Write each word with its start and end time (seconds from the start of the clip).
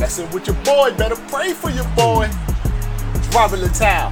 Messing 0.00 0.30
with 0.30 0.46
your 0.46 0.56
boy, 0.64 0.94
better 0.96 1.14
pray 1.28 1.52
for 1.52 1.68
your 1.68 1.84
boy. 1.94 2.26
It's 3.12 3.34
Robert 3.34 3.58
Littal. 3.58 4.10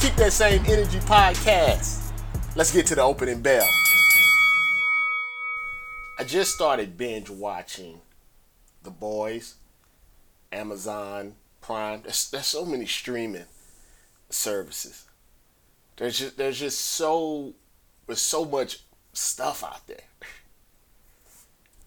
Keep 0.00 0.14
that 0.14 0.32
same 0.32 0.64
energy 0.64 0.98
podcast. 1.00 2.10
Let's 2.54 2.72
get 2.72 2.86
to 2.86 2.94
the 2.94 3.02
opening 3.02 3.42
bell. 3.42 3.68
I 6.18 6.24
just 6.24 6.54
started 6.54 6.96
binge 6.96 7.28
watching 7.28 8.00
The 8.82 8.88
Boys, 8.88 9.56
Amazon 10.52 11.34
Prime. 11.60 12.00
There's, 12.02 12.30
there's 12.30 12.46
so 12.46 12.64
many 12.64 12.86
streaming 12.86 13.44
services. 14.30 15.04
There's 15.98 16.18
just 16.18 16.38
there's 16.38 16.58
just 16.58 16.80
so 16.80 17.52
there's 18.06 18.22
so 18.22 18.46
much 18.46 18.84
stuff 19.12 19.62
out 19.62 19.86
there. 19.86 19.98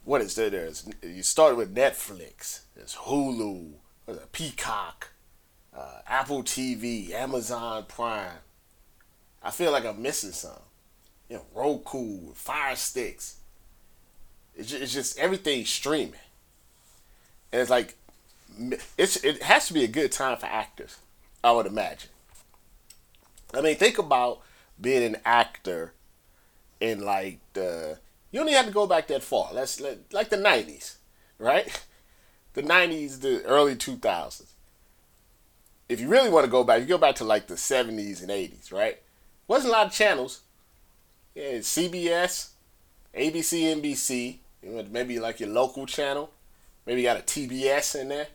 What 0.04 0.22
is 0.22 0.36
there? 0.36 0.52
There's 0.52 0.88
you 1.02 1.24
started 1.24 1.56
with 1.56 1.74
Netflix. 1.74 2.60
There's 2.80 2.96
Hulu, 2.96 3.74
there's 4.06 4.20
Peacock, 4.32 5.10
uh, 5.76 6.00
Apple 6.08 6.44
TV, 6.44 7.12
Amazon 7.12 7.84
Prime. 7.90 8.38
I 9.44 9.52
feel 9.52 9.74
like 9.74 9.84
I'm 9.84 10.02
missing 10.02 10.32
some. 10.32 10.62
You 11.28 11.36
know, 11.36 11.46
Roku, 11.54 12.32
Fire 12.34 12.78
Sticks. 12.78 13.42
It's 14.56 14.70
just, 14.70 14.82
it's 14.82 14.94
just 14.94 15.20
everything 15.20 15.66
streaming, 15.66 16.22
and 17.52 17.62
it's 17.62 17.70
like 17.70 17.98
it's 18.98 19.18
it 19.26 19.44
has 19.44 19.68
to 19.68 19.74
be 19.74 19.84
a 19.84 19.88
good 19.88 20.14
time 20.14 20.38
for 20.38 20.46
actors. 20.46 21.00
I 21.44 21.52
would 21.52 21.66
imagine. 21.66 22.12
I 23.54 23.60
mean, 23.60 23.76
think 23.76 23.98
about 23.98 24.40
being 24.80 25.04
an 25.04 25.18
actor 25.26 25.92
in 26.80 27.02
like 27.02 27.40
the. 27.52 28.00
You 28.32 28.40
don't 28.40 28.48
even 28.48 28.58
have 28.58 28.68
to 28.68 28.72
go 28.72 28.88
back 28.88 29.08
that 29.08 29.22
far. 29.22 29.50
Let's 29.54 29.82
let, 29.82 30.14
like 30.14 30.30
the 30.30 30.38
'90s, 30.38 30.96
right? 31.40 31.78
The 32.54 32.64
'90s, 32.64 33.22
the 33.22 33.44
early 33.44 33.76
2000s. 33.76 34.44
If 35.88 36.00
you 36.00 36.08
really 36.08 36.30
want 36.30 36.46
to 36.46 36.52
go 36.52 36.64
back, 36.64 36.82
you 36.82 36.88
go 36.88 36.98
back 36.98 37.16
to 37.16 37.24
like 37.24 37.48
the 37.48 37.56
'70s 37.56 38.22
and 38.22 38.30
'80s, 38.30 38.72
right? 38.72 39.00
Wasn't 39.48 39.70
a 39.70 39.76
lot 39.76 39.88
of 39.88 39.94
channels. 39.94 40.42
Yeah, 41.36 41.54
CBS, 41.60 42.50
ABC, 43.16 43.82
NBC. 43.82 44.38
Maybe 44.92 45.20
like 45.20 45.40
your 45.40 45.50
local 45.50 45.86
channel. 45.86 46.32
Maybe 46.86 47.02
you 47.02 47.08
got 47.08 47.20
a 47.20 47.24
TBS 47.24 48.00
in 48.00 48.10
there. 48.10 48.28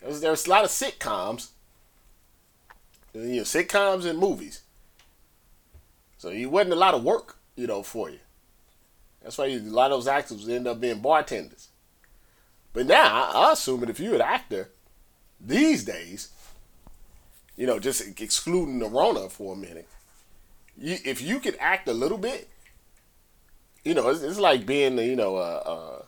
There 0.00 0.08
was, 0.08 0.20
there 0.20 0.30
was 0.30 0.46
a 0.46 0.50
lot 0.50 0.64
of 0.64 0.70
sitcoms 0.70 1.50
you 3.14 3.36
know, 3.36 3.42
sitcoms 3.42 4.04
and 4.04 4.18
movies. 4.18 4.62
So 6.18 6.28
it 6.28 6.46
wasn't 6.46 6.74
a 6.74 6.76
lot 6.76 6.94
of 6.94 7.04
work, 7.04 7.36
you 7.56 7.66
know, 7.66 7.82
for 7.82 8.10
you. 8.10 8.20
That's 9.22 9.38
why 9.38 9.46
you, 9.46 9.60
a 9.60 9.70
lot 9.70 9.90
of 9.90 9.98
those 9.98 10.08
actors 10.08 10.48
end 10.48 10.66
up 10.66 10.80
being 10.80 11.00
bartenders. 11.00 11.68
But 12.72 12.86
now, 12.86 13.30
I, 13.34 13.52
assume 13.52 13.80
that 13.80 13.90
if 13.90 14.00
you're 14.00 14.14
an 14.14 14.22
actor 14.22 14.70
these 15.40 15.84
days, 15.84 16.30
you 17.56 17.66
know, 17.66 17.78
just 17.78 18.20
excluding 18.20 18.78
the 18.78 18.88
Rona 18.88 19.28
for 19.28 19.54
a 19.54 19.56
minute, 19.56 19.88
you, 20.76 20.96
if 21.04 21.20
you 21.20 21.38
can 21.38 21.54
act 21.60 21.88
a 21.88 21.92
little 21.92 22.18
bit, 22.18 22.48
you 23.84 23.94
know, 23.94 24.08
it's, 24.08 24.22
it's 24.22 24.38
like 24.38 24.64
being, 24.64 24.96
you 24.98 25.16
know, 25.16 26.04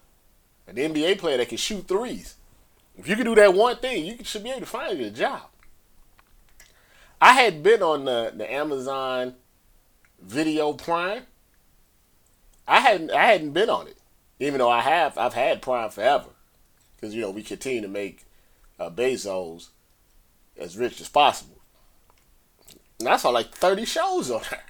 an 0.66 0.76
NBA 0.76 1.18
player 1.18 1.36
that 1.36 1.48
can 1.48 1.58
shoot 1.58 1.86
threes. 1.86 2.36
If 2.96 3.08
you 3.08 3.16
can 3.16 3.24
do 3.24 3.34
that 3.34 3.54
one 3.54 3.76
thing, 3.76 4.04
you 4.04 4.24
should 4.24 4.44
be 4.44 4.50
able 4.50 4.60
to 4.60 4.66
find 4.66 5.00
a 5.00 5.10
job. 5.10 5.42
I 7.20 7.32
had 7.32 7.62
been 7.62 7.82
on 7.82 8.04
the, 8.04 8.32
the 8.34 8.50
Amazon 8.50 9.34
Video 10.20 10.72
Prime. 10.72 11.22
I 12.66 12.80
hadn't 12.80 13.10
I 13.10 13.26
hadn't 13.26 13.52
been 13.52 13.68
on 13.68 13.88
it, 13.88 13.98
even 14.40 14.58
though 14.58 14.70
I 14.70 14.80
have 14.80 15.18
I've 15.18 15.34
had 15.34 15.60
Prime 15.60 15.90
forever, 15.90 16.30
because 17.04 17.14
you 17.14 17.20
know 17.20 17.30
we 17.30 17.42
continue 17.42 17.82
to 17.82 17.88
make 17.88 18.24
uh, 18.80 18.88
Bezos 18.88 19.68
as 20.58 20.78
rich 20.78 21.02
as 21.02 21.08
possible. 21.10 21.60
And 22.98 23.08
I 23.10 23.18
saw 23.18 23.28
like 23.28 23.54
thirty 23.54 23.84
shows 23.84 24.30
on 24.30 24.40
there. 24.50 24.64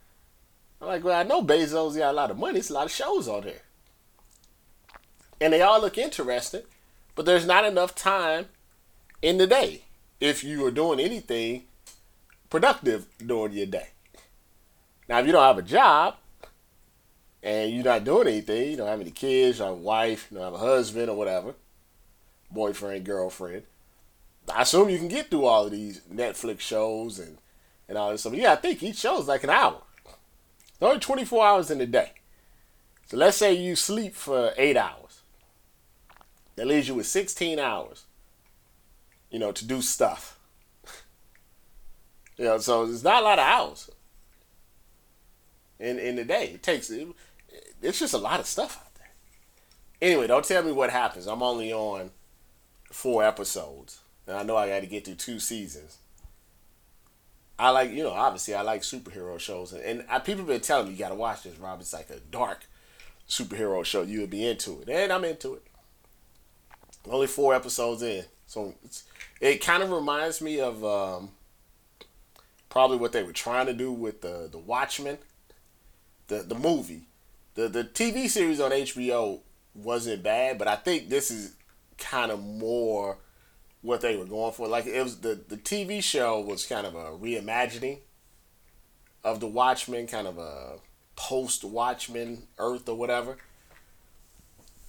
I'm 0.80 0.88
like, 0.88 1.04
well, 1.04 1.20
I 1.20 1.24
know 1.24 1.42
Bezos 1.42 1.98
got 1.98 2.12
a 2.12 2.16
lot 2.16 2.30
of 2.30 2.38
money. 2.38 2.58
It's 2.58 2.70
a 2.70 2.72
lot 2.72 2.86
of 2.86 2.90
shows 2.90 3.28
on 3.28 3.42
there, 3.42 3.60
and 5.42 5.52
they 5.52 5.60
all 5.60 5.78
look 5.78 5.98
interesting, 5.98 6.62
but 7.14 7.26
there's 7.26 7.46
not 7.46 7.66
enough 7.66 7.94
time 7.94 8.46
in 9.20 9.36
the 9.36 9.46
day 9.46 9.82
if 10.18 10.42
you 10.42 10.64
are 10.64 10.70
doing 10.70 11.00
anything 11.00 11.64
productive 12.48 13.08
during 13.18 13.52
your 13.52 13.66
day. 13.66 13.88
Now, 15.06 15.18
if 15.18 15.26
you 15.26 15.32
don't 15.32 15.42
have 15.42 15.58
a 15.58 15.62
job 15.62 16.16
and 17.42 17.72
you're 17.72 17.84
not 17.84 18.04
doing 18.04 18.28
anything, 18.28 18.70
you 18.70 18.76
don't 18.76 18.88
have 18.88 19.00
any 19.00 19.10
kids, 19.10 19.58
you 19.58 19.64
don't 19.64 19.74
have 19.74 19.82
a 19.82 19.86
wife, 19.86 20.28
you 20.30 20.36
don't 20.36 20.52
have 20.52 20.60
a 20.60 20.64
husband 20.64 21.08
or 21.08 21.16
whatever, 21.16 21.54
boyfriend, 22.50 23.04
girlfriend, 23.04 23.62
I 24.54 24.62
assume 24.62 24.88
you 24.88 24.98
can 24.98 25.08
get 25.08 25.30
through 25.30 25.44
all 25.44 25.66
of 25.66 25.70
these 25.70 26.00
Netflix 26.12 26.60
shows 26.60 27.18
and, 27.18 27.38
and 27.88 27.98
all 27.98 28.10
this 28.10 28.22
stuff. 28.22 28.34
Yeah, 28.34 28.52
I 28.52 28.56
think 28.56 28.82
each 28.82 28.96
show 28.96 29.20
is 29.20 29.28
like 29.28 29.44
an 29.44 29.50
hour. 29.50 29.82
It's 30.06 30.82
only 30.82 31.00
24 31.00 31.46
hours 31.46 31.70
in 31.70 31.80
a 31.80 31.86
day. 31.86 32.12
So 33.06 33.16
let's 33.16 33.36
say 33.36 33.54
you 33.54 33.76
sleep 33.76 34.14
for 34.14 34.52
eight 34.56 34.76
hours. 34.76 35.22
That 36.56 36.66
leaves 36.66 36.88
you 36.88 36.94
with 36.94 37.06
16 37.06 37.58
hours, 37.58 38.04
you 39.30 39.38
know, 39.38 39.52
to 39.52 39.66
do 39.66 39.82
stuff. 39.82 40.38
You 42.36 42.44
know, 42.44 42.58
so 42.58 42.84
it's 42.84 43.02
not 43.02 43.22
a 43.22 43.24
lot 43.24 43.40
of 43.40 43.44
hours 43.44 43.90
in 45.80 45.98
in 45.98 46.14
the 46.14 46.24
day. 46.24 46.52
It 46.54 46.62
takes 46.62 46.88
it, 46.88 47.08
it's 47.82 47.98
just 47.98 48.14
a 48.14 48.18
lot 48.18 48.40
of 48.40 48.46
stuff 48.46 48.78
out 48.84 48.94
there. 48.94 49.10
Anyway, 50.00 50.26
don't 50.26 50.44
tell 50.44 50.62
me 50.62 50.72
what 50.72 50.90
happens. 50.90 51.26
I'm 51.26 51.42
only 51.42 51.72
on 51.72 52.10
four 52.90 53.24
episodes, 53.24 54.00
and 54.26 54.36
I 54.36 54.42
know 54.42 54.56
I 54.56 54.68
got 54.68 54.80
to 54.80 54.86
get 54.86 55.04
through 55.04 55.16
two 55.16 55.38
seasons. 55.38 55.98
I 57.58 57.70
like, 57.70 57.90
you 57.90 58.04
know, 58.04 58.12
obviously 58.12 58.54
I 58.54 58.62
like 58.62 58.82
superhero 58.82 59.38
shows, 59.38 59.72
and, 59.72 59.82
and 59.82 60.04
I, 60.08 60.20
people 60.20 60.42
have 60.42 60.48
been 60.48 60.60
telling 60.60 60.86
me 60.86 60.92
you 60.92 60.98
got 60.98 61.08
to 61.08 61.16
watch 61.16 61.42
this, 61.42 61.58
Rob. 61.58 61.80
It's 61.80 61.92
like 61.92 62.08
a 62.10 62.20
dark 62.20 62.66
superhero 63.28 63.84
show. 63.84 64.02
You 64.02 64.20
would 64.20 64.30
be 64.30 64.46
into 64.46 64.80
it, 64.80 64.88
and 64.88 65.12
I'm 65.12 65.24
into 65.24 65.54
it. 65.54 65.62
Only 67.08 67.26
four 67.26 67.54
episodes 67.54 68.02
in, 68.02 68.24
so 68.46 68.74
it 69.40 69.64
kind 69.64 69.82
of 69.82 69.90
reminds 69.90 70.40
me 70.40 70.60
of 70.60 70.84
um, 70.84 71.30
probably 72.68 72.98
what 72.98 73.12
they 73.12 73.22
were 73.22 73.32
trying 73.32 73.66
to 73.66 73.72
do 73.72 73.90
with 73.90 74.20
the 74.20 74.48
the 74.50 74.58
Watchmen, 74.58 75.18
the 76.28 76.42
the 76.42 76.54
movie, 76.54 77.07
the 77.58 77.68
the 77.68 77.82
TV 77.82 78.28
series 78.28 78.60
on 78.60 78.70
HBO 78.70 79.40
wasn't 79.74 80.22
bad, 80.22 80.58
but 80.58 80.68
I 80.68 80.76
think 80.76 81.08
this 81.08 81.32
is 81.32 81.56
kind 81.98 82.30
of 82.30 82.38
more 82.38 83.18
what 83.82 84.00
they 84.00 84.16
were 84.16 84.26
going 84.26 84.52
for. 84.52 84.68
Like 84.68 84.86
it 84.86 85.02
was 85.02 85.18
the 85.18 85.40
the 85.48 85.56
TV 85.56 86.00
show 86.00 86.40
was 86.40 86.64
kind 86.66 86.86
of 86.86 86.94
a 86.94 87.10
reimagining 87.10 87.98
of 89.24 89.40
the 89.40 89.48
Watchmen, 89.48 90.06
kind 90.06 90.28
of 90.28 90.38
a 90.38 90.76
post 91.16 91.64
Watchmen 91.64 92.44
Earth 92.58 92.88
or 92.88 92.94
whatever. 92.94 93.38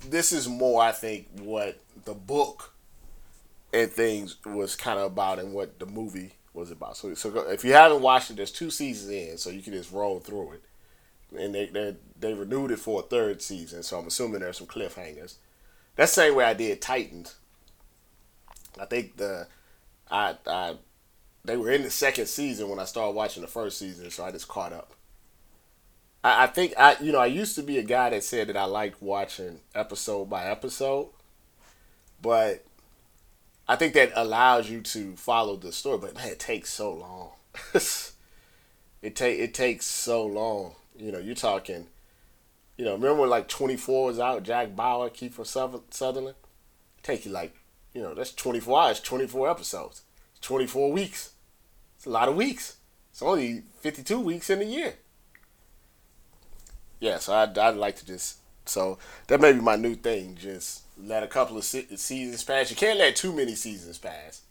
This 0.07 0.31
is 0.31 0.47
more, 0.47 0.83
I 0.83 0.91
think, 0.91 1.27
what 1.39 1.79
the 2.05 2.13
book 2.13 2.75
and 3.73 3.91
things 3.91 4.37
was 4.45 4.75
kind 4.75 4.99
of 4.99 5.11
about, 5.11 5.39
and 5.39 5.53
what 5.53 5.79
the 5.79 5.87
movie 5.87 6.33
was 6.53 6.69
about. 6.69 6.97
So, 6.97 7.15
so 7.15 7.49
if 7.49 7.65
you 7.65 7.73
haven't 7.73 8.01
watched 8.01 8.29
it, 8.29 8.37
there's 8.37 8.51
two 8.51 8.69
seasons 8.69 9.09
in, 9.09 9.37
so 9.39 9.49
you 9.49 9.63
can 9.63 9.73
just 9.73 9.91
roll 9.91 10.19
through 10.19 10.53
it. 10.53 10.63
And 11.37 11.53
they 11.53 11.67
they, 11.67 11.95
they 12.19 12.33
renewed 12.33 12.71
it 12.71 12.79
for 12.79 13.01
a 13.01 13.03
third 13.03 13.41
season, 13.41 13.83
so 13.83 13.99
I'm 13.99 14.07
assuming 14.07 14.41
there's 14.41 14.57
some 14.57 14.67
cliffhangers. 14.67 15.35
That's 15.95 16.15
the 16.15 16.21
same 16.21 16.35
way 16.35 16.45
I 16.45 16.53
did 16.53 16.81
Titans. 16.81 17.35
I 18.79 18.85
think 18.85 19.17
the 19.17 19.47
I 20.09 20.35
I 20.47 20.75
they 21.45 21.57
were 21.57 21.71
in 21.71 21.83
the 21.83 21.89
second 21.89 22.27
season 22.27 22.69
when 22.69 22.79
I 22.79 22.85
started 22.85 23.15
watching 23.15 23.41
the 23.41 23.47
first 23.47 23.77
season, 23.77 24.09
so 24.11 24.23
I 24.23 24.31
just 24.31 24.47
caught 24.47 24.73
up. 24.73 24.93
I, 26.23 26.43
I 26.43 26.47
think 26.47 26.73
I 26.77 26.95
you 27.01 27.11
know 27.11 27.19
I 27.19 27.27
used 27.27 27.55
to 27.55 27.63
be 27.63 27.77
a 27.77 27.83
guy 27.83 28.09
that 28.09 28.23
said 28.23 28.47
that 28.47 28.57
I 28.57 28.65
liked 28.65 29.01
watching 29.01 29.59
episode 29.75 30.29
by 30.29 30.45
episode, 30.45 31.09
but 32.21 32.65
I 33.67 33.75
think 33.75 33.93
that 33.93 34.11
allows 34.15 34.69
you 34.69 34.81
to 34.81 35.15
follow 35.15 35.55
the 35.55 35.71
story, 35.71 35.99
but 35.99 36.15
man, 36.15 36.29
it 36.29 36.39
takes 36.39 36.71
so 36.71 36.91
long. 36.91 37.31
it 39.01 39.15
take 39.15 39.39
it 39.39 39.53
takes 39.53 39.85
so 39.85 40.25
long. 40.25 40.75
You 40.99 41.11
know, 41.11 41.19
you're 41.19 41.35
talking. 41.35 41.87
You 42.77 42.85
know, 42.85 42.93
remember 42.93 43.21
when 43.21 43.29
like 43.29 43.47
24 43.47 44.05
was 44.05 44.19
out, 44.19 44.43
Jack 44.43 44.75
Bauer, 44.75 45.09
Kiefer 45.09 45.45
Sutherland? 45.91 46.35
Take 47.01 47.25
you 47.25 47.31
like 47.31 47.55
you 47.93 48.01
know, 48.01 48.13
that's 48.13 48.33
24 48.33 48.81
hours, 48.81 48.99
24 48.99 49.49
episodes, 49.49 50.03
24 50.41 50.91
weeks. 50.91 51.31
It's 51.97 52.05
a 52.05 52.09
lot 52.09 52.29
of 52.29 52.35
weeks. 52.35 52.77
It's 53.11 53.21
only 53.21 53.63
52 53.81 54.19
weeks 54.19 54.49
in 54.49 54.61
a 54.61 54.65
year. 54.65 54.93
Yeah, 56.99 57.17
so 57.17 57.33
I'd, 57.33 57.57
I'd 57.57 57.75
like 57.75 57.95
to 57.97 58.05
just, 58.05 58.37
so 58.65 58.97
that 59.27 59.41
may 59.41 59.53
be 59.53 59.59
my 59.59 59.75
new 59.75 59.95
thing. 59.95 60.35
Just 60.35 60.83
let 60.97 61.23
a 61.23 61.27
couple 61.27 61.57
of 61.57 61.63
se- 61.63 61.95
seasons 61.95 62.43
pass. 62.43 62.69
You 62.69 62.75
can't 62.75 62.99
let 62.99 63.15
too 63.15 63.33
many 63.33 63.55
seasons 63.55 63.97
pass. 63.97 64.41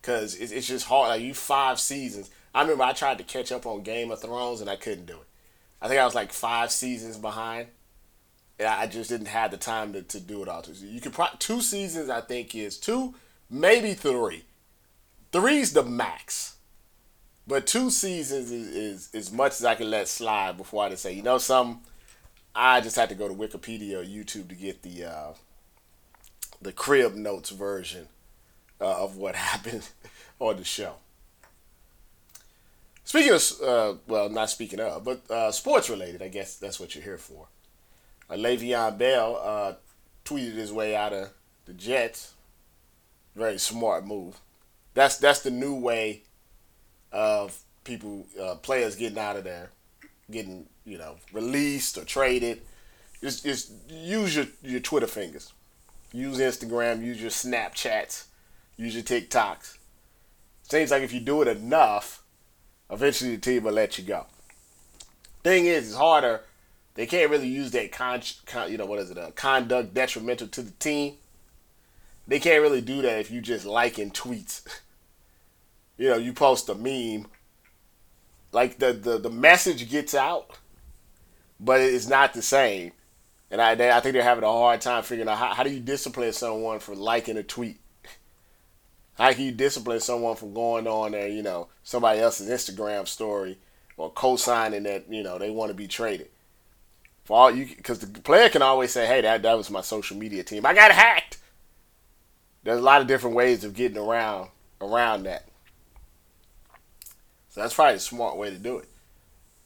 Because 0.00 0.34
it's, 0.34 0.52
it's 0.52 0.66
just 0.66 0.86
hard. 0.86 1.08
Like, 1.08 1.22
you 1.22 1.34
five 1.34 1.80
seasons. 1.80 2.30
I 2.54 2.62
remember 2.62 2.84
I 2.84 2.92
tried 2.92 3.18
to 3.18 3.24
catch 3.24 3.52
up 3.52 3.66
on 3.66 3.82
Game 3.82 4.10
of 4.10 4.20
Thrones 4.20 4.60
and 4.60 4.68
I 4.68 4.76
couldn't 4.76 5.06
do 5.06 5.14
it. 5.14 5.26
I 5.82 5.88
think 5.88 6.00
I 6.00 6.04
was 6.04 6.14
like 6.14 6.32
five 6.32 6.70
seasons 6.70 7.18
behind. 7.18 7.66
And 8.58 8.68
I 8.68 8.86
just 8.86 9.10
didn't 9.10 9.26
have 9.26 9.50
the 9.50 9.56
time 9.56 9.92
to, 9.94 10.02
to 10.02 10.20
do 10.20 10.42
it 10.42 10.48
all. 10.48 10.64
You 10.80 11.00
could 11.00 11.12
pro- 11.12 11.26
two 11.40 11.60
seasons. 11.60 12.08
I 12.08 12.20
think 12.20 12.54
is 12.54 12.78
two, 12.78 13.14
maybe 13.50 13.94
three. 13.94 14.44
Three's 15.32 15.72
the 15.72 15.82
max, 15.82 16.56
but 17.46 17.66
two 17.66 17.90
seasons 17.90 18.52
is, 18.52 18.68
is 18.68 19.10
as 19.14 19.32
much 19.32 19.52
as 19.52 19.64
I 19.64 19.74
can 19.74 19.90
let 19.90 20.06
slide 20.06 20.56
before 20.56 20.84
I 20.84 20.90
just 20.90 21.02
say, 21.02 21.12
you 21.12 21.22
know, 21.22 21.38
some. 21.38 21.80
I 22.54 22.82
just 22.82 22.96
had 22.96 23.08
to 23.08 23.14
go 23.14 23.28
to 23.28 23.34
Wikipedia 23.34 24.02
or 24.02 24.04
YouTube 24.04 24.50
to 24.50 24.54
get 24.54 24.82
the 24.82 25.06
uh, 25.06 25.32
the 26.60 26.72
crib 26.72 27.14
notes 27.14 27.48
version 27.48 28.08
uh, 28.80 29.02
of 29.02 29.16
what 29.16 29.34
happened 29.50 29.88
on 30.38 30.58
the 30.58 30.64
show. 30.64 30.96
Speaking 33.04 33.32
of, 33.32 33.42
uh, 33.62 33.94
well, 34.06 34.28
not 34.28 34.50
speaking 34.50 34.80
of, 34.80 35.04
but 35.04 35.28
uh, 35.30 35.50
sports 35.50 35.90
related, 35.90 36.22
I 36.22 36.28
guess 36.28 36.56
that's 36.56 36.78
what 36.78 36.94
you're 36.94 37.04
here 37.04 37.18
for. 37.18 37.48
Uh, 38.30 38.34
Le'Veon 38.34 38.96
Bell 38.96 39.40
uh, 39.42 39.74
tweeted 40.24 40.54
his 40.54 40.72
way 40.72 40.94
out 40.94 41.12
of 41.12 41.30
the 41.66 41.72
Jets. 41.72 42.34
Very 43.34 43.58
smart 43.58 44.06
move. 44.06 44.40
That's 44.94 45.16
that's 45.16 45.40
the 45.40 45.50
new 45.50 45.74
way 45.74 46.22
of 47.10 47.58
people, 47.84 48.26
uh, 48.40 48.56
players 48.56 48.94
getting 48.94 49.18
out 49.18 49.36
of 49.36 49.44
there, 49.44 49.70
getting 50.30 50.66
you 50.84 50.98
know 50.98 51.16
released 51.32 51.98
or 51.98 52.04
traded. 52.04 52.62
Just, 53.20 53.44
just 53.44 53.72
use 53.88 54.34
your, 54.34 54.46
your 54.62 54.80
Twitter 54.80 55.06
fingers. 55.06 55.52
Use 56.12 56.38
Instagram. 56.38 57.04
Use 57.04 57.20
your 57.20 57.30
Snapchats. 57.30 58.24
Use 58.76 58.94
your 58.94 59.04
TikToks. 59.04 59.78
Seems 60.68 60.90
like 60.90 61.02
if 61.02 61.12
you 61.12 61.20
do 61.20 61.42
it 61.42 61.48
enough, 61.48 62.21
eventually 62.92 63.36
the 63.36 63.40
team 63.40 63.64
will 63.64 63.72
let 63.72 63.98
you 63.98 64.04
go. 64.04 64.26
Thing 65.42 65.66
is, 65.66 65.88
it's 65.88 65.96
harder 65.96 66.42
they 66.94 67.06
can't 67.06 67.30
really 67.30 67.48
use 67.48 67.70
that 67.70 67.92
con, 67.92 68.20
con 68.46 68.70
you 68.70 68.76
know 68.76 68.86
what 68.86 68.98
is 68.98 69.10
it, 69.10 69.16
a 69.16 69.28
uh, 69.28 69.30
conduct 69.30 69.94
detrimental 69.94 70.48
to 70.48 70.62
the 70.62 70.72
team. 70.72 71.14
They 72.28 72.38
can't 72.38 72.62
really 72.62 72.80
do 72.80 73.02
that 73.02 73.18
if 73.18 73.30
you 73.30 73.40
just 73.40 73.64
liking 73.64 74.10
tweets. 74.10 74.66
you 75.96 76.08
know, 76.08 76.16
you 76.16 76.32
post 76.32 76.68
a 76.68 76.74
meme, 76.74 77.28
like 78.52 78.78
the 78.78 78.92
the, 78.92 79.18
the 79.18 79.30
message 79.30 79.90
gets 79.90 80.14
out, 80.14 80.58
but 81.58 81.80
it's 81.80 82.08
not 82.08 82.34
the 82.34 82.42
same. 82.42 82.92
And 83.50 83.60
I 83.60 83.74
they, 83.74 83.90
I 83.90 84.00
think 84.00 84.12
they're 84.12 84.22
having 84.22 84.44
a 84.44 84.52
hard 84.52 84.80
time 84.82 85.02
figuring 85.02 85.28
out 85.28 85.38
how, 85.38 85.54
how 85.54 85.62
do 85.62 85.70
you 85.70 85.80
discipline 85.80 86.32
someone 86.32 86.78
for 86.78 86.94
liking 86.94 87.38
a 87.38 87.42
tweet. 87.42 87.78
How 89.18 89.32
can 89.32 89.44
you 89.44 89.52
discipline 89.52 90.00
someone 90.00 90.36
for 90.36 90.46
going 90.46 90.86
on 90.86 91.12
there, 91.12 91.28
you 91.28 91.42
know, 91.42 91.68
somebody 91.82 92.20
else's 92.20 92.48
Instagram 92.48 93.06
story 93.06 93.58
or 93.96 94.10
co-signing 94.10 94.84
that, 94.84 95.04
you 95.10 95.22
know, 95.22 95.38
they 95.38 95.50
want 95.50 95.70
to 95.70 95.74
be 95.74 95.86
traded? 95.86 96.28
For 97.24 97.36
all 97.36 97.50
you, 97.50 97.66
because 97.66 98.00
the 98.00 98.20
player 98.20 98.48
can 98.48 98.62
always 98.62 98.90
say, 98.90 99.06
"Hey, 99.06 99.20
that 99.20 99.42
that 99.42 99.56
was 99.56 99.70
my 99.70 99.80
social 99.80 100.16
media 100.16 100.42
team. 100.42 100.66
I 100.66 100.74
got 100.74 100.90
hacked." 100.90 101.38
There's 102.64 102.80
a 102.80 102.82
lot 102.82 103.00
of 103.00 103.06
different 103.06 103.36
ways 103.36 103.64
of 103.64 103.74
getting 103.74 103.98
around 103.98 104.48
around 104.80 105.24
that. 105.24 105.44
So 107.50 107.60
that's 107.60 107.74
probably 107.74 107.96
a 107.96 108.00
smart 108.00 108.36
way 108.36 108.50
to 108.50 108.56
do 108.56 108.78
it. 108.78 108.88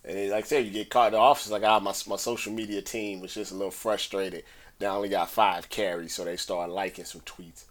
And 0.04 0.30
like 0.30 0.44
I 0.44 0.46
said, 0.46 0.66
you 0.66 0.70
get 0.70 0.90
caught 0.90 1.08
in 1.08 1.12
the 1.12 1.18
office 1.18 1.50
like, 1.50 1.62
ah, 1.62 1.80
my 1.80 1.94
my 2.06 2.16
social 2.16 2.52
media 2.52 2.82
team 2.82 3.20
was 3.20 3.34
just 3.34 3.52
a 3.52 3.54
little 3.54 3.70
frustrated. 3.70 4.44
They 4.78 4.86
only 4.86 5.08
got 5.08 5.30
five 5.30 5.68
carries, 5.68 6.14
so 6.14 6.24
they 6.24 6.36
started 6.36 6.72
liking 6.72 7.04
some 7.06 7.22
tweets. 7.22 7.64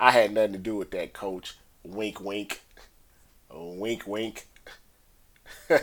I 0.00 0.12
had 0.12 0.32
nothing 0.32 0.54
to 0.54 0.58
do 0.58 0.76
with 0.76 0.90
that, 0.92 1.12
coach. 1.12 1.58
Wink, 1.84 2.20
wink. 2.22 2.62
Wink, 3.52 4.06
wink. 4.06 4.46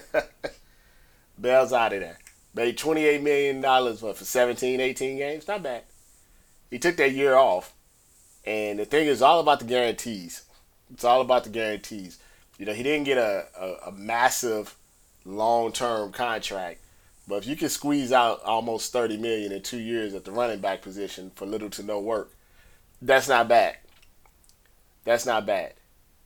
Bell's 1.38 1.72
out 1.72 1.94
of 1.94 2.00
there. 2.00 2.18
Made 2.56 2.80
$28 2.80 3.22
million 3.22 3.62
for 3.96 4.14
17, 4.16 4.81
18 4.81 5.18
games. 5.18 5.48
Not 5.48 5.62
bad. 5.62 5.84
He 6.72 6.80
took 6.80 6.98
that 6.98 7.12
year 7.12 7.36
off. 7.36 7.74
And 8.44 8.80
the 8.80 8.86
thing 8.86 9.06
is 9.06 9.22
all 9.22 9.40
about 9.40 9.60
the 9.60 9.66
guarantees. 9.66 10.44
It's 10.92 11.04
all 11.04 11.22
about 11.22 11.44
the 11.44 11.52
guarantees. 11.52 12.18
You 12.58 12.66
know, 12.66 12.74
he 12.74 12.81
didn't 12.81 13.04
get 13.04 13.20
a, 13.20 13.46
a, 13.60 13.90
a 13.90 13.92
massive 13.92 14.75
long 15.25 15.72
term 15.72 16.12
contract. 16.12 16.80
But 17.28 17.36
if 17.36 17.48
you 17.48 17.56
can 17.56 17.70
squeeze 17.70 18.12
out 18.12 18.42
almost 18.44 18.94
30 18.94 19.18
million 19.18 19.52
in 19.52 19.62
two 19.62 19.80
years 19.80 20.16
at 20.16 20.24
the 20.25 20.31
running 20.31 20.60
back 20.60 20.81
position 20.81 21.31
for 21.36 21.46
little 21.46 21.70
to 21.72 21.84
no 21.84 22.00
work, 22.00 22.31
that's 23.02 23.28
not 23.28 23.48
bad. 23.48 23.75
That's 25.07 25.25
not 25.25 25.45
bad. 25.45 25.74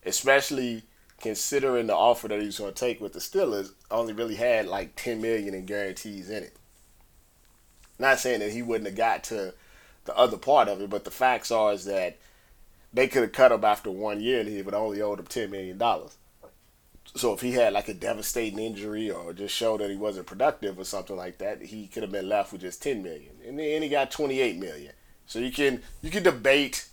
Especially 0.04 0.82
considering 1.20 1.86
the 1.86 1.96
offer 1.96 2.28
that 2.28 2.40
he 2.40 2.48
was 2.48 2.58
going 2.58 2.74
to 2.74 2.80
take 2.80 3.00
with 3.00 3.14
the 3.14 3.20
Steelers, 3.20 3.74
only 3.92 4.12
really 4.12 4.34
had 4.34 4.66
like 4.66 4.96
10 4.96 5.22
million 5.22 5.54
in 5.54 5.68
guarantees 5.68 6.32
in 6.32 6.46
it. 6.46 6.56
Not 8.00 8.18
saying 8.20 8.40
that 8.40 8.52
he 8.52 8.64
wouldn't 8.64 8.88
have 8.88 8.98
got 8.98 9.24
to 9.26 9.54
the 10.06 10.18
other 10.18 10.38
part 10.38 10.68
of 10.68 10.82
it, 10.82 10.90
but 10.90 11.04
the 11.04 11.12
facts 11.12 11.52
are 11.52 11.74
is 11.74 11.86
that 11.86 12.18
they 12.92 13.08
could 13.08 13.22
have 13.22 13.34
cut 13.34 13.52
him 13.52 13.64
after 13.64 13.92
one 13.92 14.20
year 14.20 14.40
and 14.40 14.50
he 14.50 14.64
would 14.64 14.74
only 14.74 15.00
owed 15.00 15.20
him 15.20 15.28
10 15.28 15.52
million 15.52 15.78
dollars. 15.78 16.18
So 17.16 17.34
if 17.34 17.42
he 17.42 17.52
had 17.52 17.74
like 17.74 17.88
a 17.88 17.94
devastating 17.94 18.58
injury 18.58 19.12
or 19.12 19.32
just 19.32 19.56
showed 19.56 19.82
that 19.82 19.92
he 19.92 19.96
wasn't 19.96 20.26
productive 20.26 20.80
or 20.80 20.86
something 20.86 21.16
like 21.16 21.38
that, 21.38 21.62
he 21.62 21.86
could 21.86 22.02
have 22.02 22.12
been 22.12 22.30
left 22.30 22.52
with 22.52 22.62
just 22.62 22.82
10 22.82 23.04
million. 23.04 23.34
And 23.46 23.60
then 23.60 23.84
he 23.84 23.90
got 23.90 24.10
28 24.10 24.58
million. 24.58 24.94
So 25.28 25.38
you 25.38 25.52
can 25.52 25.84
you 26.02 26.10
can 26.10 26.24
debate 26.24 26.88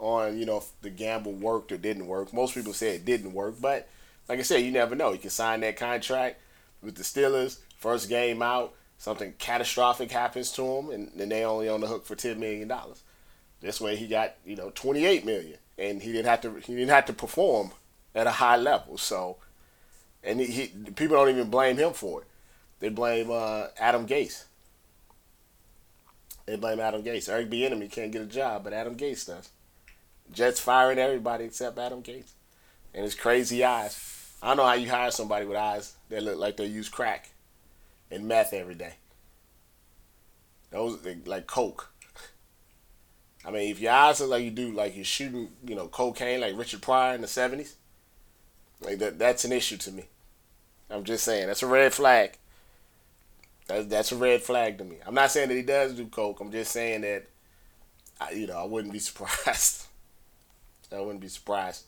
on 0.00 0.38
you 0.38 0.46
know 0.46 0.58
if 0.58 0.70
the 0.82 0.90
gamble 0.90 1.32
worked 1.32 1.72
or 1.72 1.76
didn't 1.76 2.06
work. 2.06 2.32
Most 2.32 2.54
people 2.54 2.72
say 2.72 2.96
it 2.96 3.04
didn't 3.04 3.32
work, 3.32 3.56
but 3.60 3.88
like 4.28 4.38
I 4.38 4.42
said, 4.42 4.62
you 4.62 4.70
never 4.70 4.94
know. 4.94 5.12
You 5.12 5.18
can 5.18 5.30
sign 5.30 5.60
that 5.60 5.76
contract 5.76 6.40
with 6.82 6.96
the 6.96 7.02
Steelers. 7.02 7.58
First 7.76 8.08
game 8.08 8.42
out, 8.42 8.74
something 8.98 9.34
catastrophic 9.38 10.10
happens 10.10 10.52
to 10.52 10.64
him, 10.64 10.90
and 10.90 11.10
then 11.16 11.28
they 11.28 11.44
only 11.44 11.68
on 11.68 11.80
the 11.80 11.86
hook 11.86 12.06
for 12.06 12.14
ten 12.14 12.38
million 12.40 12.68
dollars. 12.68 13.02
This 13.60 13.80
way, 13.80 13.96
he 13.96 14.06
got 14.06 14.36
you 14.44 14.56
know 14.56 14.70
twenty 14.70 15.04
eight 15.04 15.24
million, 15.24 15.58
and 15.78 16.02
he 16.02 16.12
didn't 16.12 16.26
have 16.26 16.40
to 16.42 16.54
he 16.60 16.74
didn't 16.74 16.90
have 16.90 17.06
to 17.06 17.12
perform 17.12 17.72
at 18.14 18.26
a 18.26 18.32
high 18.32 18.56
level. 18.56 18.98
So, 18.98 19.36
and 20.22 20.40
he, 20.40 20.46
he 20.46 20.66
people 20.94 21.16
don't 21.16 21.28
even 21.28 21.50
blame 21.50 21.76
him 21.76 21.92
for 21.92 22.22
it. 22.22 22.26
They 22.80 22.88
blame 22.88 23.30
uh, 23.30 23.66
Adam 23.78 24.06
Gase. 24.06 24.44
They 26.46 26.56
blame 26.56 26.80
Adam 26.80 27.02
Gase. 27.02 27.28
Eric 27.28 27.50
Bieniemy 27.50 27.90
can't 27.90 28.10
get 28.10 28.22
a 28.22 28.26
job, 28.26 28.64
but 28.64 28.72
Adam 28.72 28.96
Gase 28.96 29.26
does. 29.26 29.50
Jets 30.32 30.60
firing 30.60 30.98
everybody 30.98 31.44
except 31.44 31.78
Adam 31.78 32.02
Gase 32.02 32.32
and 32.94 33.04
his 33.04 33.14
crazy 33.14 33.64
eyes. 33.64 34.34
I 34.42 34.48
don't 34.48 34.56
know 34.56 34.66
how 34.66 34.74
you 34.74 34.88
hire 34.88 35.10
somebody 35.10 35.46
with 35.46 35.56
eyes 35.56 35.94
that 36.08 36.22
look 36.22 36.38
like 36.38 36.56
they 36.56 36.66
use 36.66 36.88
crack 36.88 37.30
and 38.10 38.26
meth 38.26 38.52
every 38.52 38.74
day. 38.74 38.94
Those 40.70 40.98
like 41.26 41.46
coke. 41.46 41.92
I 43.44 43.50
mean, 43.50 43.70
if 43.70 43.80
your 43.80 43.92
eyes 43.92 44.20
look 44.20 44.30
like 44.30 44.44
you 44.44 44.50
do, 44.50 44.72
like 44.72 44.94
you're 44.94 45.04
shooting, 45.04 45.48
you 45.66 45.74
know, 45.74 45.88
cocaine 45.88 46.40
like 46.40 46.56
Richard 46.56 46.82
Pryor 46.82 47.14
in 47.14 47.22
the 47.22 47.28
seventies, 47.28 47.76
like 48.80 48.98
that, 48.98 49.18
that's 49.18 49.44
an 49.44 49.52
issue 49.52 49.78
to 49.78 49.92
me. 49.92 50.04
I'm 50.90 51.04
just 51.04 51.24
saying 51.24 51.46
that's 51.46 51.62
a 51.62 51.66
red 51.66 51.92
flag. 51.92 52.36
That's 53.66 53.86
that's 53.86 54.12
a 54.12 54.16
red 54.16 54.42
flag 54.42 54.78
to 54.78 54.84
me. 54.84 54.96
I'm 55.06 55.14
not 55.14 55.30
saying 55.30 55.48
that 55.48 55.54
he 55.54 55.62
does 55.62 55.94
do 55.94 56.06
coke. 56.06 56.40
I'm 56.40 56.52
just 56.52 56.72
saying 56.72 57.02
that, 57.02 57.26
I, 58.20 58.32
you 58.32 58.46
know, 58.46 58.58
I 58.58 58.64
wouldn't 58.64 58.92
be 58.92 58.98
surprised. 59.00 59.86
I 60.92 61.00
wouldn't 61.00 61.20
be 61.20 61.28
surprised. 61.28 61.84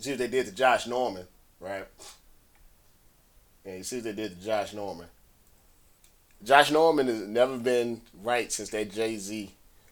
See 0.00 0.10
what 0.10 0.18
they 0.18 0.28
did 0.28 0.46
to 0.46 0.52
Josh 0.52 0.86
Norman, 0.86 1.26
right? 1.60 1.86
And 3.64 3.78
you 3.78 3.84
see 3.84 3.96
what 3.96 4.04
they 4.04 4.12
did 4.12 4.38
to 4.38 4.44
Josh 4.44 4.72
Norman. 4.72 5.06
Josh 6.42 6.70
Norman 6.70 7.06
has 7.06 7.26
never 7.26 7.56
been 7.56 8.02
right 8.22 8.52
since 8.52 8.68
that 8.70 8.92
Jay 8.92 9.16
Z 9.16 9.50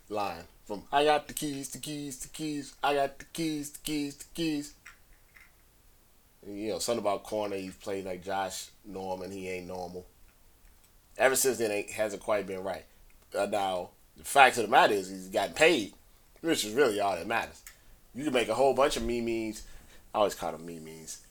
line. 0.09 0.45
From 0.67 0.83
I 0.93 1.05
got 1.05 1.29
the 1.29 1.35
keys, 1.35 1.71
the 1.71 1.79
keys, 1.79 2.19
the 2.19 2.29
keys, 2.29 2.75
I 2.83 2.95
got 2.95 3.19
the 3.19 3.25
keys, 3.33 3.71
the 3.71 3.79
keys, 3.79 4.17
the 4.17 4.25
keys. 4.35 4.75
And, 6.45 6.59
you 6.59 6.71
know, 6.71 6.79
something 6.79 7.02
about 7.02 7.23
corner, 7.23 7.57
he's 7.57 7.75
played 7.75 8.05
like 8.05 8.25
Josh 8.25 8.69
Norman, 8.85 9.31
he 9.31 9.49
ain't 9.49 9.69
normal. 9.69 10.07
Ever 11.17 11.37
since 11.37 11.59
then, 11.59 11.71
it 11.71 11.91
hasn't 11.91 12.23
quite 12.23 12.47
been 12.47 12.64
right. 12.64 12.85
Uh, 13.37 13.47
now, 13.47 13.91
the 14.17 14.25
fact 14.25 14.59
of 14.59 14.64
the 14.64 14.69
matter 14.69 14.95
is, 14.95 15.09
he's 15.09 15.29
gotten 15.29 15.55
paid 15.55 15.95
which 16.42 16.64
is 16.64 16.75
really 16.75 17.00
all 17.00 17.16
that 17.16 17.26
matters. 17.26 17.62
You 18.14 18.25
can 18.25 18.32
make 18.32 18.49
a 18.49 18.54
whole 18.54 18.75
bunch 18.75 18.96
of 18.96 19.04
memes. 19.04 19.62
I 20.14 20.18
always 20.18 20.34
call 20.34 20.52
them 20.52 20.66
memes. 20.66 21.22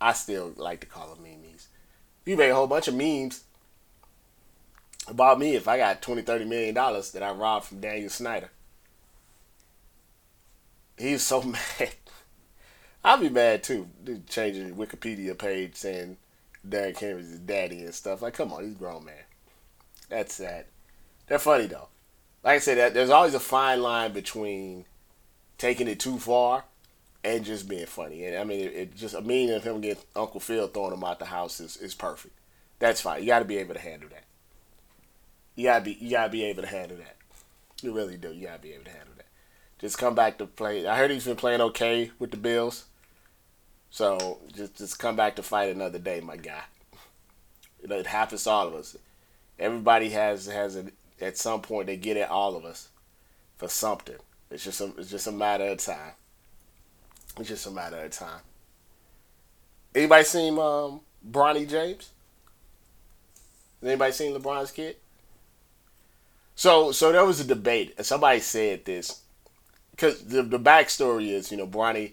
I 0.00 0.12
still 0.12 0.52
like 0.56 0.80
to 0.80 0.86
call 0.86 1.14
them 1.14 1.22
memes. 1.22 1.68
You 2.26 2.36
make 2.36 2.50
a 2.50 2.54
whole 2.54 2.66
bunch 2.66 2.88
of 2.88 2.94
memes 2.94 3.44
about 5.08 5.38
me 5.38 5.54
if 5.54 5.66
I 5.66 5.78
got 5.78 6.02
20, 6.02 6.22
30 6.22 6.44
million 6.44 6.74
dollars 6.74 7.10
that 7.12 7.22
I 7.22 7.30
robbed 7.30 7.66
from 7.66 7.80
Daniel 7.80 8.10
Snyder. 8.10 8.50
He's 10.98 11.22
so 11.22 11.42
mad. 11.78 11.94
I'll 13.04 13.18
be 13.18 13.28
mad 13.28 13.64
too. 13.64 13.88
Changing 14.28 14.76
Wikipedia 14.76 15.36
page 15.36 15.74
saying 15.74 16.18
Derrick 16.68 16.98
Henry's 16.98 17.38
daddy 17.38 17.84
and 17.84 17.94
stuff. 17.94 18.22
Like, 18.22 18.34
come 18.34 18.52
on, 18.52 18.64
he's 18.64 18.74
grown 18.74 19.04
man. 19.04 19.14
That's 20.08 20.34
sad. 20.34 20.66
They're 21.26 21.38
funny 21.38 21.66
though. 21.66 21.88
Like 22.44 22.56
I 22.56 22.58
said, 22.58 22.94
there's 22.94 23.10
always 23.10 23.34
a 23.34 23.40
fine 23.40 23.82
line 23.82 24.12
between 24.12 24.84
taking 25.58 25.88
it 25.88 26.00
too 26.00 26.18
far 26.18 26.64
and 27.22 27.44
just 27.44 27.68
being 27.68 27.86
funny. 27.86 28.24
And 28.24 28.36
I 28.36 28.44
mean, 28.44 28.60
it, 28.60 28.74
it 28.74 28.96
just 28.96 29.14
a 29.14 29.20
meaning 29.20 29.54
of 29.54 29.62
him 29.62 29.80
getting 29.80 30.02
Uncle 30.16 30.40
Phil 30.40 30.66
throwing 30.66 30.94
him 30.94 31.04
out 31.04 31.18
the 31.18 31.26
house 31.26 31.60
is, 31.60 31.76
is 31.76 31.94
perfect. 31.94 32.34
That's 32.80 33.00
fine. 33.00 33.20
You 33.20 33.28
got 33.28 33.38
to 33.40 33.44
be 33.44 33.58
able 33.58 33.74
to 33.74 33.80
handle 33.80 34.08
that. 34.10 34.24
You 35.54 35.64
gotta 35.64 35.84
be 35.84 35.92
you 36.00 36.10
gotta 36.10 36.30
be 36.30 36.44
able 36.44 36.62
to 36.62 36.68
handle 36.68 36.96
that. 36.98 37.16
You 37.82 37.92
really 37.92 38.16
do. 38.16 38.32
You 38.32 38.46
gotta 38.46 38.62
be 38.62 38.72
able 38.72 38.84
to 38.84 38.90
handle 38.90 39.14
that. 39.16 39.26
Just 39.78 39.98
come 39.98 40.14
back 40.14 40.38
to 40.38 40.46
play. 40.46 40.86
I 40.86 40.96
heard 40.96 41.10
he's 41.10 41.26
been 41.26 41.36
playing 41.36 41.60
okay 41.60 42.10
with 42.18 42.30
the 42.30 42.36
Bills. 42.36 42.86
So 43.90 44.38
just 44.54 44.76
just 44.76 44.98
come 44.98 45.16
back 45.16 45.36
to 45.36 45.42
fight 45.42 45.74
another 45.74 45.98
day, 45.98 46.20
my 46.20 46.36
guy. 46.36 46.62
You 47.82 47.88
know, 47.88 47.98
it 47.98 48.06
happens 48.06 48.44
to 48.44 48.50
all 48.50 48.68
of 48.68 48.74
us. 48.74 48.96
Everybody 49.58 50.10
has 50.10 50.46
has 50.46 50.76
a, 50.76 50.86
at 51.22 51.38
some 51.38 51.62
point 51.62 51.86
they 51.86 51.96
get 51.96 52.16
at 52.16 52.30
all 52.30 52.56
of 52.56 52.64
us 52.64 52.88
for 53.56 53.68
something. 53.68 54.16
It's 54.50 54.64
just 54.64 54.80
a, 54.80 54.92
it's 54.98 55.10
just 55.10 55.26
a 55.26 55.32
matter 55.32 55.66
of 55.66 55.78
time. 55.78 56.12
It's 57.38 57.48
just 57.48 57.66
a 57.66 57.70
matter 57.70 57.98
of 57.98 58.10
time. 58.10 58.40
Anybody 59.94 60.24
seen 60.24 60.58
um, 60.58 61.00
Bronny 61.28 61.68
James? 61.68 62.10
Anybody 63.82 64.12
seen 64.12 64.34
LeBron's 64.34 64.70
kid? 64.70 64.96
So 66.54 66.92
so 66.92 67.12
there 67.12 67.24
was 67.24 67.40
a 67.40 67.44
debate, 67.44 67.94
somebody 68.04 68.40
said 68.40 68.84
this 68.84 69.22
because 69.92 70.22
the 70.24 70.42
the 70.42 70.58
backstory 70.58 71.30
is 71.30 71.50
you 71.50 71.56
know 71.56 71.66
Bronny, 71.66 72.12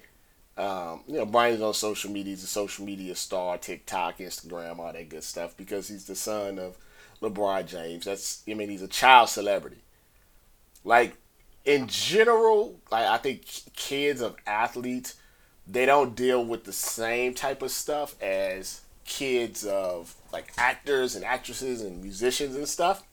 um, 0.58 1.02
you 1.08 1.18
know 1.18 1.26
Bronny's 1.26 1.62
on 1.62 1.74
social 1.74 2.10
media, 2.12 2.32
he's 2.32 2.44
a 2.44 2.48
social 2.48 2.86
media 2.86 3.16
star, 3.16 3.58
TikTok, 3.58 4.20
Instagram, 4.20 4.80
all 4.80 4.94
that 4.94 5.10
good 5.10 5.24
stuff 5.24 5.58
because 5.58 5.90
he's 5.90 6.06
the 6.06 6.16
son 6.16 6.58
of 6.58 6.78
LeBron 7.22 7.66
James. 7.66 8.06
That's 8.06 8.44
I 8.50 8.54
mean 8.54 8.70
he's 8.70 8.82
a 8.82 8.88
child 8.88 9.30
celebrity. 9.30 9.84
Like 10.84 11.16
in 11.66 11.88
general, 11.88 12.80
like 12.92 13.06
I 13.06 13.18
think 13.18 13.46
kids 13.76 14.22
of 14.22 14.36
athletes, 14.48 15.16
they 15.68 15.86
don't 15.86 16.16
deal 16.16 16.44
with 16.44 16.64
the 16.64 16.74
same 16.74 17.34
type 17.34 17.62
of 17.62 17.72
stuff 17.72 18.22
as 18.22 18.82
kids 19.06 19.66
of 19.66 20.16
like 20.32 20.52
actors 20.58 21.16
and 21.16 21.26
actresses 21.26 21.82
and 21.82 22.02
musicians 22.02 22.56
and 22.56 22.68
stuff 22.68 23.04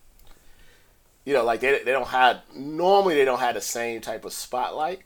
you 1.27 1.35
know, 1.35 1.45
like 1.45 1.61
they, 1.61 1.83
they 1.83 1.93
don't 1.93 2.07
have 2.07 2.41
normally 2.55 3.17
they 3.17 3.25
don't 3.27 3.41
have 3.41 3.57
the 3.57 3.61
same 3.61 4.01
type 4.01 4.25
of 4.25 4.33
spotlight. 4.33 5.01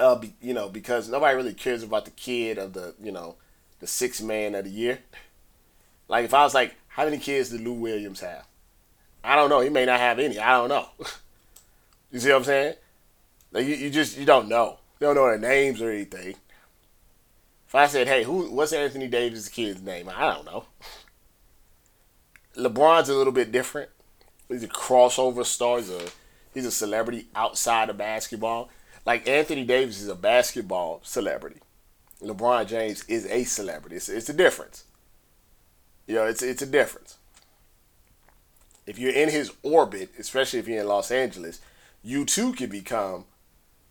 Uh, 0.00 0.20
you 0.40 0.54
know, 0.54 0.68
because 0.68 1.08
nobody 1.08 1.36
really 1.36 1.52
cares 1.52 1.82
about 1.82 2.06
the 2.06 2.10
kid 2.12 2.58
of 2.58 2.72
the 2.72 2.94
you 3.00 3.12
know 3.12 3.36
the 3.78 3.86
sixth 3.86 4.22
man 4.24 4.56
of 4.56 4.64
the 4.64 4.70
year. 4.70 4.98
Like 6.08 6.26
if 6.26 6.34
I 6.34 6.42
was 6.42 6.52
like, 6.52 6.74
how 6.92 7.04
many 7.04 7.18
kids 7.18 7.50
did 7.50 7.60
Lou 7.60 7.74
Williams 7.74 8.20
have? 8.20 8.46
I 9.24 9.36
don't 9.36 9.50
know. 9.50 9.60
He 9.60 9.68
may 9.68 9.84
not 9.84 10.00
have 10.00 10.18
any. 10.18 10.38
I 10.38 10.52
don't 10.52 10.68
know. 10.68 10.88
you 12.10 12.18
see 12.18 12.30
what 12.30 12.38
I'm 12.38 12.44
saying? 12.44 12.74
Like 13.52 13.66
you, 13.66 13.74
you 13.74 13.90
just 13.90 14.18
you 14.18 14.24
don't 14.24 14.48
know. 14.48 14.78
You 15.00 15.06
don't 15.08 15.16
know 15.16 15.26
their 15.26 15.38
names 15.38 15.82
or 15.82 15.90
anything. 15.90 16.34
If 17.66 17.74
I 17.74 17.86
said, 17.86 18.08
hey, 18.08 18.24
who 18.24 18.50
what's 18.50 18.72
Anthony 18.72 19.08
Davis' 19.08 19.48
kid's 19.48 19.82
name? 19.82 20.08
I 20.08 20.32
don't 20.32 20.44
know. 20.44 20.64
LeBron's 22.56 23.08
a 23.08 23.14
little 23.14 23.32
bit 23.32 23.50
different 23.50 23.88
he's 24.52 24.62
a 24.62 24.68
crossover 24.68 25.44
star. 25.44 25.78
He's 25.78 25.90
a 25.90 26.08
he's 26.54 26.66
a 26.66 26.70
celebrity 26.70 27.26
outside 27.34 27.90
of 27.90 27.98
basketball. 27.98 28.70
Like 29.04 29.28
Anthony 29.28 29.64
Davis 29.64 30.00
is 30.00 30.08
a 30.08 30.14
basketball 30.14 31.00
celebrity. 31.02 31.60
LeBron 32.22 32.66
James 32.68 33.04
is 33.08 33.26
a 33.26 33.44
celebrity. 33.44 33.96
It's, 33.96 34.08
it's 34.08 34.28
a 34.28 34.32
difference. 34.32 34.84
You 36.06 36.16
know, 36.16 36.26
it's 36.26 36.42
it's 36.42 36.62
a 36.62 36.66
difference. 36.66 37.18
If 38.86 38.98
you're 38.98 39.12
in 39.12 39.28
his 39.28 39.52
orbit, 39.62 40.10
especially 40.18 40.58
if 40.58 40.66
you're 40.66 40.80
in 40.80 40.88
Los 40.88 41.10
Angeles, 41.10 41.60
you 42.02 42.24
too 42.24 42.52
can 42.52 42.68
become 42.68 43.24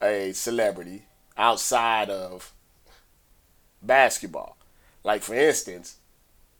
a 0.01 0.34
celebrity 0.34 1.03
outside 1.38 2.10
of 2.10 2.53
basketball. 3.82 4.58
Like 5.03 5.24
for 5.24 5.34
instance, 5.34 5.98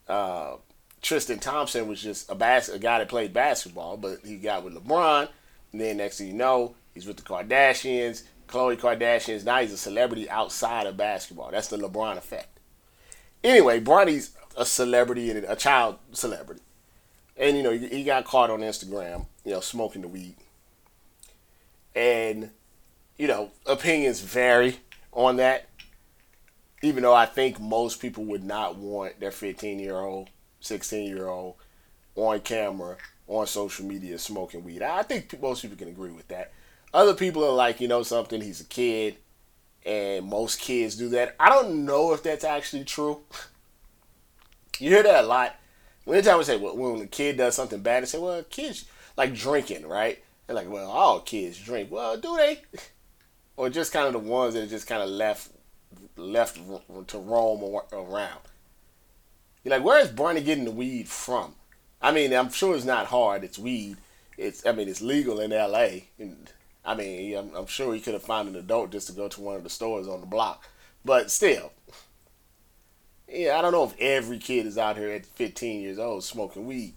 uh, 0.08 0.56
Tristan 1.02 1.40
Thompson 1.40 1.88
was 1.88 2.02
just 2.02 2.30
a 2.30 2.36
bas- 2.36 2.70
a 2.70 2.80
guy 2.80 3.00
that 3.00 3.10
played 3.10 3.34
basketball, 3.34 3.98
but 3.98 4.20
he 4.24 4.38
got 4.38 4.64
with 4.64 4.76
LeBron. 4.76 5.28
And 5.72 5.82
then 5.82 5.98
next 5.98 6.18
thing 6.18 6.28
you 6.28 6.34
know, 6.34 6.76
he's 6.94 7.06
with 7.06 7.18
the 7.18 7.24
Kardashians, 7.24 8.24
Khloe 8.48 8.78
Kardashians. 8.78 9.44
Now 9.46 9.60
he's 9.62 9.74
a 9.74 9.78
celebrity 9.78 10.30
outside 10.30 10.88
of 10.88 10.98
basketball. 10.98 11.52
That's 11.52 11.68
the 11.68 11.78
LeBron 11.78 12.18
effect. 12.18 12.60
Anyway, 13.44 13.80
Bronny's 13.80 14.36
a 14.58 14.66
celebrity 14.66 15.32
and 15.32 15.46
a 15.46 15.56
child 15.56 15.98
celebrity. 16.12 16.62
And 17.38 17.58
you 17.58 17.64
know, 17.64 17.72
he 17.72 18.04
got 18.04 18.26
caught 18.26 18.50
on 18.50 18.60
Instagram, 18.62 19.26
you 19.46 19.52
know, 19.52 19.62
smoking 19.62 20.02
the 20.02 20.08
weed. 20.08 20.36
And 21.96 22.52
you 23.18 23.28
know, 23.28 23.52
opinions 23.66 24.22
vary 24.22 24.78
on 25.12 25.38
that. 25.38 25.68
Even 26.84 27.04
though 27.04 27.14
I 27.14 27.28
think 27.28 27.60
most 27.60 28.02
people 28.02 28.26
would 28.26 28.44
not 28.44 28.76
want 28.76 29.20
their 29.20 29.32
15 29.32 29.80
year 29.80 29.96
old 29.96 30.30
16 30.62 31.08
year 31.08 31.28
old 31.28 31.56
on 32.16 32.40
camera 32.40 32.98
on 33.28 33.48
social 33.48 33.86
media 33.86 34.18
smoking 34.18 34.64
weed. 34.64 34.82
I 34.82 35.04
think 35.04 35.40
most 35.42 35.62
people 35.62 35.78
can 35.78 35.88
agree 35.88 36.12
with 36.12 36.28
that. 36.30 36.52
Other 36.94 37.14
people 37.14 37.44
are 37.46 37.54
like, 37.54 37.80
you 37.80 37.88
know, 37.88 38.04
something, 38.04 38.42
he's 38.42 38.62
a 38.62 38.66
kid, 38.66 39.16
and 39.86 40.26
most 40.26 40.60
kids 40.60 40.96
do 40.96 41.10
that. 41.10 41.36
I 41.40 41.50
don't 41.50 41.86
know 41.86 42.14
if 42.14 42.24
that's 42.24 42.44
actually 42.44 42.84
true. 42.84 43.20
you 44.82 44.90
hear 44.90 45.04
that 45.04 45.24
a 45.24 45.28
lot. 45.28 45.56
Anytime 46.08 46.40
we 46.40 46.44
say, 46.44 46.58
well, 46.58 46.76
when 46.76 47.02
a 47.02 47.08
kid 47.08 47.38
does 47.38 47.56
something 47.56 47.82
bad, 47.82 48.04
they 48.04 48.08
say, 48.08 48.20
well, 48.20 48.44
kids 48.44 48.86
like 49.16 49.34
drinking, 49.34 49.88
right? 49.88 50.22
They're 50.46 50.56
like, 50.56 50.70
well, 50.70 50.90
all 50.90 51.20
kids 51.20 51.60
drink. 51.60 51.92
Well, 51.92 52.18
do 52.18 52.36
they? 52.36 52.62
or 53.56 53.70
just 53.70 53.94
kind 53.94 54.08
of 54.08 54.14
the 54.14 54.20
ones 54.20 54.56
that 54.56 54.64
are 54.64 54.68
just 54.68 54.88
kind 54.88 55.04
of 55.04 55.10
left 55.10 55.50
left 56.18 56.60
to 57.08 57.18
roam 57.18 57.82
around. 57.94 58.40
You're 59.64 59.76
like, 59.76 59.84
where 59.84 60.00
is 60.00 60.10
Bronny 60.10 60.44
getting 60.44 60.66
the 60.66 60.72
weed 60.72 61.08
from? 61.08 61.56
I 62.02 62.12
mean, 62.12 62.34
I'm 62.34 62.50
sure 62.50 62.76
it's 62.76 62.86
not 62.86 63.08
hard. 63.08 63.44
It's 63.44 63.60
weed. 63.60 63.98
It's 64.38 64.66
I 64.66 64.72
mean, 64.72 64.90
it's 64.90 65.02
legal 65.02 65.40
in 65.40 65.54
L.A. 65.54 66.10
And 66.18 66.50
I 66.84 66.96
mean, 66.96 67.38
I'm, 67.38 67.56
I'm 67.56 67.68
sure 67.68 67.94
he 67.94 68.00
could 68.00 68.14
have 68.14 68.24
found 68.24 68.50
an 68.50 68.56
adult 68.56 68.92
just 68.92 69.08
to 69.08 69.14
go 69.14 69.28
to 69.28 69.42
one 69.42 69.56
of 69.56 69.64
the 69.64 69.70
stores 69.70 70.08
on 70.08 70.22
the 70.22 70.28
block. 70.28 70.68
But 71.06 71.30
still, 71.32 71.72
yeah, 73.32 73.58
I 73.58 73.62
don't 73.62 73.72
know 73.72 73.86
if 73.86 74.00
every 74.00 74.40
kid 74.40 74.66
is 74.66 74.78
out 74.78 74.98
here 74.98 75.10
at 75.10 75.26
15 75.26 75.82
years 75.82 76.00
old 76.00 76.24
smoking 76.24 76.66
weed. 76.66 76.94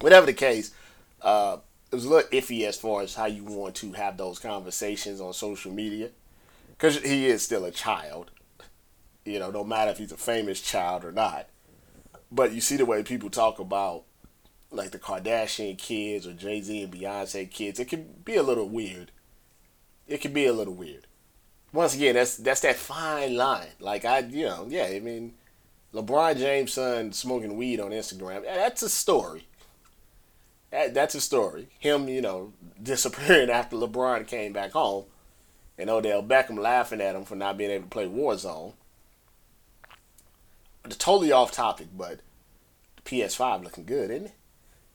Whatever 0.00 0.26
the 0.26 0.32
case, 0.32 0.72
uh, 1.20 1.58
it 1.90 1.94
was 1.94 2.06
a 2.06 2.08
little 2.08 2.30
iffy 2.30 2.66
as 2.66 2.78
far 2.78 3.02
as 3.02 3.14
how 3.14 3.26
you 3.26 3.44
want 3.44 3.74
to 3.76 3.92
have 3.92 4.16
those 4.16 4.38
conversations 4.38 5.20
on 5.20 5.32
social 5.34 5.72
media, 5.72 6.10
because 6.70 6.98
he 6.98 7.26
is 7.26 7.42
still 7.42 7.64
a 7.64 7.70
child. 7.70 8.30
You 9.24 9.38
know, 9.38 9.50
no 9.50 9.64
matter 9.64 9.90
if 9.90 9.98
he's 9.98 10.12
a 10.12 10.16
famous 10.16 10.60
child 10.62 11.04
or 11.04 11.12
not. 11.12 11.46
But 12.32 12.52
you 12.52 12.60
see 12.60 12.76
the 12.76 12.86
way 12.86 13.02
people 13.02 13.28
talk 13.28 13.58
about 13.58 14.04
like 14.70 14.92
the 14.92 14.98
Kardashian 14.98 15.76
kids 15.76 16.26
or 16.26 16.32
Jay 16.32 16.62
Z 16.62 16.82
and 16.82 16.92
Beyonce 16.92 17.50
kids, 17.50 17.80
it 17.80 17.88
can 17.88 18.06
be 18.24 18.36
a 18.36 18.42
little 18.42 18.68
weird. 18.68 19.10
It 20.06 20.20
can 20.20 20.32
be 20.32 20.46
a 20.46 20.52
little 20.52 20.74
weird. 20.74 21.06
Once 21.72 21.94
again, 21.94 22.14
that's 22.14 22.36
that's 22.36 22.60
that 22.62 22.76
fine 22.76 23.36
line. 23.36 23.68
Like 23.78 24.04
I, 24.04 24.20
you 24.20 24.46
know, 24.46 24.66
yeah, 24.68 24.84
I 24.84 25.00
mean, 25.00 25.34
LeBron 25.94 26.36
James' 26.36 26.72
son 26.72 27.12
smoking 27.12 27.56
weed 27.56 27.80
on 27.80 27.90
Instagram. 27.90 28.44
Eh, 28.46 28.56
that's 28.56 28.82
a 28.82 28.88
story. 28.88 29.46
That, 30.70 30.94
that's 30.94 31.14
a 31.14 31.20
story. 31.20 31.68
Him, 31.78 32.08
you 32.08 32.20
know, 32.20 32.52
disappearing 32.82 33.50
after 33.50 33.76
LeBron 33.76 34.26
came 34.26 34.52
back 34.52 34.72
home, 34.72 35.04
and 35.78 35.88
Odell 35.88 36.22
Beckham 36.22 36.58
laughing 36.58 37.00
at 37.00 37.14
him 37.14 37.24
for 37.24 37.36
not 37.36 37.56
being 37.56 37.70
able 37.70 37.84
to 37.84 37.90
play 37.90 38.06
Warzone 38.06 38.72
totally 40.88 41.32
off 41.32 41.52
topic, 41.52 41.88
but 41.96 42.20
the 42.96 43.02
PS5 43.02 43.64
looking 43.64 43.84
good, 43.84 44.10
isn't 44.10 44.26
it? 44.26 44.34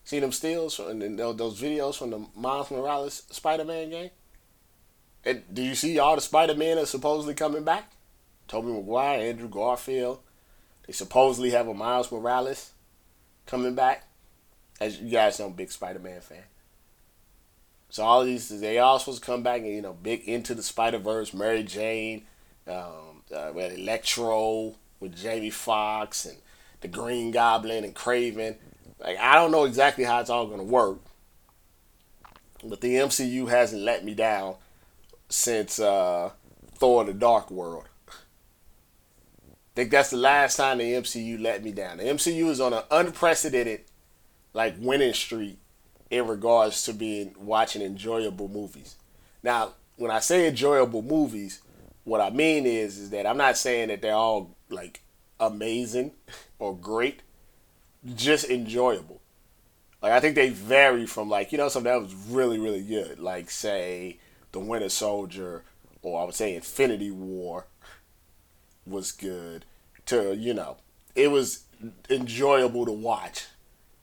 See 0.03 0.20
them 0.20 0.32
stills 0.32 0.79
and 0.79 1.17
those 1.17 1.60
videos 1.60 1.98
from 1.98 2.12
the 2.12 2.25
Miles 2.36 2.70
Morales 2.70 3.24
Spider-Man 3.32 3.89
game? 3.89 4.10
And 5.25 5.44
do 5.51 5.62
you 5.62 5.75
see 5.75 5.98
all 5.98 6.15
the 6.15 6.22
Spider-Man 6.22 6.77
are 6.77 6.86
supposedly 6.86 7.34
coming 7.34 7.63
back? 7.63 7.91
Tobey 8.48 8.72
Maguire, 8.72 9.22
Andrew 9.22 9.50
Garfield. 9.50 10.20
They 10.86 10.94
supposedly 10.94 11.50
have 11.51 11.67
a 11.67 11.74
Miles 11.74 12.12
Morales 12.12 12.72
coming 13.48 13.74
back. 13.74 14.03
As 14.79 15.00
you 15.00 15.10
guys 15.10 15.39
know, 15.39 15.46
I'm 15.46 15.51
a 15.51 15.55
big 15.55 15.72
Spider-Man 15.72 16.22
fan. 16.22 16.44
So 17.89 18.03
all 18.03 18.24
these, 18.24 18.50
they 18.60 18.77
all 18.77 19.00
supposed 19.00 19.24
to 19.24 19.25
come 19.25 19.41
back 19.41 19.62
and, 19.62 19.72
you 19.72 19.82
know, 19.82 19.94
big 19.94 20.27
into 20.27 20.53
the 20.53 20.62
Spider-Verse, 20.62 21.34
Mary 21.34 21.63
Jane, 21.63 22.25
um, 22.67 23.24
uh, 23.34 23.51
Electro, 23.53 24.75
with 25.00 25.15
Jamie 25.15 25.50
Foxx 25.50 26.25
and 26.25 26.38
the 26.82 26.88
Green 26.88 27.32
Goblin 27.32 27.84
and 27.84 27.96
Kraven. 27.96 28.55
Like 29.00 29.17
I 29.17 29.36
don't 29.36 29.51
know 29.51 29.65
exactly 29.65 30.03
how 30.03 30.20
it's 30.20 30.29
all 30.29 30.48
gonna 30.48 30.63
work, 30.63 31.00
but 32.63 32.82
the 32.82 32.96
MCU 32.96 33.50
hasn't 33.50 33.82
let 33.82 34.03
me 34.05 34.13
down 34.13 34.55
since 35.29 35.79
uh, 35.79 36.32
Thor: 36.75 37.03
The 37.03 37.13
Dark 37.13 37.51
World. 37.51 37.86
I 38.67 39.75
think 39.75 39.91
that's 39.91 40.12
the 40.12 40.17
last 40.17 40.55
time 40.55 40.77
the 40.77 40.94
MCU 40.94 41.41
let 41.41 41.63
me 41.63 41.74
down. 41.74 41.98
The 41.98 42.03
MCU 42.03 42.50
is 42.50 42.62
on 42.62 42.72
an 42.72 42.84
unprecedented, 42.89 43.82
like 44.53 44.75
winning 44.79 45.13
streak 45.13 45.58
in 46.10 46.27
regards 46.27 46.84
to 46.84 46.94
being 46.94 47.36
watching 47.38 47.82
enjoyable 47.82 48.48
movies. 48.48 48.96
Now, 49.44 49.74
when 49.98 50.12
I 50.12 50.20
say 50.20 50.48
enjoyable 50.48 51.01
movies, 51.01 51.62
what 52.05 52.22
I 52.22 52.29
mean 52.29 52.65
is 52.65 52.98
is 52.98 53.10
that 53.10 53.25
I'm 53.25 53.38
not 53.38 53.58
saying 53.58 53.89
that 53.89 54.01
they're 54.01 54.13
all 54.13 54.55
like 54.70 55.01
amazing 55.39 56.12
or 56.60 56.75
great, 56.75 57.22
just 58.15 58.50
enjoyable. 58.50 59.22
Like 60.01 60.13
I 60.13 60.20
think 60.20 60.36
they 60.36 60.50
vary 60.50 61.05
from 61.05 61.29
like 61.29 61.51
you 61.51 61.58
know 61.58 61.67
something 61.67 61.91
that 61.91 62.01
was 62.01 62.13
really 62.29 62.60
really 62.60 62.82
good, 62.82 63.20
like 63.20 63.50
say 63.50 64.20
The 64.56 64.62
Winter 64.62 64.88
Soldier, 64.88 65.64
or 66.02 66.22
I 66.22 66.24
would 66.24 66.34
say 66.34 66.56
Infinity 66.56 67.12
War 67.12 67.66
was 68.88 69.12
good. 69.12 69.66
To 70.06 70.34
you 70.34 70.54
know, 70.54 70.78
it 71.14 71.30
was 71.30 71.66
enjoyable 72.10 72.86
to 72.86 72.92
watch. 72.94 73.48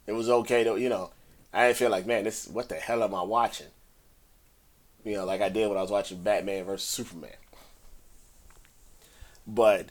It 0.07 0.13
was 0.13 0.29
okay 0.29 0.63
to 0.63 0.77
you 0.77 0.91
know. 0.91 1.13
I 1.55 1.69
didn't 1.69 1.79
feel 1.79 1.89
like 1.89 2.05
man, 2.05 2.25
this 2.25 2.47
what 2.49 2.69
the 2.69 2.75
hell 2.75 3.03
am 3.03 3.15
I 3.15 3.23
watching? 3.23 3.69
You 5.07 5.15
know, 5.15 5.25
like 5.25 5.41
I 5.41 5.49
did 5.49 5.69
when 5.69 5.79
I 5.79 5.81
was 5.81 5.91
watching 5.91 6.23
Batman 6.23 6.65
versus 6.65 6.87
Superman. 6.87 7.31
But 9.47 9.87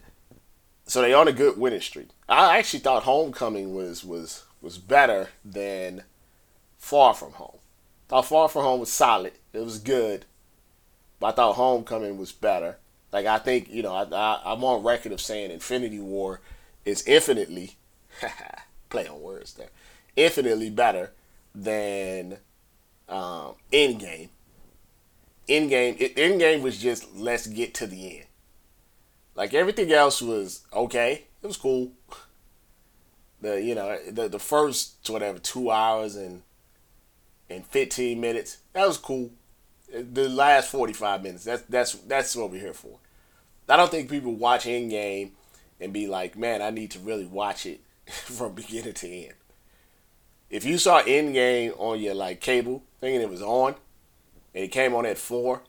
so 0.86 1.01
they 1.01 1.12
on 1.12 1.27
a 1.27 1.34
good 1.34 1.58
winning 1.58 1.82
streak. 1.82 2.10
I 2.30 2.60
actually 2.60 2.82
thought 2.82 3.01
Homecoming 3.01 3.74
was 3.74 4.03
was 4.03 4.44
was 4.62 4.77
better 4.77 5.30
than 5.44 6.03
Far 6.77 7.15
From 7.15 7.32
Home. 7.32 7.58
Thought 8.10 8.27
Far 8.27 8.48
From 8.48 8.62
Home 8.62 8.80
was 8.80 8.91
solid. 8.91 9.34
It 9.53 9.65
was 9.65 9.80
good, 9.80 10.25
but 11.21 11.27
I 11.27 11.31
thought 11.33 11.55
Homecoming 11.55 12.17
was 12.17 12.33
better. 12.33 12.77
Like 13.13 13.27
I 13.27 13.37
think 13.37 13.69
you 13.69 13.83
know 13.83 13.93
I, 13.93 14.03
I 14.03 14.41
I'm 14.43 14.63
on 14.63 14.83
record 14.83 15.13
of 15.13 15.21
saying 15.21 15.51
Infinity 15.51 15.99
War 15.99 16.41
is 16.83 17.07
infinitely 17.07 17.77
play 18.89 19.07
on 19.07 19.21
words 19.21 19.53
there, 19.53 19.69
infinitely 20.15 20.71
better 20.71 21.11
than 21.53 22.37
um, 23.07 23.53
Endgame. 23.71 24.29
Endgame, 25.47 26.15
Endgame 26.15 26.61
was 26.61 26.77
just 26.79 27.15
let's 27.15 27.47
get 27.47 27.73
to 27.75 27.87
the 27.87 28.17
end. 28.17 28.25
Like 29.35 29.53
everything 29.53 29.91
else 29.91 30.21
was 30.21 30.61
okay. 30.73 31.25
It 31.43 31.47
was 31.47 31.57
cool. 31.57 31.91
The 33.41 33.61
you 33.61 33.75
know 33.75 33.97
the 34.09 34.27
the 34.27 34.39
first 34.39 35.07
whatever 35.07 35.37
two 35.37 35.69
hours 35.69 36.15
and 36.15 36.41
and 37.47 37.65
fifteen 37.65 38.19
minutes 38.21 38.57
that 38.73 38.87
was 38.87 38.97
cool. 38.97 39.31
The 39.91 40.29
last 40.29 40.69
forty 40.69 40.93
five 40.93 41.21
minutes 41.21 41.43
that's 41.43 41.63
that's 41.63 41.93
that's 41.93 42.36
what 42.36 42.51
we're 42.51 42.62
here 42.62 42.74
for. 42.74 42.98
I 43.67 43.77
don't 43.77 43.89
think 43.89 44.10
people 44.10 44.33
watch 44.33 44.65
Endgame 44.65 45.31
and 45.79 45.93
be 45.93 46.07
like, 46.07 46.38
man, 46.38 46.62
I 46.62 46.69
need 46.69 46.91
to 46.91 47.00
really 47.00 47.25
watch 47.25 47.65
it 47.65 47.81
from 48.07 48.53
beginning 48.53 48.93
to 48.93 49.10
end. 49.10 49.33
If 50.50 50.65
you 50.65 50.77
saw 50.77 51.01
Endgame 51.01 51.74
on 51.79 52.00
your 52.00 52.13
like 52.13 52.41
cable, 52.41 52.83
thinking 53.00 53.21
it 53.21 53.29
was 53.29 53.41
on, 53.41 53.75
and 54.53 54.65
it 54.65 54.67
came 54.69 54.93
on 54.93 55.05
at 55.05 55.17
four, 55.17 55.62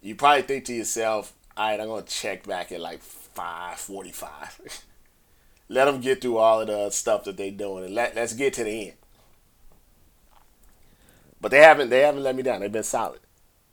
you 0.00 0.16
probably 0.16 0.42
think 0.42 0.64
to 0.64 0.74
yourself, 0.74 1.32
all 1.56 1.68
right, 1.68 1.80
I'm 1.80 1.86
gonna 1.86 2.02
check 2.02 2.44
back 2.44 2.72
at 2.72 2.80
like 2.80 3.00
five 3.00 3.78
forty-five. 3.78 4.84
let 5.68 5.84
them 5.84 6.00
get 6.00 6.20
through 6.20 6.38
all 6.38 6.60
of 6.60 6.66
the 6.66 6.90
stuff 6.90 7.24
that 7.24 7.36
they're 7.36 7.50
doing, 7.52 7.84
and 7.84 7.94
let 7.94 8.16
let's 8.16 8.34
get 8.34 8.54
to 8.54 8.64
the 8.64 8.88
end. 8.88 8.96
But 11.40 11.50
they 11.52 11.58
haven't 11.58 11.90
they 11.90 12.00
haven't 12.00 12.24
let 12.24 12.34
me 12.34 12.42
down. 12.42 12.60
They've 12.60 12.72
been 12.72 12.82
solid. 12.82 13.20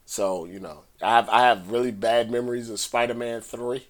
So 0.10 0.46
you 0.46 0.60
know, 0.60 0.86
I 1.04 1.12
have 1.12 1.30
I 1.30 1.42
have 1.42 1.70
really 1.70 1.92
bad 1.92 2.32
memories 2.32 2.72
of 2.72 2.80
Spider-Man 2.80 3.42
three. 3.42 3.86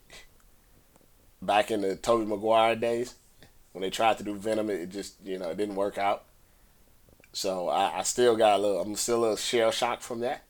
Back 1.41 1.71
in 1.71 1.79
the 1.79 1.95
Tobey 1.95 2.25
Maguire 2.25 2.75
days, 2.75 3.15
when 3.71 3.83
they 3.83 3.89
tried 3.89 4.17
to 4.17 4.25
do 4.25 4.35
Venom, 4.35 4.69
it 4.69 4.89
just 4.89 5.15
you 5.23 5.39
know 5.39 5.49
it 5.49 5.55
didn't 5.55 5.77
work 5.77 5.97
out. 5.97 6.25
So 7.31 7.69
I, 7.69 7.99
I 7.99 8.03
still 8.03 8.35
got 8.35 8.59
a 8.59 8.61
little. 8.61 8.81
I'm 8.81 8.97
still 8.97 9.19
a 9.19 9.21
little 9.21 9.37
shell 9.37 9.71
shocked 9.71 10.03
from 10.03 10.19
that. 10.19 10.43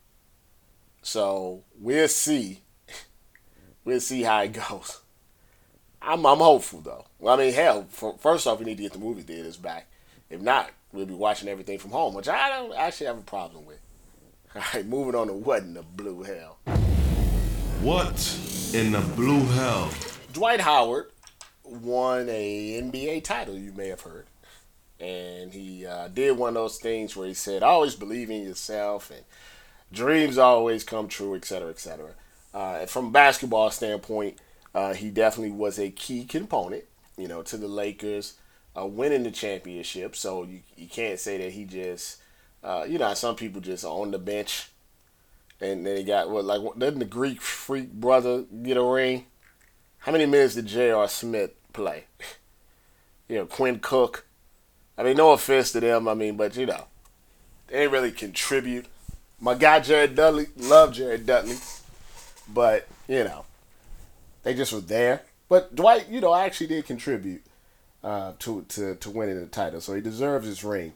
So 1.03 1.61
we'll 1.79 2.07
see 2.07 2.61
We'll 3.85 4.01
see 4.01 4.23
how 4.23 4.41
it 4.41 4.53
goes. 4.53 5.01
I'm 6.01 6.25
I'm 6.25 6.39
hopeful 6.39 6.81
though. 6.81 7.05
Well, 7.19 7.35
I 7.35 7.43
mean, 7.45 7.53
hell, 7.53 7.85
for, 7.91 8.17
first 8.17 8.47
off, 8.47 8.57
we 8.57 8.65
need 8.65 8.77
to 8.77 8.83
get 8.83 8.93
the 8.93 8.97
movie 8.97 9.21
theaters 9.21 9.57
back. 9.57 9.85
If 10.31 10.41
not, 10.41 10.71
we'll 10.91 11.05
be 11.05 11.13
watching 11.13 11.47
everything 11.47 11.77
from 11.77 11.91
home, 11.91 12.15
which 12.15 12.27
I 12.27 12.49
don't 12.49 12.73
actually 12.73 13.05
have 13.05 13.19
a 13.19 13.21
problem 13.21 13.67
with. 13.67 13.79
All 14.55 14.63
right, 14.73 14.85
moving 14.85 15.15
on 15.15 15.27
to 15.27 15.33
what 15.33 15.61
in 15.63 15.73
the 15.75 15.83
blue 15.83 16.23
hell? 16.23 16.57
What 17.81 18.37
in 18.73 18.91
the 18.91 19.01
blue 19.15 19.45
hell? 19.45 19.91
Dwight 20.33 20.61
Howard 20.61 21.11
won 21.63 22.27
a 22.29 22.81
NBA 22.81 23.23
title. 23.23 23.55
You 23.55 23.73
may 23.73 23.89
have 23.89 24.01
heard, 24.01 24.25
and 24.99 25.53
he 25.53 25.85
uh, 25.85 26.07
did 26.07 26.37
one 26.37 26.49
of 26.49 26.55
those 26.55 26.77
things 26.79 27.15
where 27.15 27.27
he 27.27 27.33
said, 27.33 27.61
"Always 27.61 27.95
believe 27.95 28.29
in 28.29 28.43
yourself 28.43 29.11
and 29.11 29.21
dreams 29.91 30.37
always 30.37 30.83
come 30.83 31.07
true, 31.07 31.35
etc., 31.35 31.69
etc." 31.69 32.15
Uh, 32.53 32.85
from 32.87 33.07
a 33.07 33.11
basketball 33.11 33.69
standpoint, 33.69 34.39
uh, 34.73 34.93
he 34.93 35.09
definitely 35.09 35.51
was 35.51 35.77
a 35.77 35.91
key 35.91 36.25
component, 36.25 36.85
you 37.17 37.27
know, 37.27 37.43
to 37.43 37.57
the 37.57 37.67
Lakers 37.67 38.33
uh, 38.77 38.85
winning 38.85 39.23
the 39.23 39.31
championship. 39.31 40.15
So 40.15 40.43
you, 40.43 40.61
you 40.75 40.87
can't 40.87 41.19
say 41.19 41.37
that 41.37 41.51
he 41.51 41.65
just, 41.65 42.18
uh, 42.63 42.85
you 42.87 42.97
know, 42.97 43.13
some 43.13 43.35
people 43.35 43.61
just 43.61 43.85
on 43.85 44.11
the 44.11 44.19
bench, 44.19 44.69
and 45.61 45.85
then 45.85 45.97
he 45.97 46.03
got 46.03 46.29
what 46.29 46.45
like 46.45 46.61
doesn't 46.77 46.99
the 46.99 47.05
Greek 47.05 47.41
freak 47.41 47.91
brother 47.91 48.43
get 48.63 48.77
a 48.77 48.83
ring? 48.83 49.25
How 49.99 50.11
many 50.11 50.25
minutes 50.25 50.55
did 50.55 50.67
J.R. 50.67 51.07
Smith 51.07 51.51
play? 51.73 52.05
you 53.27 53.35
know, 53.35 53.45
Quinn 53.45 53.79
Cook. 53.79 54.25
I 54.97 55.03
mean, 55.03 55.17
no 55.17 55.31
offense 55.31 55.71
to 55.73 55.79
them. 55.79 56.07
I 56.07 56.13
mean, 56.13 56.37
but 56.37 56.55
you 56.55 56.65
know, 56.65 56.85
they 57.67 57.77
didn't 57.77 57.91
really 57.91 58.11
contribute. 58.11 58.85
My 59.39 59.55
guy 59.55 59.79
Jared 59.79 60.15
Dudley, 60.15 60.47
love 60.57 60.93
Jared 60.93 61.25
Dudley. 61.25 61.55
But, 62.53 62.87
you 63.07 63.23
know, 63.23 63.45
they 64.43 64.53
just 64.53 64.73
were 64.73 64.81
there. 64.81 65.21
But 65.47 65.75
Dwight, 65.75 66.09
you 66.09 66.19
know, 66.21 66.33
actually 66.33 66.67
did 66.67 66.85
contribute 66.85 67.43
uh, 68.03 68.33
to, 68.39 68.65
to, 68.69 68.95
to 68.95 69.09
winning 69.09 69.39
the 69.39 69.45
title. 69.45 69.81
So 69.81 69.93
he 69.93 70.01
deserves 70.01 70.47
his 70.47 70.63
ring. 70.63 70.93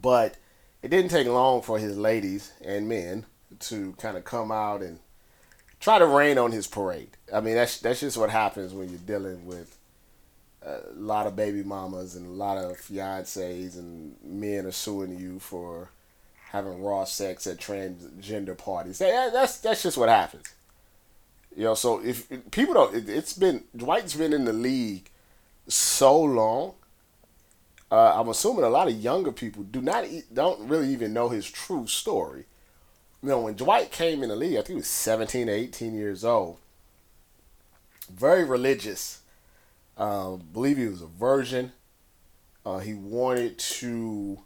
But 0.00 0.36
it 0.82 0.88
didn't 0.88 1.10
take 1.10 1.26
long 1.26 1.62
for 1.62 1.78
his 1.78 1.96
ladies 1.98 2.52
and 2.64 2.88
men 2.88 3.26
to 3.60 3.94
kind 3.98 4.16
of 4.16 4.24
come 4.24 4.50
out 4.50 4.80
and 4.80 4.98
try 5.78 5.98
to 5.98 6.06
rain 6.06 6.38
on 6.38 6.52
his 6.52 6.66
parade. 6.66 7.10
I 7.32 7.40
mean, 7.40 7.54
that's 7.54 7.78
that's 7.78 8.00
just 8.00 8.16
what 8.16 8.30
happens 8.30 8.72
when 8.72 8.88
you're 8.88 8.98
dealing 8.98 9.46
with 9.46 9.76
a 10.64 10.80
lot 10.94 11.26
of 11.26 11.36
baby 11.36 11.62
mamas 11.62 12.14
and 12.14 12.26
a 12.26 12.30
lot 12.30 12.56
of 12.56 12.76
fiancés 12.76 13.76
and 13.76 14.16
men 14.22 14.64
are 14.64 14.72
suing 14.72 15.18
you 15.18 15.38
for 15.38 15.90
having 16.50 16.82
raw 16.82 17.04
sex 17.04 17.46
at 17.46 17.58
transgender 17.58 18.56
parties. 18.56 18.98
That, 18.98 19.32
that's 19.32 19.58
that's 19.58 19.82
just 19.82 19.98
what 19.98 20.08
happens. 20.08 20.54
You 21.56 21.64
know, 21.64 21.74
so 21.74 22.02
if, 22.02 22.28
people 22.50 22.74
don't, 22.74 22.94
it, 22.94 23.08
has 23.08 23.34
been 23.34 23.64
Dwight's 23.76 24.14
been 24.14 24.32
in 24.32 24.44
the 24.44 24.52
league 24.52 25.10
so 25.68 26.18
long. 26.18 26.74
Uh, 27.92 28.14
I'm 28.18 28.30
assuming 28.30 28.64
a 28.64 28.70
lot 28.70 28.88
of 28.88 28.94
younger 28.94 29.30
people 29.30 29.64
do 29.64 29.82
not 29.82 30.06
don't 30.32 30.66
really 30.66 30.88
even 30.88 31.12
know 31.12 31.28
his 31.28 31.50
true 31.50 31.86
story. 31.86 32.46
You 33.22 33.28
know, 33.28 33.42
when 33.42 33.54
Dwight 33.54 33.92
came 33.92 34.22
in 34.22 34.30
the 34.30 34.34
league, 34.34 34.54
I 34.54 34.62
think 34.62 34.68
he 34.68 34.74
was 34.76 34.86
17 34.86 35.46
or 35.50 35.52
18 35.52 35.94
years 35.94 36.24
old. 36.24 36.56
Very 38.10 38.44
religious. 38.44 39.20
Uh, 39.98 40.36
believe 40.36 40.78
he 40.78 40.86
was 40.86 41.02
a 41.02 41.06
virgin. 41.06 41.72
Uh, 42.64 42.78
he 42.78 42.94
wanted 42.94 43.58
to 43.58 44.38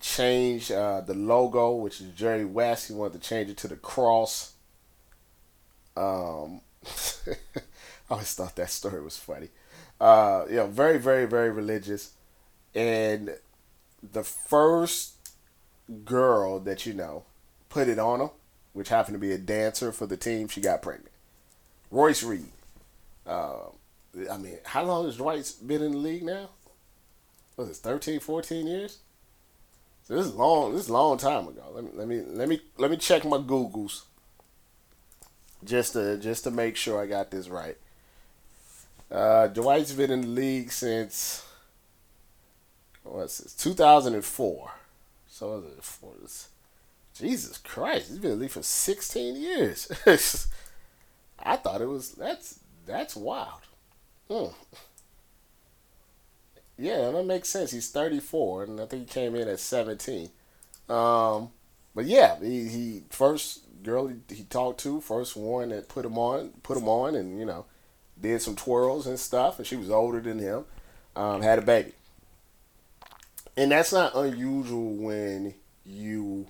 change 0.00 0.70
uh, 0.70 1.02
the 1.02 1.12
logo, 1.12 1.74
which 1.74 2.00
is 2.00 2.08
Jerry 2.12 2.46
West. 2.46 2.88
He 2.88 2.94
wanted 2.94 3.20
to 3.20 3.28
change 3.28 3.50
it 3.50 3.58
to 3.58 3.68
the 3.68 3.76
cross. 3.76 4.54
Um, 5.98 6.62
I 7.28 7.34
always 8.10 8.32
thought 8.32 8.56
that 8.56 8.70
story 8.70 9.02
was 9.02 9.18
funny. 9.18 9.50
Uh, 10.00 10.46
you 10.48 10.56
know, 10.56 10.66
very, 10.66 10.96
very, 10.96 11.26
very 11.26 11.50
religious. 11.50 12.12
And 12.74 13.36
the 14.02 14.22
first 14.22 15.14
girl 16.04 16.60
that 16.60 16.86
you 16.86 16.94
know 16.94 17.24
put 17.68 17.88
it 17.88 17.98
on 17.98 18.20
him, 18.20 18.30
which 18.72 18.88
happened 18.88 19.14
to 19.14 19.18
be 19.18 19.32
a 19.32 19.38
dancer 19.38 19.92
for 19.92 20.06
the 20.06 20.16
team, 20.16 20.48
she 20.48 20.60
got 20.60 20.82
pregnant. 20.82 21.10
Royce 21.90 22.22
Reed. 22.22 22.46
Uh, 23.26 23.56
I 24.30 24.38
mean, 24.38 24.58
how 24.64 24.84
long 24.84 25.04
has 25.06 25.16
Dwight's 25.16 25.52
been 25.52 25.82
in 25.82 25.92
the 25.92 25.98
league 25.98 26.22
now? 26.22 26.50
Was 27.56 27.68
it 27.68 27.76
13, 27.76 28.20
14 28.20 28.66
years? 28.66 28.98
So 30.04 30.14
this 30.14 30.26
is 30.26 30.34
long. 30.34 30.72
This 30.72 30.82
is 30.84 30.88
a 30.88 30.92
long 30.92 31.18
time 31.18 31.46
ago. 31.46 31.62
Let 31.72 31.84
me 31.84 31.90
let 31.94 32.08
me 32.08 32.20
let 32.26 32.48
me 32.48 32.60
let 32.78 32.90
me 32.90 32.96
check 32.96 33.24
my 33.24 33.38
Googles. 33.38 34.02
Just 35.62 35.92
to 35.92 36.16
just 36.18 36.44
to 36.44 36.50
make 36.50 36.76
sure 36.76 37.00
I 37.00 37.06
got 37.06 37.30
this 37.30 37.48
right. 37.48 37.76
Uh, 39.10 39.48
Dwight's 39.48 39.92
been 39.92 40.10
in 40.10 40.22
the 40.22 40.26
league 40.26 40.72
since 40.72 41.44
what's 43.04 43.38
this? 43.38 43.54
2004. 43.54 44.72
So 45.28 45.58
it 45.58 45.76
Jesus 47.14 47.58
Christ, 47.58 48.08
he's 48.08 48.18
been 48.18 48.32
in 48.32 48.38
the 48.38 48.48
for 48.48 48.62
16 48.62 49.36
years. 49.36 49.90
I 51.38 51.56
thought 51.56 51.80
it 51.80 51.88
was 51.88 52.12
that's 52.12 52.60
that's 52.86 53.16
wild. 53.16 53.60
Hmm. 54.30 54.52
Yeah, 56.78 57.10
that 57.10 57.26
makes 57.26 57.50
sense. 57.50 57.72
He's 57.72 57.90
34, 57.90 58.64
and 58.64 58.80
I 58.80 58.86
think 58.86 59.02
he 59.02 59.12
came 59.12 59.34
in 59.34 59.48
at 59.48 59.60
17. 59.60 60.30
Um, 60.88 61.50
but 61.94 62.06
yeah, 62.06 62.40
he, 62.40 62.68
he 62.68 63.02
first 63.10 63.60
girl 63.82 64.06
he, 64.06 64.16
he 64.34 64.44
talked 64.44 64.80
to, 64.80 65.00
first 65.00 65.36
one 65.36 65.68
that 65.70 65.88
put 65.88 66.06
him 66.06 66.16
on, 66.16 66.52
put 66.62 66.78
him 66.78 66.88
on, 66.88 67.14
and 67.14 67.38
you 67.38 67.44
know, 67.44 67.66
did 68.20 68.40
some 68.40 68.56
twirls 68.56 69.06
and 69.06 69.18
stuff. 69.18 69.58
And 69.58 69.66
she 69.66 69.76
was 69.76 69.90
older 69.90 70.20
than 70.20 70.38
him, 70.38 70.64
um, 71.14 71.42
had 71.42 71.58
a 71.58 71.62
baby, 71.62 71.92
and 73.56 73.70
that's 73.70 73.92
not 73.92 74.14
unusual 74.14 74.94
when 74.94 75.54
you 75.84 76.46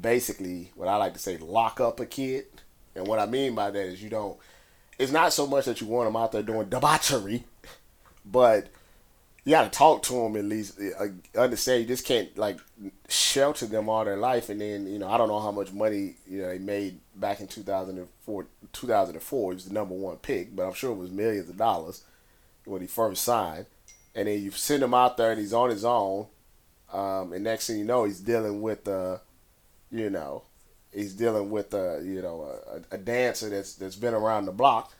basically 0.00 0.70
what 0.74 0.88
I 0.88 0.96
like 0.96 1.14
to 1.14 1.18
say 1.18 1.36
lock 1.36 1.80
up 1.80 2.00
a 2.00 2.06
kid. 2.06 2.46
And 2.94 3.06
what 3.06 3.18
I 3.18 3.26
mean 3.26 3.54
by 3.54 3.70
that 3.70 3.86
is 3.86 4.02
you 4.02 4.08
don't. 4.08 4.38
It's 4.98 5.12
not 5.12 5.32
so 5.32 5.46
much 5.46 5.66
that 5.66 5.80
you 5.80 5.86
want 5.86 6.08
them 6.08 6.16
out 6.16 6.32
there 6.32 6.42
doing 6.42 6.68
debauchery, 6.70 7.44
but 8.24 8.68
you 9.44 9.52
got 9.52 9.70
to 9.70 9.78
talk 9.78 10.02
to 10.04 10.14
them 10.14 10.36
at 10.36 10.44
least. 10.44 10.80
Uh, 10.98 11.06
understand 11.38 11.82
you 11.82 11.86
just 11.86 12.04
can't 12.04 12.36
like 12.36 12.58
shelter 13.08 13.66
them 13.66 13.88
all 13.88 14.04
their 14.04 14.16
life, 14.16 14.48
and 14.48 14.60
then 14.60 14.86
you 14.86 14.98
know 14.98 15.08
I 15.08 15.18
don't 15.18 15.28
know 15.28 15.40
how 15.40 15.52
much 15.52 15.72
money 15.72 16.16
you 16.26 16.42
know 16.42 16.48
they 16.48 16.58
made 16.58 16.98
back 17.14 17.40
in 17.40 17.46
2004. 17.46 18.46
2004 18.72 19.52
he 19.52 19.54
was 19.54 19.64
the 19.66 19.74
number 19.74 19.94
one 19.94 20.16
pick, 20.16 20.56
but 20.56 20.66
I'm 20.66 20.74
sure 20.74 20.90
it 20.92 20.96
was 20.96 21.10
millions 21.10 21.48
of 21.48 21.56
dollars 21.56 22.02
when 22.64 22.80
he 22.80 22.86
first 22.86 23.22
signed. 23.22 23.66
And 24.16 24.26
then 24.26 24.42
you 24.42 24.50
send 24.50 24.82
him 24.82 24.94
out 24.94 25.16
there, 25.16 25.30
and 25.30 25.40
he's 25.40 25.52
on 25.52 25.70
his 25.70 25.84
own. 25.84 26.26
Um, 26.92 27.32
and 27.32 27.44
next 27.44 27.68
thing 27.68 27.78
you 27.78 27.84
know, 27.84 28.04
he's 28.04 28.20
dealing 28.20 28.62
with 28.62 28.88
uh, 28.88 29.18
you 29.90 30.10
know, 30.10 30.42
he's 30.92 31.12
dealing 31.12 31.50
with 31.50 31.74
a 31.74 32.02
you 32.04 32.22
know 32.22 32.58
a, 32.90 32.94
a 32.94 32.98
dancer 32.98 33.50
that's 33.50 33.74
that's 33.74 33.96
been 33.96 34.14
around 34.14 34.46
the 34.46 34.52
block. 34.52 34.92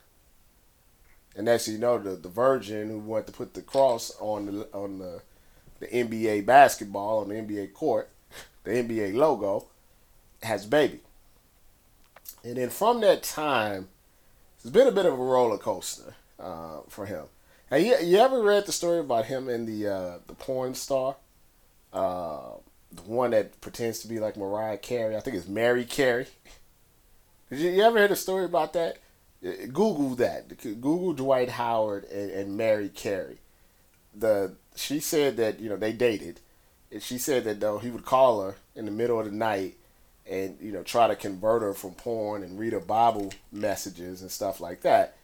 And 1.34 1.46
next 1.46 1.66
thing 1.66 1.74
you 1.74 1.80
know, 1.80 1.98
the, 1.98 2.10
the 2.10 2.28
virgin 2.28 2.88
who 2.88 2.98
wanted 2.98 3.26
to 3.28 3.32
put 3.32 3.54
the 3.54 3.62
cross 3.62 4.14
on 4.20 4.46
the 4.46 4.68
on 4.72 4.98
the 4.98 5.22
the 5.80 5.86
NBA 5.86 6.46
basketball 6.46 7.20
on 7.20 7.28
the 7.28 7.34
NBA 7.34 7.72
court, 7.72 8.08
the 8.64 8.70
NBA 8.70 9.14
logo, 9.14 9.66
has 10.42 10.66
baby. 10.66 11.00
And 12.44 12.56
then 12.56 12.70
from 12.70 13.00
that 13.00 13.22
time, 13.22 13.88
it's 14.56 14.70
been 14.70 14.86
a 14.86 14.92
bit 14.92 15.06
of 15.06 15.14
a 15.14 15.16
roller 15.16 15.58
coaster 15.58 16.14
uh, 16.38 16.80
for 16.88 17.06
him. 17.06 17.24
Have 17.70 17.80
you, 17.80 17.96
you 17.98 18.18
ever 18.18 18.42
read 18.42 18.66
the 18.66 18.72
story 18.72 19.00
about 19.00 19.24
him 19.24 19.48
and 19.48 19.66
the 19.66 19.88
uh, 19.88 20.18
the 20.26 20.34
porn 20.34 20.74
star? 20.74 21.16
Uh, 21.92 22.52
the 22.92 23.02
one 23.02 23.32
that 23.32 23.60
pretends 23.60 23.98
to 24.00 24.08
be 24.08 24.20
like 24.20 24.36
Mariah 24.36 24.78
Carey. 24.78 25.16
I 25.16 25.20
think 25.20 25.36
it's 25.36 25.48
Mary 25.48 25.84
Carey. 25.84 26.26
Did 27.50 27.58
you, 27.58 27.70
you 27.70 27.82
ever 27.82 27.98
hear 27.98 28.08
the 28.08 28.16
story 28.16 28.44
about 28.44 28.72
that? 28.74 28.98
Uh, 29.44 29.66
Google 29.66 30.14
that. 30.16 30.56
Google 30.58 31.12
Dwight 31.12 31.48
Howard 31.50 32.04
and, 32.04 32.30
and 32.30 32.56
Mary 32.56 32.88
Carey. 32.88 33.38
The 34.14 34.54
she 34.76 35.00
said 35.00 35.36
that 35.38 35.58
you 35.58 35.68
know 35.68 35.76
they 35.76 35.92
dated, 35.92 36.40
and 36.92 37.02
she 37.02 37.18
said 37.18 37.42
that 37.44 37.58
though 37.58 37.78
he 37.78 37.90
would 37.90 38.04
call 38.04 38.42
her 38.42 38.54
in 38.76 38.84
the 38.84 38.92
middle 38.92 39.18
of 39.18 39.26
the 39.26 39.32
night 39.32 39.74
and 40.24 40.56
you 40.60 40.70
know 40.70 40.84
try 40.84 41.08
to 41.08 41.16
convert 41.16 41.62
her 41.62 41.74
from 41.74 41.94
porn 41.94 42.44
and 42.44 42.60
read 42.60 42.74
her 42.74 42.80
Bible 42.80 43.32
messages 43.50 44.22
and 44.22 44.30
stuff 44.30 44.60
like 44.60 44.82
that. 44.82 45.15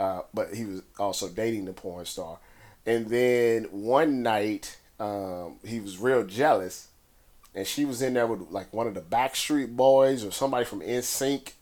Uh, 0.00 0.22
but 0.32 0.54
he 0.54 0.64
was 0.64 0.82
also 0.98 1.28
dating 1.28 1.66
the 1.66 1.72
porn 1.72 2.06
star, 2.06 2.38
and 2.86 3.06
then 3.08 3.64
one 3.64 4.22
night 4.22 4.78
um, 4.98 5.56
he 5.64 5.80
was 5.80 5.98
real 5.98 6.24
jealous 6.24 6.88
and 7.54 7.66
she 7.66 7.84
was 7.84 8.02
in 8.02 8.14
there 8.14 8.26
with 8.26 8.50
like 8.50 8.72
one 8.72 8.86
of 8.86 8.94
the 8.94 9.00
Backstreet 9.00 9.74
Boys 9.74 10.24
or 10.24 10.30
somebody 10.30 10.64
from 10.64 10.80
NSYNC. 10.80 11.52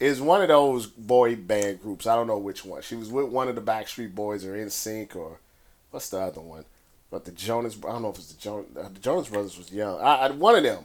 Is 0.00 0.20
one 0.20 0.42
of 0.42 0.48
those 0.48 0.86
boy 0.86 1.34
band 1.34 1.82
groups. 1.82 2.06
I 2.06 2.14
don't 2.14 2.28
know 2.28 2.38
which 2.38 2.64
one. 2.64 2.82
She 2.82 2.94
was 2.94 3.10
with 3.10 3.26
one 3.26 3.48
of 3.48 3.56
the 3.56 3.60
Backstreet 3.60 4.14
Boys 4.14 4.44
or 4.44 4.54
NSYNC 4.54 5.16
or 5.16 5.40
what's 5.90 6.08
the 6.10 6.20
other 6.20 6.40
one? 6.40 6.64
But 7.10 7.24
the 7.24 7.32
Jonas. 7.32 7.76
I 7.78 7.88
don't 7.88 8.02
know 8.02 8.10
if 8.10 8.18
it's 8.18 8.32
the 8.32 8.40
Jonas. 8.40 8.66
The 8.74 9.00
Jonas 9.00 9.28
Brothers 9.28 9.58
was 9.58 9.72
young. 9.72 10.00
I, 10.00 10.14
I 10.14 10.30
one 10.30 10.54
of 10.54 10.62
them. 10.62 10.84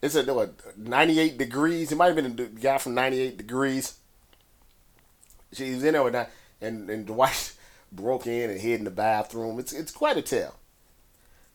It's 0.00 0.14
a 0.14 0.22
what, 0.32 0.54
98 0.76 1.38
degrees. 1.38 1.90
It 1.90 1.96
might 1.96 2.06
have 2.06 2.16
been 2.16 2.36
the 2.36 2.44
guy 2.44 2.78
from 2.78 2.94
98 2.94 3.36
degrees. 3.36 3.94
She 5.56 5.74
was 5.74 5.84
in 5.84 5.94
there 5.94 6.28
and 6.60 6.90
and 6.90 7.06
Dwight 7.06 7.52
broke 7.92 8.26
in 8.26 8.50
and 8.50 8.60
hid 8.60 8.78
in 8.78 8.84
the 8.84 8.90
bathroom. 8.90 9.58
It's 9.58 9.72
it's 9.72 9.92
quite 9.92 10.16
a 10.16 10.22
tale. 10.22 10.56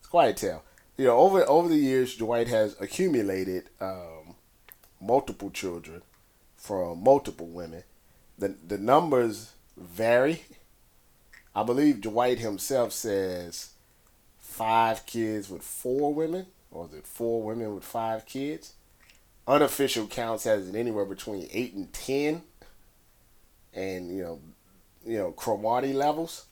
It's 0.00 0.08
quite 0.08 0.30
a 0.30 0.34
tale 0.34 0.62
you 0.96 1.06
know, 1.06 1.18
over 1.18 1.48
over 1.48 1.68
the 1.68 1.76
years, 1.76 2.16
Dwight 2.16 2.48
has 2.48 2.76
accumulated 2.80 3.70
um, 3.80 4.36
multiple 5.00 5.50
children 5.50 6.02
from 6.56 7.02
multiple 7.02 7.46
women. 7.46 7.84
The 8.38 8.54
the 8.66 8.78
numbers 8.78 9.52
vary. 9.76 10.44
I 11.54 11.64
believe 11.64 12.00
Dwight 12.00 12.38
himself 12.38 12.92
says 12.92 13.70
five 14.38 15.04
kids 15.06 15.50
with 15.50 15.62
four 15.62 16.14
women, 16.14 16.46
or 16.70 16.86
is 16.86 16.94
it 16.94 17.06
four 17.06 17.42
women 17.42 17.74
with 17.74 17.84
five 17.84 18.26
kids? 18.26 18.74
Unofficial 19.46 20.06
counts 20.06 20.44
has 20.44 20.68
it 20.68 20.76
anywhere 20.76 21.04
between 21.04 21.48
eight 21.52 21.74
and 21.74 21.92
ten, 21.92 22.42
and 23.74 24.14
you 24.14 24.22
know, 24.22 24.40
you 25.04 25.18
know, 25.18 25.32
Cromartie 25.32 25.92
levels. 25.92 26.46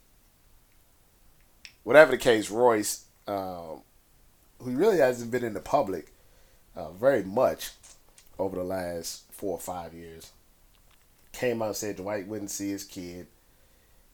Whatever 1.83 2.13
the 2.13 2.19
case, 2.19 2.51
Royce 2.51 3.05
um, 3.27 3.83
who 4.61 4.73
really 4.73 4.99
hasn't 4.99 5.31
been 5.31 5.45
in 5.45 5.55
the 5.55 5.61
public 5.61 6.13
uh, 6.77 6.93
very 6.93 7.23
much 7.23 7.71
over 8.39 8.57
the 8.57 8.65
last 8.65 9.31
four 9.33 9.53
or 9.53 9.61
five 9.61 9.95
years, 9.95 10.33
came 11.33 11.63
out 11.63 11.69
and 11.69 11.77
said 11.77 11.97
Dwight 11.97 12.27
wouldn't 12.27 12.51
see 12.51 12.71
his 12.71 12.85
kid. 12.85 13.27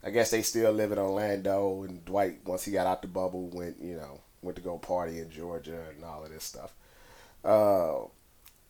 I 0.05 0.11
guess 0.11 0.31
they 0.31 0.43
still 0.43 0.73
live 0.73 0.93
in 0.93 0.99
Orlando, 0.99 1.83
and 1.83 2.05
Dwight, 2.05 2.39
once 2.45 2.65
he 2.65 2.73
got 2.73 2.87
out 2.87 3.03
the 3.03 3.09
bubble, 3.09 3.49
went 3.49 3.77
you 3.83 3.97
know 3.97 4.21
went 4.43 4.57
to 4.57 4.63
go 4.63 4.79
party 4.79 5.19
in 5.19 5.31
Georgia 5.31 5.81
and 5.95 6.05
all 6.05 6.25
of 6.25 6.31
this 6.31 6.45
stuff. 6.45 6.73
Uh, 7.45 8.05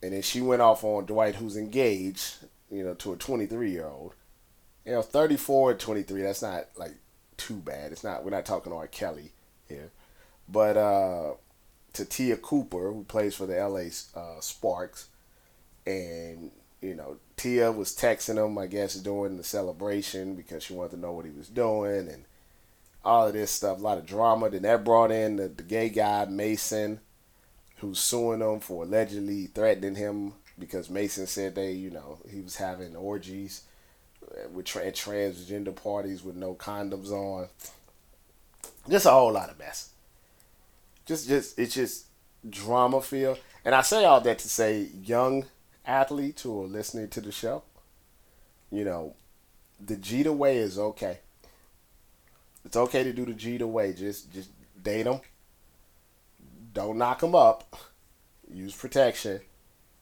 and 0.01 0.13
then 0.13 0.21
she 0.21 0.41
went 0.41 0.61
off 0.61 0.83
on 0.83 1.05
Dwight, 1.05 1.35
who's 1.35 1.57
engaged, 1.57 2.35
you 2.71 2.83
know, 2.83 2.93
to 2.95 3.13
a 3.13 3.17
23 3.17 3.71
year 3.71 3.85
old. 3.85 4.13
You 4.87 4.93
know, 4.93 5.01
34 5.01 5.71
and 5.71 5.79
23. 5.81 6.21
That's 6.21 6.41
not 6.41 6.67
like 6.77 6.95
too 7.35 7.57
bad. 7.57 7.91
It's 7.91 8.05
not. 8.05 8.23
We're 8.23 8.31
not 8.31 8.45
talking 8.45 8.71
R. 8.71 8.87
Kelly 8.87 9.33
here, 9.67 9.91
but 10.47 10.77
uh, 10.77 11.33
to 11.91 12.05
Te'a 12.05 12.37
Cooper, 12.37 12.93
who 12.93 13.03
plays 13.03 13.35
for 13.35 13.45
the 13.45 13.55
LA 13.55 13.89
uh, 14.17 14.39
Sparks, 14.39 15.09
and 15.85 16.51
you 16.81 16.95
know 16.95 17.17
Te'a 17.35 17.69
was 17.69 17.93
texting 17.93 18.43
him, 18.43 18.57
I 18.57 18.67
guess, 18.67 18.95
during 18.95 19.35
the 19.35 19.43
celebration 19.43 20.35
because 20.35 20.63
she 20.63 20.73
wanted 20.73 20.91
to 20.91 21.01
know 21.01 21.11
what 21.11 21.25
he 21.25 21.31
was 21.31 21.49
doing 21.49 22.07
and 22.07 22.23
all 23.03 23.27
of 23.27 23.33
this 23.33 23.51
stuff. 23.51 23.79
A 23.79 23.81
lot 23.81 23.97
of 23.97 24.05
drama. 24.05 24.49
Then 24.49 24.61
that 24.61 24.85
brought 24.85 25.11
in 25.11 25.35
the, 25.35 25.49
the 25.49 25.63
gay 25.63 25.89
guy 25.89 26.23
Mason, 26.29 27.01
who's 27.79 27.99
suing 27.99 28.39
him 28.39 28.61
for 28.61 28.85
allegedly 28.85 29.47
threatening 29.47 29.95
him 29.95 30.31
because 30.57 30.89
Mason 30.89 31.27
said 31.27 31.55
they, 31.55 31.73
you 31.73 31.89
know, 31.89 32.19
he 32.31 32.39
was 32.39 32.55
having 32.55 32.95
orgies 32.95 33.63
Uh, 34.23 34.49
with 34.49 34.65
tra- 34.65 34.91
transgender 34.91 35.75
parties 35.75 36.23
with 36.23 36.35
no 36.35 36.53
condoms 36.55 37.11
on. 37.11 37.47
Just 38.89 39.05
a 39.05 39.11
whole 39.11 39.33
lot 39.33 39.49
of 39.49 39.59
mess 39.59 39.91
just 41.07 41.27
just 41.27 41.57
it's 41.57 41.73
just 41.73 42.05
drama 42.47 43.01
feel. 43.01 43.37
And 43.65 43.73
I 43.73 43.81
say 43.81 44.05
all 44.05 44.21
that 44.21 44.39
to 44.39 44.49
say 44.49 44.89
young 45.01 45.45
athletes 45.85 46.43
who 46.43 46.63
are 46.63 46.67
listening 46.67 47.07
to 47.09 47.21
the 47.21 47.31
show, 47.31 47.63
you 48.71 48.83
know, 48.83 49.15
the 49.83 49.95
Jeter 49.95 50.33
way 50.33 50.57
is 50.57 50.77
okay. 50.77 51.19
It's 52.65 52.77
okay 52.77 53.03
to 53.03 53.13
do 53.13 53.25
the 53.25 53.33
Jeter 53.33 53.65
way. 53.65 53.93
Just 53.93 54.31
just 54.31 54.49
date 54.83 55.03
them. 55.03 55.21
Don't 56.73 56.97
knock 56.97 57.21
them 57.21 57.33
up. 57.33 57.75
Use 58.53 58.75
protection. 58.75 59.39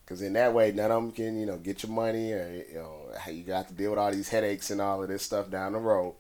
Because 0.05 0.21
in 0.21 0.33
that 0.33 0.53
way, 0.53 0.71
none 0.71 0.91
of 0.91 1.01
them 1.01 1.11
can, 1.11 1.39
you 1.39 1.47
know, 1.47 1.57
get 1.57 1.81
your 1.81 1.91
money 1.91 2.31
or, 2.31 2.63
you 2.69 2.75
know, 2.75 3.09
you 3.31 3.41
got 3.41 3.67
to 3.69 3.73
deal 3.73 3.89
with 3.89 3.99
all 3.99 4.11
these 4.11 4.29
headaches 4.29 4.69
and 4.69 4.79
all 4.79 5.01
of 5.01 5.09
this 5.09 5.23
stuff 5.23 5.49
down 5.49 5.73
the 5.73 5.79
road. 5.79 6.13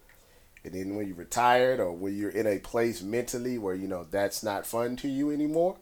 And 0.63 0.73
then 0.73 0.95
when 0.95 1.05
you're 1.05 1.15
retired 1.15 1.79
or 1.79 1.91
when 1.91 2.17
you're 2.17 2.31
in 2.31 2.47
a 2.47 2.57
place 2.57 3.03
mentally 3.03 3.59
where, 3.59 3.75
you 3.75 3.87
know, 3.87 4.03
that's 4.09 4.41
not 4.41 4.65
fun 4.65 4.95
to 4.97 5.07
you 5.07 5.29
anymore, 5.29 5.77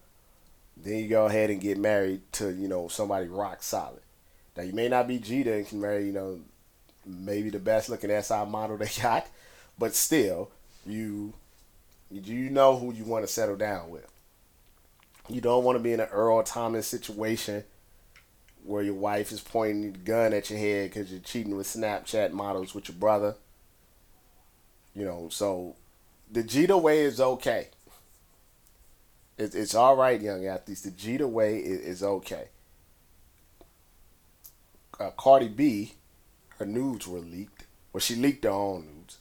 then 0.75 0.97
you 0.97 1.07
go 1.07 1.27
ahead 1.27 1.49
and 1.49 1.61
get 1.61 1.77
married 1.77 2.21
to, 2.33 2.51
you 2.51 2.67
know, 2.67 2.89
somebody 2.89 3.27
rock 3.27 3.63
solid. 3.63 4.01
Now, 4.57 4.63
you 4.63 4.73
may 4.73 4.89
not 4.89 5.07
be 5.07 5.17
Jeter 5.17 5.53
and 5.53 5.67
can 5.67 5.79
marry, 5.79 6.05
you 6.05 6.11
know, 6.11 6.41
maybe 7.05 7.49
the 7.49 7.59
best 7.59 7.87
looking 7.87 8.09
SI 8.21 8.45
model 8.45 8.77
they 8.79 8.89
got, 9.01 9.27
but 9.79 9.95
still, 9.95 10.51
you 10.85 11.33
do 12.11 12.31
you 12.31 12.49
know 12.49 12.77
who 12.77 12.93
you 12.93 13.05
want 13.05 13.25
to 13.25 13.31
settle 13.31 13.55
down 13.55 13.89
with. 13.89 14.07
You 15.29 15.41
don't 15.41 15.63
want 15.63 15.77
to 15.77 15.83
be 15.83 15.93
in 15.93 15.99
an 15.99 16.09
Earl 16.09 16.43
Thomas 16.43 16.85
situation 16.85 17.63
where 18.63 18.83
your 18.83 18.93
wife 18.93 19.31
is 19.31 19.41
pointing 19.41 19.91
the 19.91 19.97
gun 19.97 20.33
at 20.33 20.49
your 20.49 20.59
head 20.59 20.89
because 20.89 21.11
you're 21.11 21.19
cheating 21.19 21.55
with 21.55 21.67
Snapchat 21.67 22.31
models 22.31 22.73
with 22.73 22.87
your 22.87 22.97
brother 22.97 23.35
you 24.95 25.05
know, 25.05 25.27
so 25.29 25.75
the 26.31 26.43
Jeter 26.43 26.77
way 26.77 27.01
is 27.01 27.19
okay. 27.19 27.69
It, 29.37 29.55
it's 29.55 29.73
all 29.73 29.95
right, 29.95 30.21
young 30.21 30.45
athletes. 30.45 30.81
The 30.81 30.91
Jeter 30.91 31.27
way 31.27 31.57
is, 31.57 31.79
is 31.81 32.03
okay. 32.03 32.49
Uh, 34.99 35.09
Cardi 35.17 35.47
B, 35.47 35.93
her 36.59 36.65
nudes 36.65 37.07
were 37.07 37.19
leaked. 37.19 37.65
Well, 37.91 38.01
she 38.01 38.15
leaked 38.15 38.43
her 38.43 38.51
own 38.51 38.85
nudes 38.85 39.17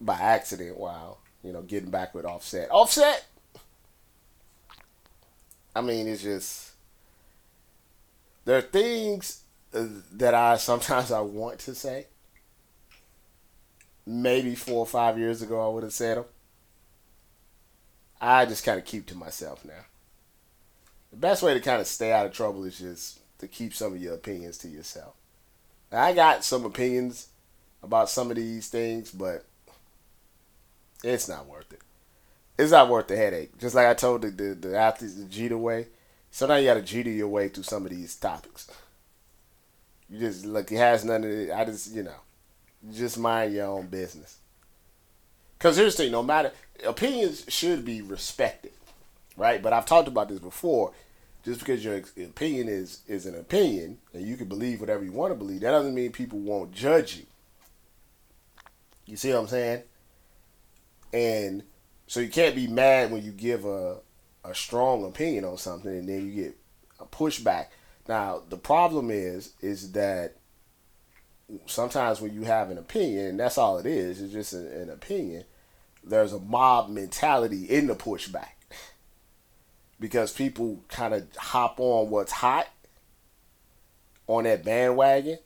by 0.00 0.14
accident 0.14 0.78
while 0.78 1.18
you 1.42 1.52
know 1.52 1.62
getting 1.62 1.90
back 1.90 2.14
with 2.14 2.24
Offset. 2.24 2.70
Offset. 2.70 3.26
I 5.74 5.82
mean, 5.82 6.08
it's 6.08 6.22
just 6.22 6.65
there 8.46 8.56
are 8.56 8.62
things 8.62 9.42
uh, 9.74 9.84
that 10.12 10.32
I 10.32 10.56
sometimes 10.56 11.12
I 11.12 11.20
want 11.20 11.58
to 11.60 11.74
say. 11.74 12.06
Maybe 14.06 14.54
four 14.54 14.78
or 14.78 14.86
five 14.86 15.18
years 15.18 15.42
ago, 15.42 15.68
I 15.68 15.74
would 15.74 15.82
have 15.82 15.92
said 15.92 16.16
them. 16.16 16.24
I 18.20 18.46
just 18.46 18.64
kind 18.64 18.78
of 18.78 18.84
keep 18.86 19.04
to 19.06 19.16
myself 19.16 19.64
now. 19.64 19.84
The 21.10 21.16
best 21.16 21.42
way 21.42 21.54
to 21.54 21.60
kind 21.60 21.80
of 21.80 21.88
stay 21.88 22.12
out 22.12 22.24
of 22.24 22.32
trouble 22.32 22.64
is 22.64 22.78
just 22.78 23.20
to 23.40 23.48
keep 23.48 23.74
some 23.74 23.94
of 23.94 24.00
your 24.00 24.14
opinions 24.14 24.58
to 24.58 24.68
yourself. 24.68 25.14
Now, 25.90 26.02
I 26.02 26.12
got 26.12 26.44
some 26.44 26.64
opinions 26.64 27.28
about 27.82 28.08
some 28.08 28.30
of 28.30 28.36
these 28.36 28.68
things, 28.68 29.10
but 29.10 29.44
it's 31.02 31.28
not 31.28 31.46
worth 31.46 31.72
it. 31.72 31.80
It's 32.58 32.70
not 32.70 32.88
worth 32.88 33.08
the 33.08 33.16
headache. 33.16 33.58
Just 33.58 33.74
like 33.74 33.86
I 33.86 33.94
told 33.94 34.22
the 34.22 34.30
the, 34.30 34.54
the 34.54 34.78
athletes 34.78 35.14
the 35.14 35.24
Jeter 35.24 35.58
way. 35.58 35.88
Sometimes 36.36 36.64
you 36.64 36.68
got 36.68 36.74
to 36.74 36.82
Jeter 36.82 37.08
your 37.08 37.28
way 37.28 37.48
through 37.48 37.62
some 37.62 37.86
of 37.86 37.90
these 37.90 38.14
topics. 38.14 38.70
You 40.10 40.18
just 40.18 40.44
look. 40.44 40.70
It 40.70 40.76
has 40.76 41.02
nothing. 41.02 41.22
To, 41.22 41.58
I 41.58 41.64
just 41.64 41.94
you 41.94 42.02
know, 42.02 42.20
just 42.92 43.18
mind 43.18 43.54
your 43.54 43.68
own 43.68 43.86
business. 43.86 44.36
Because 45.56 45.78
here's 45.78 45.96
the 45.96 46.02
thing: 46.02 46.12
no 46.12 46.22
matter 46.22 46.52
opinions 46.86 47.46
should 47.48 47.86
be 47.86 48.02
respected, 48.02 48.72
right? 49.38 49.62
But 49.62 49.72
I've 49.72 49.86
talked 49.86 50.08
about 50.08 50.28
this 50.28 50.38
before. 50.38 50.92
Just 51.42 51.60
because 51.60 51.82
your 51.82 52.02
opinion 52.22 52.68
is 52.68 53.00
is 53.08 53.24
an 53.24 53.34
opinion 53.34 53.96
and 54.12 54.26
you 54.26 54.36
can 54.36 54.46
believe 54.46 54.80
whatever 54.80 55.04
you 55.04 55.12
want 55.12 55.32
to 55.32 55.38
believe, 55.38 55.62
that 55.62 55.70
doesn't 55.70 55.94
mean 55.94 56.12
people 56.12 56.38
won't 56.40 56.70
judge 56.70 57.16
you. 57.16 57.24
You 59.06 59.16
see 59.16 59.32
what 59.32 59.38
I'm 59.38 59.46
saying? 59.46 59.84
And 61.14 61.62
so 62.06 62.20
you 62.20 62.28
can't 62.28 62.54
be 62.54 62.66
mad 62.66 63.10
when 63.10 63.24
you 63.24 63.30
give 63.30 63.64
a 63.64 64.00
a 64.50 64.54
strong 64.54 65.04
opinion 65.04 65.44
on 65.44 65.58
something 65.58 65.90
and 65.90 66.08
then 66.08 66.26
you 66.26 66.44
get 66.44 66.56
a 67.00 67.04
pushback. 67.04 67.66
Now 68.08 68.42
the 68.48 68.56
problem 68.56 69.10
is 69.10 69.52
is 69.60 69.92
that 69.92 70.36
sometimes 71.66 72.20
when 72.20 72.34
you 72.34 72.42
have 72.42 72.70
an 72.70 72.78
opinion, 72.78 73.36
that's 73.36 73.58
all 73.58 73.78
it 73.78 73.86
is. 73.86 74.20
It's 74.20 74.32
just 74.32 74.52
an, 74.52 74.66
an 74.66 74.90
opinion. 74.90 75.44
There's 76.04 76.32
a 76.32 76.38
mob 76.38 76.88
mentality 76.88 77.64
in 77.64 77.86
the 77.86 77.94
pushback 77.94 78.54
because 80.00 80.32
people 80.32 80.84
kind 80.88 81.14
of 81.14 81.26
hop 81.36 81.80
on 81.80 82.10
what's 82.10 82.32
hot 82.32 82.68
on 84.26 84.44
that 84.44 84.64
bandwagon. 84.64 85.38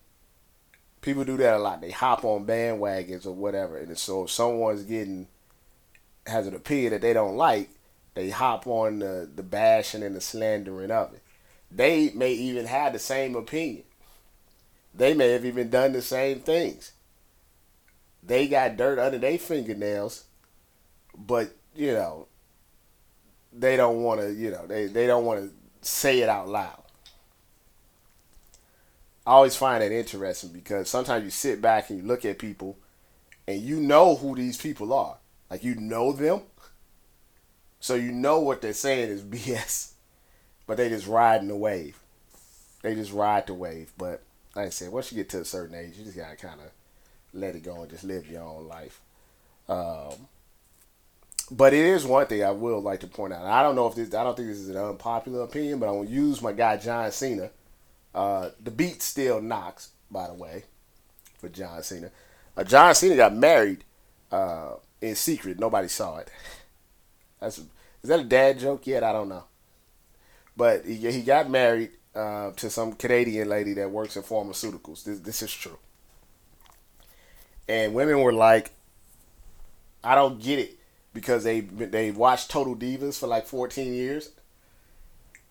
People 1.01 1.25
do 1.25 1.39
that 1.39 1.55
a 1.55 1.59
lot. 1.59 1.81
They 1.81 1.91
hop 1.91 2.25
on 2.25 2.47
bandwagons 2.47 3.27
or 3.27 3.33
whatever, 3.33 3.79
and 3.79 3.97
so 3.97 4.25
if 4.25 4.31
someone's 4.31 4.83
getting 4.83 5.29
has 6.27 6.47
an 6.47 6.55
opinion 6.55 6.93
that 6.93 7.01
they 7.01 7.15
don't 7.15 7.37
like, 7.37 7.71
they 8.21 8.29
hop 8.29 8.67
on 8.67 8.99
the, 8.99 9.29
the 9.35 9.43
bashing 9.43 10.03
and 10.03 10.15
the 10.15 10.21
slandering 10.21 10.91
of 10.91 11.15
it. 11.15 11.23
They 11.71 12.11
may 12.11 12.33
even 12.33 12.67
have 12.67 12.93
the 12.93 12.99
same 12.99 13.35
opinion. 13.35 13.85
They 14.95 15.15
may 15.15 15.31
have 15.31 15.47
even 15.47 15.71
done 15.71 15.93
the 15.93 16.03
same 16.03 16.41
things. 16.41 16.93
They 18.23 18.47
got 18.47 18.77
dirt 18.77 18.99
under 18.99 19.17
their 19.17 19.39
fingernails, 19.39 20.25
but 21.17 21.53
you 21.75 21.95
know, 21.95 22.27
they 23.55 23.79
don't 23.79 24.03
want 24.03 24.21
to, 24.21 24.35
you 24.35 24.51
know, 24.51 24.67
they, 24.67 24.87
they 24.87 25.07
don't 25.07 25.25
want 25.25 25.41
to 25.41 25.51
say 25.81 26.21
it 26.21 26.29
out 26.29 26.47
loud. 26.47 26.83
I 29.27 29.33
always 29.33 29.57
find 29.57 29.83
that 29.83 29.93
interesting 29.93 30.51
because 30.51 30.91
sometimes 30.91 31.25
you 31.25 31.31
sit 31.31 31.63
back 31.63 31.89
and 31.89 32.01
you 32.01 32.05
look 32.05 32.27
at 32.27 32.39
people 32.39 32.77
and 33.49 33.63
you 33.63 33.81
know 33.81 34.17
who 34.17 34.35
these 34.35 34.59
people 34.59 34.93
are. 34.93 35.17
Like 35.51 35.65
you 35.65 35.75
know 35.77 36.13
them. 36.13 36.43
So 37.81 37.95
you 37.95 38.13
know 38.13 38.41
what 38.41 38.61
they're 38.61 38.73
saying 38.73 39.09
is 39.11 39.23
BS. 39.25 39.93
But 40.67 40.77
they 40.77 40.89
just 40.89 41.07
riding 41.07 41.49
the 41.49 41.57
wave. 41.57 41.99
They 42.83 42.95
just 42.95 43.13
ride 43.13 43.47
the 43.47 43.55
wave. 43.55 43.93
But 43.99 44.23
like 44.55 44.67
I 44.67 44.71
said, 44.71 44.93
once 44.93 45.11
you 45.11 45.17
get 45.17 45.29
to 45.31 45.41
a 45.41 45.45
certain 45.45 45.75
age, 45.75 45.97
you 45.97 46.05
just 46.05 46.17
gotta 46.17 46.37
kinda 46.37 46.71
let 47.33 47.57
it 47.57 47.65
go 47.65 47.81
and 47.83 47.91
just 47.91 48.05
live 48.05 48.31
your 48.31 48.43
own 48.43 48.69
life. 48.69 49.01
Um, 49.69 50.29
but 51.51 51.73
it 51.73 51.85
is 51.85 52.05
one 52.05 52.27
thing 52.27 52.45
I 52.45 52.51
will 52.51 52.81
like 52.81 53.01
to 53.01 53.07
point 53.07 53.33
out. 53.33 53.45
I 53.45 53.63
don't 53.63 53.75
know 53.75 53.87
if 53.87 53.95
this 53.95 54.15
I 54.15 54.23
don't 54.23 54.37
think 54.37 54.49
this 54.49 54.59
is 54.59 54.69
an 54.69 54.77
unpopular 54.77 55.43
opinion, 55.43 55.79
but 55.79 55.89
I'm 55.89 55.99
gonna 55.99 56.11
use 56.11 56.41
my 56.41 56.53
guy 56.53 56.77
John 56.77 57.11
Cena. 57.11 57.51
Uh, 58.15 58.51
the 58.63 58.71
beat 58.71 59.03
still 59.03 59.41
knocks, 59.41 59.91
by 60.11 60.27
the 60.27 60.35
way, 60.35 60.65
for 61.39 61.49
John 61.49 61.83
Cena. 61.83 62.11
Uh, 62.57 62.65
John 62.65 62.95
Cena 62.95 63.17
got 63.17 63.35
married 63.35 63.85
uh, 64.31 64.75
in 65.01 65.15
secret. 65.15 65.59
Nobody 65.59 65.89
saw 65.89 66.19
it. 66.19 66.31
That's 67.41 67.59
is 67.59 68.09
that 68.09 68.21
a 68.21 68.25
dad 68.25 68.59
joke 68.59 68.87
yet? 68.87 69.05
I 69.05 69.13
don't 69.13 69.29
know. 69.29 69.45
But 70.57 70.85
he, 70.85 71.11
he 71.11 71.23
got 71.23 71.51
married 71.51 71.91
uh, 72.15 72.53
to 72.53 72.71
some 72.71 72.93
Canadian 72.93 73.49
lady 73.49 73.75
that 73.75 73.91
works 73.91 74.17
in 74.17 74.23
pharmaceuticals. 74.23 75.05
This 75.05 75.21
this 75.21 75.43
is 75.43 75.53
true. 75.53 75.79
And 77.69 77.95
women 77.95 78.21
were 78.21 78.33
like, 78.33 78.73
I 80.03 80.15
don't 80.15 80.43
get 80.43 80.59
it 80.59 80.79
because 81.13 81.45
they 81.45 81.61
they 81.61 82.11
watched 82.11 82.51
Total 82.51 82.75
Divas 82.77 83.19
for 83.19 83.27
like 83.27 83.47
14 83.47 83.93
years. 83.93 84.31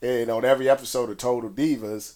And 0.02 0.30
on 0.30 0.46
every 0.46 0.70
episode 0.70 1.10
of 1.10 1.18
Total 1.18 1.50
Divas, 1.50 2.16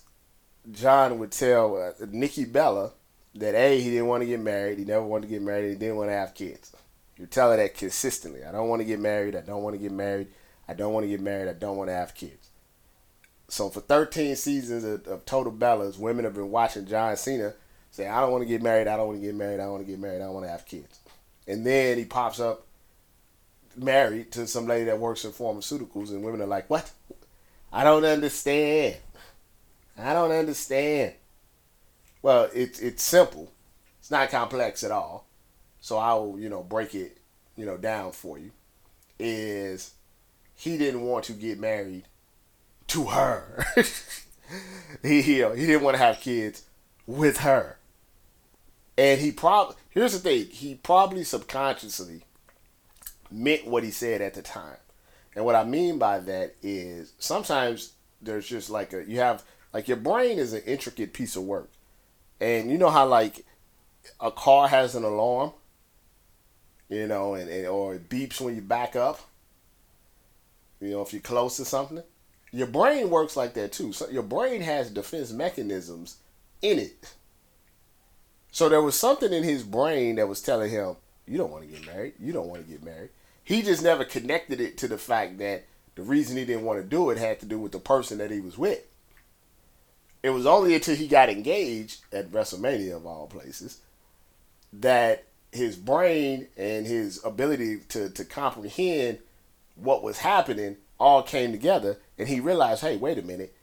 John 0.72 1.20
would 1.20 1.32
tell 1.32 1.76
uh, 1.76 2.06
Nikki 2.10 2.46
Bella 2.46 2.92
that 3.36 3.56
A, 3.56 3.80
he 3.82 3.90
didn't 3.90 4.08
want 4.08 4.22
to 4.22 4.28
get 4.28 4.40
married, 4.40 4.80
he 4.80 4.86
never 4.86 5.04
wanted 5.04 5.28
to 5.28 5.34
get 5.34 5.42
married, 5.42 5.70
he 5.70 5.76
didn't 5.76 5.98
want 5.98 6.10
to 6.10 6.16
have 6.16 6.34
kids. 6.34 6.72
You 7.18 7.26
tell 7.28 7.52
her 7.52 7.58
that 7.58 7.76
consistently. 7.76 8.44
I 8.44 8.52
don't 8.52 8.70
want 8.70 8.82
to 8.82 8.86
get 8.86 9.00
married. 9.00 9.36
I 9.36 9.42
don't 9.42 9.64
want 9.64 9.76
to 9.76 9.82
get 9.82 9.92
married. 9.92 10.28
I 10.68 10.74
don't 10.74 10.94
want 10.94 11.04
to 11.06 11.10
get 11.10 11.22
married. 11.22 11.50
I 11.50 11.54
don't 11.54 11.78
want 11.78 11.90
to 11.90 11.94
have 11.94 12.16
kids. 12.16 12.50
So 13.50 13.70
for 13.70 13.82
13 13.82 14.36
seasons 14.36 14.84
of, 14.84 15.08
of 15.08 15.26
Total 15.26 15.52
Bellas, 15.52 16.00
women 16.00 16.26
have 16.26 16.34
been 16.34 16.50
watching 16.50 16.88
John 16.88 17.16
Cena 17.18 17.54
say, 17.92 18.08
I 18.08 18.20
don't 18.20 18.32
want 18.32 18.42
to 18.42 18.48
get 18.48 18.64
married. 18.64 18.88
I 18.88 18.98
don't 18.98 19.08
want 19.08 19.20
to 19.20 19.26
get 19.26 19.36
married. 19.36 19.60
I 19.60 19.64
don't 19.64 19.74
want 19.74 19.86
to 19.86 19.92
get 19.92 20.00
married. 20.00 20.22
I 20.22 20.26
don't 20.26 20.34
want 20.34 20.46
to 20.46 20.52
have 20.52 20.66
kids. 20.66 21.00
And 21.48 21.66
then 21.66 21.98
he 21.98 22.06
pops 22.06 22.40
up 22.40 22.66
married 23.76 24.32
to 24.32 24.48
some 24.48 24.68
lady 24.68 24.86
that 24.86 25.00
works 25.00 25.26
in 25.26 25.32
pharmaceuticals, 25.32 26.10
and 26.10 26.24
women 26.24 26.42
are 26.42 26.48
like, 26.48 26.70
What? 26.70 26.92
I 27.72 27.84
don't 27.84 28.06
understand. 28.06 28.98
I 29.98 30.14
don't 30.14 30.32
understand. 30.32 31.14
Well, 32.22 32.50
it's 32.54 32.80
it's 32.80 33.04
simple. 33.04 33.52
It's 34.00 34.12
not 34.12 34.30
complex 34.30 34.84
at 34.84 34.92
all. 34.92 35.26
So 35.84 35.98
I'll, 35.98 36.36
you 36.40 36.48
know, 36.48 36.64
break 36.64 36.96
it, 36.96 37.18
you 37.58 37.66
know, 37.66 37.76
down 37.76 38.14
for 38.14 38.40
you. 38.40 38.52
Is 39.20 39.94
he 40.56 40.78
didn't 40.78 41.02
want 41.02 41.26
to 41.26 41.34
get 41.34 41.60
married 41.60 42.06
to 42.88 43.08
her. 43.08 43.66
he, 45.04 45.22
he 45.22 45.44
he 45.44 45.66
didn't 45.66 45.82
want 45.82 45.96
to 45.96 46.02
have 46.02 46.22
kids 46.22 46.64
with 47.06 47.40
her. 47.40 47.80
And 48.98 49.20
he 49.20 49.34
probably 49.34 49.76
here's 49.90 50.14
the 50.14 50.20
thing, 50.20 50.46
he 50.46 50.76
probably 50.76 51.26
subconsciously 51.26 52.24
meant 53.30 53.68
what 53.68 53.84
he 53.84 53.92
said 53.92 54.22
at 54.22 54.36
the 54.36 54.42
time. 54.42 54.78
And 55.36 55.44
what 55.44 55.56
I 55.56 55.66
mean 55.66 56.00
by 56.00 56.20
that 56.20 56.56
is 56.64 57.12
sometimes 57.20 57.92
there's 58.22 58.48
just 58.48 58.70
like 58.70 58.94
a 58.94 59.04
you 59.04 59.20
have 59.20 59.44
like 59.74 59.90
your 59.90 59.98
brain 59.98 60.40
is 60.40 60.54
an 60.54 60.62
intricate 60.66 61.12
piece 61.12 61.36
of 61.36 61.44
work. 61.44 61.70
And 62.40 62.72
you 62.72 62.78
know 62.78 62.90
how 62.90 63.06
like 63.06 63.46
a 64.22 64.32
car 64.32 64.70
has 64.70 64.96
an 64.96 65.04
alarm 65.04 65.52
you 66.94 67.08
know, 67.08 67.34
and, 67.34 67.50
and 67.50 67.68
or 67.68 67.96
it 67.96 68.10
beeps 68.10 68.40
when 68.40 68.56
you 68.56 68.62
back 68.62 68.96
up. 68.96 69.20
You 70.80 70.92
know, 70.92 71.02
if 71.02 71.14
you're 71.14 71.22
close 71.22 71.58
to 71.58 71.66
something. 71.66 72.04
Your 72.52 72.68
brain 72.68 73.10
works 73.10 73.36
like 73.36 73.56
that 73.56 73.72
too. 73.72 73.94
So 73.94 74.08
your 74.10 74.24
brain 74.24 74.62
has 74.62 74.92
defense 74.92 75.32
mechanisms 75.32 76.18
in 76.62 76.78
it. 76.78 77.14
So 78.52 78.70
there 78.70 78.82
was 78.82 78.98
something 78.98 79.34
in 79.34 79.44
his 79.44 79.64
brain 79.64 80.18
that 80.18 80.28
was 80.28 80.42
telling 80.42 80.70
him, 80.70 80.96
"You 81.26 81.40
don't 81.40 81.50
want 81.52 81.64
to 81.64 81.76
get 81.76 81.88
married. 81.88 82.14
You 82.20 82.32
don't 82.32 82.48
want 82.48 82.64
to 82.64 82.72
get 82.72 82.84
married." 82.84 83.10
He 83.44 83.64
just 83.64 83.82
never 83.82 84.06
connected 84.06 84.62
it 84.62 84.78
to 84.78 84.88
the 84.88 85.00
fact 85.00 85.40
that 85.40 85.64
the 85.96 86.04
reason 86.04 86.38
he 86.38 86.46
didn't 86.46 86.64
want 86.64 86.80
to 86.80 86.88
do 86.88 87.10
it 87.10 87.18
had 87.18 87.40
to 87.40 87.46
do 87.48 87.58
with 87.58 87.72
the 87.72 87.80
person 87.80 88.20
that 88.20 88.30
he 88.30 88.40
was 88.40 88.58
with. 88.58 88.86
It 90.22 90.30
was 90.30 90.46
only 90.46 90.76
until 90.76 90.96
he 90.96 91.08
got 91.08 91.30
engaged 91.30 92.02
at 92.14 92.32
WrestleMania 92.32 92.96
of 92.96 93.06
all 93.06 93.28
places 93.28 93.80
that 94.72 95.26
his 95.54 95.76
brain 95.76 96.48
and 96.58 96.86
his 96.86 97.24
ability 97.24 97.80
to, 97.90 98.10
to 98.10 98.26
comprehend 98.26 99.20
what 99.76 100.04
was 100.04 100.20
happening 100.20 100.78
all 101.00 101.22
came 101.22 101.52
together 101.52 101.98
and 102.18 102.28
he 102.28 102.40
realized 102.40 102.82
hey 102.82 102.98
wait 102.98 103.18
a 103.18 103.22
minute. 103.22 103.56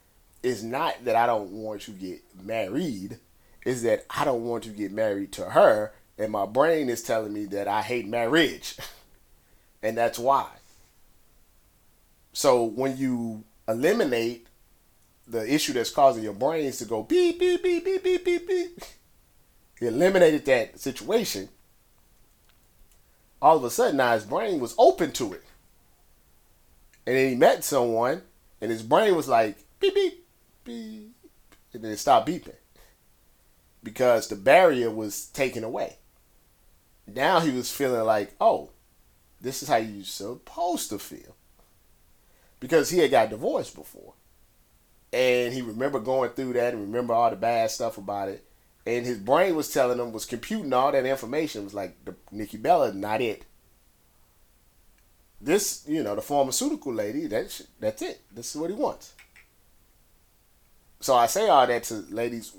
It's 0.43 0.61
not 0.63 1.05
that 1.05 1.15
i 1.15 1.25
don't 1.25 1.51
want 1.51 1.81
to 1.83 1.91
get 1.91 2.21
married. 2.43 3.19
Is 3.65 3.83
that 3.83 4.05
i 4.09 4.25
don't 4.25 4.43
want 4.43 4.63
to 4.63 4.69
get 4.69 4.91
married 4.91 5.31
to 5.33 5.51
her 5.51 5.93
and 6.17 6.31
my 6.31 6.45
brain 6.45 6.89
is 6.89 7.01
telling 7.03 7.33
me 7.33 7.45
that 7.45 7.67
i 7.67 7.81
hate 7.81 8.07
marriage. 8.07 8.77
And 9.83 9.97
that's 9.97 10.19
why. 10.19 10.47
So 12.33 12.63
when 12.63 12.97
you 12.97 13.43
eliminate 13.67 14.47
the 15.27 15.51
issue 15.51 15.73
that's 15.73 15.89
causing 15.89 16.23
your 16.23 16.33
brains 16.33 16.77
to 16.77 16.85
go 16.85 17.03
beep 17.03 17.39
beep 17.39 17.63
beep 17.63 17.83
beep 17.83 18.03
beep 18.03 18.25
beep 18.25 18.47
beep, 18.47 18.79
eliminated 19.81 20.45
that 20.45 20.79
situation. 20.79 21.49
All 23.41 23.57
of 23.57 23.63
a 23.63 23.69
sudden, 23.69 23.97
now 23.97 24.13
his 24.13 24.25
brain 24.25 24.59
was 24.59 24.75
open 24.77 25.11
to 25.13 25.33
it, 25.33 25.43
and 27.05 27.15
then 27.15 27.29
he 27.29 27.35
met 27.35 27.63
someone, 27.63 28.21
and 28.59 28.69
his 28.69 28.83
brain 28.83 29.15
was 29.15 29.27
like 29.27 29.57
beep 29.79 29.95
beep 29.95 30.25
beep, 30.63 31.15
and 31.73 31.83
then 31.83 31.91
it 31.91 31.97
stopped 31.97 32.29
beeping 32.29 32.55
because 33.83 34.27
the 34.27 34.35
barrier 34.35 34.91
was 34.91 35.25
taken 35.27 35.63
away. 35.63 35.97
Now 37.07 37.39
he 37.39 37.51
was 37.51 37.71
feeling 37.71 38.05
like, 38.05 38.35
oh, 38.39 38.69
this 39.39 39.63
is 39.63 39.69
how 39.69 39.77
you're 39.77 40.05
supposed 40.05 40.89
to 40.89 40.99
feel. 40.99 41.35
Because 42.59 42.89
he 42.89 42.99
had 42.99 43.11
got 43.11 43.31
divorced 43.31 43.75
before. 43.75 44.13
And 45.11 45.53
he 45.53 45.61
remembered 45.61 46.05
going 46.05 46.29
through 46.31 46.53
that 46.53 46.73
and 46.73 46.83
remember 46.83 47.13
all 47.13 47.29
the 47.29 47.35
bad 47.35 47.71
stuff 47.71 47.97
about 47.97 48.29
it. 48.29 48.45
And 48.85 49.05
his 49.05 49.19
brain 49.19 49.55
was 49.55 49.71
telling 49.71 49.99
him, 49.99 50.11
was 50.11 50.25
computing 50.25 50.73
all 50.73 50.91
that 50.91 51.05
information. 51.05 51.61
It 51.61 51.65
was 51.65 51.73
like, 51.73 52.03
the 52.03 52.15
Nikki 52.31 52.57
Bella, 52.57 52.93
not 52.93 53.21
it. 53.21 53.45
This, 55.39 55.83
you 55.87 56.03
know, 56.03 56.15
the 56.15 56.21
pharmaceutical 56.21 56.93
lady, 56.93 57.27
that's, 57.27 57.63
that's 57.79 58.01
it. 58.01 58.21
This 58.33 58.55
is 58.55 58.61
what 58.61 58.69
he 58.69 58.75
wants. 58.75 59.13
So 60.99 61.15
I 61.15 61.25
say 61.25 61.47
all 61.47 61.65
that 61.65 61.83
to 61.85 62.05
ladies, 62.09 62.53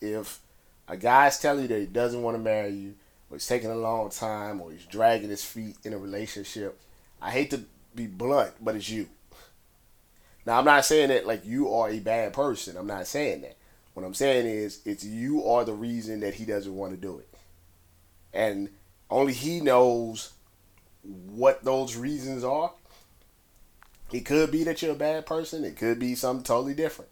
if 0.00 0.40
a 0.88 0.96
guy's 0.96 1.38
telling 1.38 1.62
you 1.62 1.68
that 1.68 1.80
he 1.80 1.86
doesn't 1.86 2.22
want 2.22 2.36
to 2.36 2.42
marry 2.42 2.70
you, 2.70 2.94
or 3.30 3.36
he's 3.36 3.46
taking 3.46 3.70
a 3.70 3.76
long 3.76 4.08
time, 4.10 4.60
or 4.60 4.70
he's 4.72 4.86
dragging 4.86 5.28
his 5.30 5.44
feet 5.44 5.76
in 5.84 5.92
a 5.92 5.98
relationship, 5.98 6.80
I 7.20 7.30
hate 7.30 7.50
to 7.50 7.64
be 7.94 8.06
blunt, 8.06 8.52
but 8.62 8.76
it's 8.76 8.88
you. 8.88 9.08
Now 10.46 10.58
I'm 10.58 10.64
not 10.64 10.84
saying 10.84 11.08
that 11.08 11.26
like 11.26 11.44
you 11.44 11.72
are 11.72 11.90
a 11.90 11.98
bad 11.98 12.32
person. 12.32 12.76
I'm 12.76 12.86
not 12.86 13.06
saying 13.06 13.42
that. 13.42 13.55
What 13.96 14.04
I'm 14.04 14.12
saying 14.12 14.44
is 14.44 14.82
it's 14.84 15.04
you 15.04 15.46
are 15.46 15.64
the 15.64 15.72
reason 15.72 16.20
that 16.20 16.34
he 16.34 16.44
doesn't 16.44 16.76
want 16.76 16.92
to 16.92 16.98
do 16.98 17.18
it. 17.18 17.28
And 18.34 18.68
only 19.10 19.32
he 19.32 19.60
knows 19.60 20.34
what 21.02 21.64
those 21.64 21.96
reasons 21.96 22.44
are. 22.44 22.72
It 24.12 24.26
could 24.26 24.50
be 24.50 24.64
that 24.64 24.82
you're 24.82 24.92
a 24.92 24.96
bad 24.96 25.24
person. 25.24 25.64
It 25.64 25.78
could 25.78 25.98
be 25.98 26.14
something 26.14 26.44
totally 26.44 26.74
different. 26.74 27.10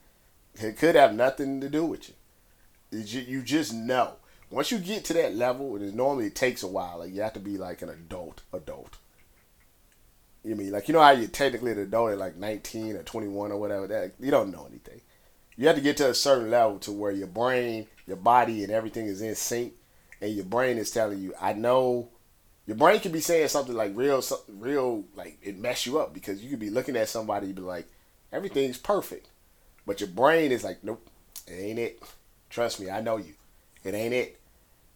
It 0.57 0.77
could 0.77 0.95
have 0.95 1.15
nothing 1.15 1.63
to 1.63 1.71
do 1.71 1.87
with 1.87 2.11
you 2.11 2.15
you 2.93 3.41
just 3.41 3.73
know. 3.73 4.17
Once 4.51 4.71
you 4.71 4.79
get 4.79 5.07
to 5.07 5.15
that 5.15 5.35
level, 5.35 5.77
and 5.77 5.95
normally 5.95 6.27
it 6.27 6.35
takes 6.35 6.63
a 6.63 6.69
while. 6.69 6.99
Like 6.99 7.15
you 7.15 7.23
have 7.23 7.33
to 7.33 7.41
be 7.41 7.57
like 7.57 7.81
an 7.81 7.89
adult, 7.89 8.43
adult. 8.53 8.99
You 10.45 10.55
mean 10.55 10.71
like 10.71 10.87
you 10.87 10.93
know 10.93 11.01
how 11.01 11.13
you're 11.13 11.29
technically 11.29 11.73
an 11.73 11.79
adult 11.79 12.13
at 12.13 12.19
like 12.19 12.37
19 12.37 12.97
or 12.97 13.03
21 13.03 13.53
or 13.53 13.59
whatever. 13.59 13.87
That 13.87 14.13
you 14.21 14.31
don't 14.31 14.53
know 14.53 14.67
anything. 14.69 15.01
You 15.57 15.67
have 15.67 15.77
to 15.77 15.83
get 15.83 15.97
to 15.99 16.11
a 16.11 16.15
certain 16.15 16.51
level 16.51 16.79
to 16.81 16.93
where 16.93 17.13
your 17.13 17.29
brain, 17.29 17.87
your 18.07 18.17
body, 18.17 18.65
and 18.65 18.73
everything 18.73 19.07
is 19.07 19.23
in 19.23 19.35
sync, 19.35 19.75
and 20.21 20.35
your 20.35 20.45
brain 20.45 20.79
is 20.79 20.91
telling 20.91 21.21
you, 21.21 21.35
"I 21.41 21.53
know." 21.53 22.09
Your 22.67 22.79
brain 22.79 22.99
could 23.01 23.13
be 23.13 23.21
saying 23.21 23.49
something 23.49 23.75
like 23.75 23.93
real, 23.95 24.23
real, 24.49 25.05
like 25.15 25.37
it 25.43 25.59
mess 25.59 25.85
you 25.85 25.99
up 25.99 26.15
because 26.15 26.43
you 26.43 26.49
could 26.49 26.61
be 26.61 26.71
looking 26.71 26.97
at 26.97 27.11
somebody, 27.11 27.53
be 27.53 27.61
like, 27.61 27.87
everything's 28.33 28.79
perfect, 28.79 29.29
but 29.87 30.01
your 30.01 30.09
brain 30.09 30.51
is 30.51 30.65
like, 30.65 30.83
nope, 30.83 31.07
it 31.47 31.53
ain't 31.53 31.79
it. 31.79 32.03
Trust 32.49 32.81
me, 32.81 32.89
I 32.89 33.03
know 33.03 33.19
you. 33.19 33.35
It 33.85 33.95
ain't 33.95 34.15
it. 34.15 34.41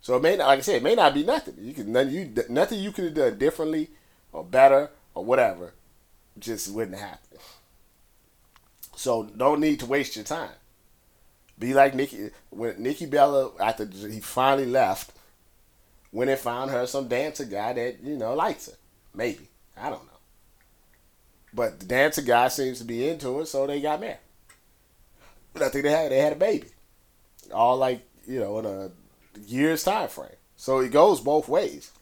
So 0.01 0.17
it 0.17 0.23
may 0.23 0.37
not, 0.37 0.47
like 0.47 0.61
I 0.61 0.63
said, 0.63 0.77
it 0.77 0.83
may 0.83 0.95
not 0.95 1.13
be 1.13 1.25
nothing. 1.25 1.57
You 1.59 1.75
can 1.75 1.95
you 2.11 2.33
nothing 2.49 2.81
you 2.81 2.93
could 2.93 3.05
have 3.05 3.15
done 3.15 3.39
differently 3.39 3.91
or 4.33 4.45
better 4.45 4.91
or 5.15 5.25
whatever, 5.25 5.75
just 6.39 6.73
wouldn't 6.73 6.99
happen. 6.99 7.39
So 8.99 9.23
don't 9.23 9.61
need 9.61 9.79
to 9.79 9.87
waste 9.87 10.17
your 10.17 10.25
time. 10.25 10.51
Be 11.57 11.73
like 11.73 11.95
Nikki 11.95 12.31
when 12.51 12.83
Nikki 12.83 13.07
Bella 13.07 13.53
after 13.61 13.87
he 13.87 14.19
finally 14.19 14.67
left, 14.67 15.13
went 16.11 16.31
and 16.31 16.39
found 16.39 16.73
her 16.73 16.85
some 16.85 17.07
dancer 17.07 17.45
guy 17.45 17.75
that 17.75 18.01
you 18.03 18.17
know 18.17 18.35
likes 18.35 18.67
her. 18.67 18.77
Maybe 19.15 19.49
I 19.77 19.89
don't 19.91 20.05
know. 20.05 20.19
But 21.55 21.79
the 21.79 21.87
dancer 21.87 22.23
guy 22.23 22.49
seems 22.49 22.79
to 22.79 22.85
be 22.85 23.09
into 23.09 23.39
it, 23.39 23.47
so 23.47 23.69
they 23.69 23.81
got 23.81 24.01
married. 24.01 24.19
But 25.53 25.63
I 25.63 25.69
think 25.69 25.85
they 25.85 25.93
had 25.93 26.11
they 26.11 26.19
had 26.19 26.33
a 26.33 26.37
baby 26.37 26.69
all 27.55 27.77
like 27.77 28.03
you 28.27 28.41
know 28.41 28.59
in 28.59 28.67
a 28.67 28.91
year's 29.47 29.85
time 29.85 30.09
frame. 30.09 30.31
So 30.57 30.81
it 30.81 30.91
goes 30.91 31.21
both 31.21 31.49
ways. 31.49 31.93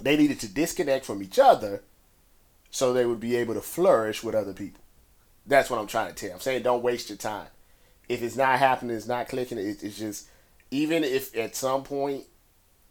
They 0.00 0.16
needed 0.16 0.40
to 0.40 0.48
disconnect 0.48 1.04
from 1.04 1.22
each 1.22 1.38
other 1.38 1.82
so 2.70 2.94
they 2.94 3.04
would 3.04 3.20
be 3.20 3.36
able 3.36 3.52
to 3.52 3.60
flourish 3.60 4.24
with 4.24 4.34
other 4.34 4.54
people. 4.54 4.81
That's 5.46 5.70
what 5.70 5.80
I'm 5.80 5.86
trying 5.86 6.12
to 6.12 6.14
tell. 6.14 6.34
I'm 6.34 6.40
saying 6.40 6.62
don't 6.62 6.82
waste 6.82 7.08
your 7.08 7.18
time. 7.18 7.48
If 8.08 8.22
it's 8.22 8.36
not 8.36 8.58
happening, 8.58 8.96
it's 8.96 9.06
not 9.06 9.28
clicking. 9.28 9.58
it's 9.58 9.98
just 9.98 10.28
even 10.70 11.04
if 11.04 11.36
at 11.36 11.54
some 11.54 11.82
point 11.84 12.24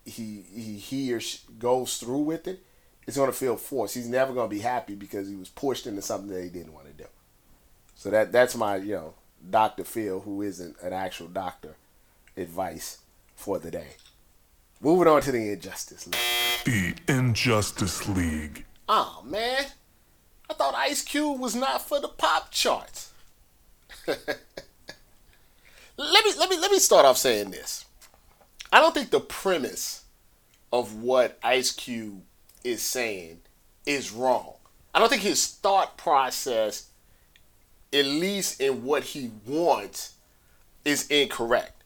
he 0.05 0.43
he 0.53 0.77
he 0.77 1.13
or 1.13 1.19
she 1.19 1.39
goes 1.59 1.97
through 1.97 2.19
with 2.19 2.47
it, 2.47 2.63
it's 3.07 3.17
gonna 3.17 3.31
feel 3.31 3.57
forced. 3.57 3.95
He's 3.95 4.07
never 4.07 4.33
gonna 4.33 4.47
be 4.47 4.59
happy 4.59 4.95
because 4.95 5.27
he 5.27 5.35
was 5.35 5.49
pushed 5.49 5.87
into 5.87 6.01
something 6.01 6.29
that 6.29 6.43
he 6.43 6.49
didn't 6.49 6.73
want 6.73 6.87
to 6.87 7.03
do. 7.03 7.09
So 7.95 8.09
that 8.09 8.31
that's 8.31 8.55
my 8.55 8.77
you 8.77 8.95
know 8.95 9.13
Dr. 9.49 9.83
Phil, 9.83 10.21
who 10.21 10.41
isn't 10.41 10.75
an 10.81 10.93
actual 10.93 11.27
doctor, 11.27 11.75
advice 12.37 12.99
for 13.35 13.59
the 13.59 13.71
day. 13.71 13.95
Moving 14.79 15.07
on 15.07 15.21
to 15.21 15.31
the 15.31 15.51
Injustice 15.51 16.07
League. 16.07 16.15
The 16.65 17.13
Injustice 17.13 18.07
League. 18.07 18.65
Oh 18.87 19.23
man, 19.25 19.65
I 20.51 20.53
thought 20.53 20.75
Ice 20.75 21.01
Cube 21.01 21.39
was 21.39 21.55
not 21.55 21.81
for 21.81 21.99
the 21.99 22.07
pop 22.07 22.51
charts. 22.51 23.11
let 24.07 24.17
me 25.97 26.31
let 26.37 26.49
me 26.49 26.57
let 26.59 26.71
me 26.71 26.79
start 26.79 27.05
off 27.05 27.17
saying 27.17 27.51
this. 27.51 27.85
I 28.71 28.79
don't 28.79 28.93
think 28.93 29.09
the 29.09 29.19
premise 29.19 30.03
of 30.71 31.01
what 31.01 31.39
Ice 31.43 31.71
Cube 31.71 32.21
is 32.63 32.83
saying 32.83 33.39
is 33.85 34.11
wrong. 34.11 34.53
I 34.93 34.99
don't 34.99 35.09
think 35.09 35.23
his 35.23 35.47
thought 35.47 35.97
process 35.97 36.91
at 37.93 38.05
least 38.05 38.61
in 38.61 38.83
what 38.83 39.03
he 39.03 39.31
wants, 39.45 40.15
is 40.85 41.07
incorrect. 41.07 41.83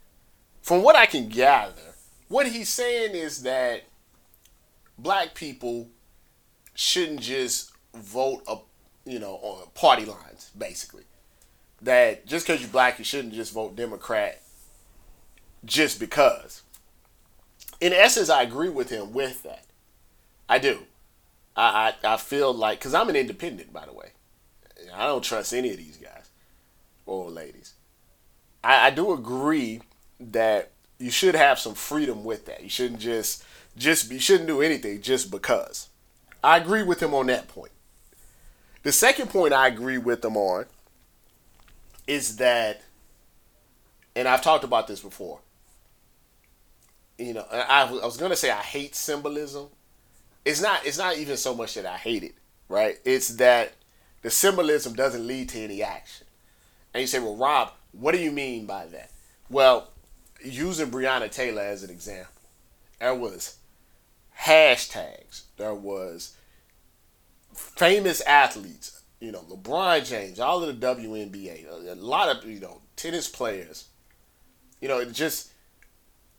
From 0.61 0.83
what 0.83 0.95
I 0.95 1.05
can 1.05 1.29
gather, 1.29 1.95
what 2.27 2.47
he's 2.47 2.69
saying 2.69 3.15
is 3.15 3.43
that 3.43 3.83
black 4.97 5.33
people 5.33 5.89
shouldn't 6.73 7.21
just 7.21 7.71
vote 7.95 8.43
up, 8.47 8.65
you 9.05 9.19
know, 9.19 9.35
on 9.35 9.67
party 9.73 10.05
lines, 10.05 10.51
basically. 10.57 11.03
That 11.81 12.25
just 12.25 12.47
because 12.47 12.61
you're 12.61 12.69
black, 12.69 12.99
you 12.99 13.05
shouldn't 13.05 13.33
just 13.33 13.53
vote 13.53 13.75
Democrat 13.75 14.41
just 15.65 15.99
because. 15.99 16.63
In 17.81 17.93
essence, 17.93 18.29
I 18.29 18.43
agree 18.43 18.69
with 18.69 18.89
him 18.89 19.13
with 19.13 19.43
that. 19.43 19.65
I 20.47 20.59
do. 20.59 20.83
I, 21.55 21.93
I, 22.03 22.13
I 22.13 22.17
feel 22.17 22.53
like, 22.53 22.79
because 22.79 22.93
I'm 22.93 23.09
an 23.09 23.15
independent, 23.15 23.73
by 23.73 23.85
the 23.85 23.93
way. 23.93 24.09
I 24.93 25.07
don't 25.07 25.23
trust 25.23 25.53
any 25.53 25.71
of 25.71 25.77
these 25.77 25.97
guys 25.97 26.29
or 27.05 27.29
ladies. 27.29 27.73
I, 28.63 28.87
I 28.87 28.89
do 28.89 29.13
agree 29.13 29.81
that 30.19 30.71
you 30.99 31.11
should 31.11 31.35
have 31.35 31.59
some 31.59 31.75
freedom 31.75 32.23
with 32.23 32.45
that. 32.45 32.63
You 32.63 32.69
shouldn't 32.69 32.99
just 32.99 33.43
just 33.77 34.11
you 34.11 34.19
shouldn't 34.19 34.47
do 34.47 34.61
anything 34.61 35.01
just 35.01 35.31
because. 35.31 35.89
I 36.43 36.57
agree 36.57 36.83
with 36.83 37.01
him 37.01 37.13
on 37.13 37.27
that 37.27 37.47
point. 37.47 37.71
The 38.85 38.91
second 38.91 39.31
point 39.31 39.51
I 39.51 39.67
agree 39.67 39.97
with 39.97 40.21
them 40.21 40.37
on 40.37 40.65
is 42.05 42.35
that, 42.35 42.83
and 44.15 44.27
I've 44.27 44.43
talked 44.43 44.63
about 44.63 44.87
this 44.87 44.99
before. 44.99 45.39
You 47.17 47.33
know, 47.33 47.47
I, 47.51 47.81
I 47.81 48.05
was 48.05 48.15
gonna 48.15 48.35
say 48.35 48.51
I 48.51 48.61
hate 48.61 48.93
symbolism. 48.93 49.69
It's 50.45 50.61
not. 50.61 50.85
It's 50.85 50.99
not 50.99 51.17
even 51.17 51.35
so 51.35 51.55
much 51.55 51.73
that 51.73 51.87
I 51.87 51.97
hate 51.97 52.21
it, 52.21 52.35
right? 52.69 52.99
It's 53.03 53.29
that 53.37 53.73
the 54.21 54.29
symbolism 54.29 54.93
doesn't 54.93 55.25
lead 55.25 55.49
to 55.49 55.59
any 55.61 55.81
action. 55.81 56.27
And 56.93 57.01
you 57.01 57.07
say, 57.07 57.17
well, 57.17 57.35
Rob, 57.35 57.71
what 57.91 58.11
do 58.11 58.19
you 58.19 58.31
mean 58.31 58.67
by 58.67 58.85
that? 58.85 59.09
Well, 59.49 59.89
using 60.43 60.91
Breonna 60.91 61.31
Taylor 61.31 61.63
as 61.63 61.81
an 61.81 61.89
example, 61.89 62.33
there 62.99 63.15
was 63.15 63.57
hashtags, 64.41 65.45
there 65.57 65.73
was 65.73 66.37
famous 67.55 68.21
athletes, 68.21 69.01
you 69.19 69.31
know, 69.31 69.41
LeBron 69.41 70.05
James, 70.05 70.39
all 70.39 70.63
of 70.63 70.79
the 70.79 70.85
WNBA, 70.87 71.65
a 71.89 71.95
lot 71.95 72.35
of, 72.35 72.45
you 72.49 72.59
know, 72.59 72.81
tennis 72.95 73.27
players, 73.27 73.87
you 74.81 74.87
know, 74.87 75.03
just 75.05 75.51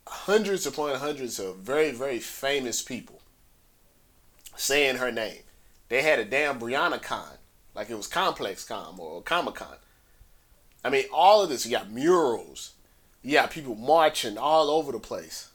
hundreds 0.07 0.65
upon 0.65 0.95
hundreds 0.95 1.39
of 1.39 1.57
very, 1.57 1.91
very 1.91 2.19
famous 2.19 2.81
people 2.81 3.21
saying 4.55 4.97
her 4.97 5.11
name. 5.11 5.41
They 5.89 6.01
had 6.01 6.19
a 6.19 6.25
damn 6.25 6.59
Breonna 6.59 7.01
Con 7.01 7.37
like 7.77 7.89
it 7.91 7.95
was 7.95 8.07
Complex 8.07 8.65
Con 8.65 8.95
or 8.97 9.21
Comic 9.21 9.55
Con. 9.55 9.77
I 10.83 10.89
mean, 10.89 11.05
all 11.13 11.43
of 11.43 11.49
this. 11.49 11.65
You 11.65 11.71
got 11.71 11.91
murals. 11.91 12.73
You 13.21 13.33
got 13.33 13.51
people 13.51 13.75
marching 13.75 14.37
all 14.37 14.69
over 14.69 14.91
the 14.91 14.99
place. 14.99 15.51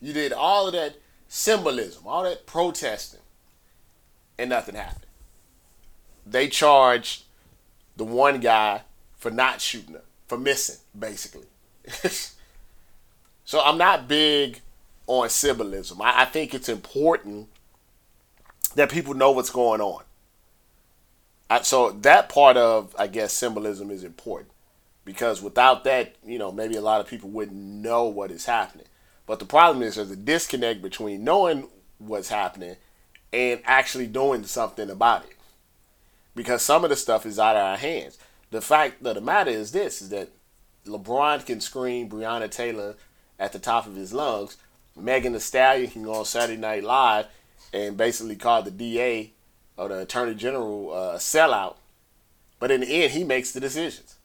You 0.00 0.12
did 0.12 0.32
all 0.32 0.66
of 0.66 0.72
that 0.74 0.96
symbolism, 1.26 2.06
all 2.06 2.22
that 2.22 2.46
protesting, 2.46 3.20
and 4.38 4.50
nothing 4.50 4.74
happened. 4.74 5.03
They 6.26 6.48
charged 6.48 7.24
the 7.96 8.04
one 8.04 8.40
guy 8.40 8.82
for 9.16 9.30
not 9.30 9.60
shooting 9.60 9.94
her, 9.94 10.02
for 10.26 10.38
missing, 10.38 10.76
basically. 10.98 11.46
so 13.44 13.60
I'm 13.62 13.78
not 13.78 14.08
big 14.08 14.60
on 15.06 15.28
symbolism. 15.28 16.00
I, 16.02 16.22
I 16.22 16.24
think 16.24 16.54
it's 16.54 16.68
important 16.68 17.48
that 18.74 18.90
people 18.90 19.14
know 19.14 19.30
what's 19.30 19.50
going 19.50 19.80
on. 19.80 20.02
I, 21.50 21.62
so 21.62 21.90
that 21.90 22.28
part 22.28 22.56
of, 22.56 22.94
I 22.98 23.06
guess, 23.06 23.32
symbolism 23.32 23.90
is 23.90 24.02
important 24.02 24.50
because 25.04 25.42
without 25.42 25.84
that, 25.84 26.14
you 26.24 26.38
know, 26.38 26.50
maybe 26.50 26.76
a 26.76 26.80
lot 26.80 27.00
of 27.00 27.06
people 27.06 27.30
wouldn't 27.30 27.56
know 27.56 28.04
what 28.04 28.30
is 28.30 28.46
happening. 28.46 28.86
But 29.26 29.38
the 29.38 29.44
problem 29.44 29.82
is 29.82 29.96
there's 29.96 30.10
a 30.10 30.16
disconnect 30.16 30.82
between 30.82 31.24
knowing 31.24 31.68
what's 31.98 32.28
happening 32.28 32.76
and 33.32 33.60
actually 33.64 34.06
doing 34.06 34.44
something 34.44 34.90
about 34.90 35.24
it. 35.24 35.33
Because 36.34 36.62
some 36.62 36.84
of 36.84 36.90
the 36.90 36.96
stuff 36.96 37.26
is 37.26 37.38
out 37.38 37.56
of 37.56 37.62
our 37.62 37.76
hands. 37.76 38.18
The 38.50 38.60
fact 38.60 39.04
of 39.04 39.14
the 39.14 39.20
matter 39.20 39.50
is 39.50 39.72
this 39.72 40.02
is 40.02 40.10
that 40.10 40.30
LeBron 40.86 41.44
can 41.46 41.60
scream 41.60 42.08
Breonna 42.08 42.50
Taylor 42.50 42.96
at 43.38 43.52
the 43.52 43.58
top 43.58 43.86
of 43.86 43.94
his 43.94 44.12
lungs. 44.12 44.56
Megan 44.96 45.32
Thee 45.32 45.38
Stallion 45.38 45.90
can 45.90 46.04
go 46.04 46.14
on 46.14 46.24
Saturday 46.24 46.60
Night 46.60 46.84
Live 46.84 47.26
and 47.72 47.96
basically 47.96 48.36
call 48.36 48.62
the 48.62 48.70
DA 48.70 49.32
or 49.76 49.88
the 49.88 50.00
Attorney 50.00 50.34
General 50.34 50.92
uh, 50.92 51.14
a 51.14 51.18
sellout. 51.18 51.76
But 52.60 52.70
in 52.70 52.80
the 52.80 52.86
end, 52.86 53.12
he 53.12 53.24
makes 53.24 53.52
the 53.52 53.60
decisions. 53.60 54.16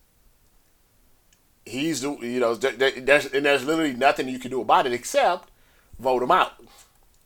He's, 1.66 2.04
you 2.04 2.40
know, 2.40 2.56
there's, 2.56 3.28
and 3.28 3.46
there's 3.46 3.66
literally 3.66 3.94
nothing 3.94 4.28
you 4.28 4.40
can 4.40 4.52
do 4.52 4.62
about 4.62 4.86
it 4.86 4.94
except 4.94 5.50
vote 6.00 6.24
him 6.24 6.32
out 6.32 6.54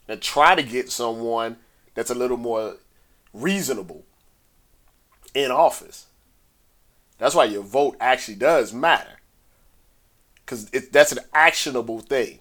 and 0.08 0.22
try 0.22 0.56
to 0.56 0.64
get 0.64 0.92
someone 0.92 1.58
that's 1.94 2.10
a 2.10 2.16
little 2.16 2.38
more 2.38 2.78
reasonable 3.34 4.04
in 5.34 5.52
office. 5.52 6.08
That's 7.18 7.36
why 7.36 7.46
your 7.46 7.64
vote 7.64 7.96
actually 8.00 8.36
does 8.36 8.74
matter. 8.74 9.20
Because 10.36 10.70
that's 10.92 11.12
an 11.12 11.24
actionable 11.34 12.00
thing. 12.00 12.40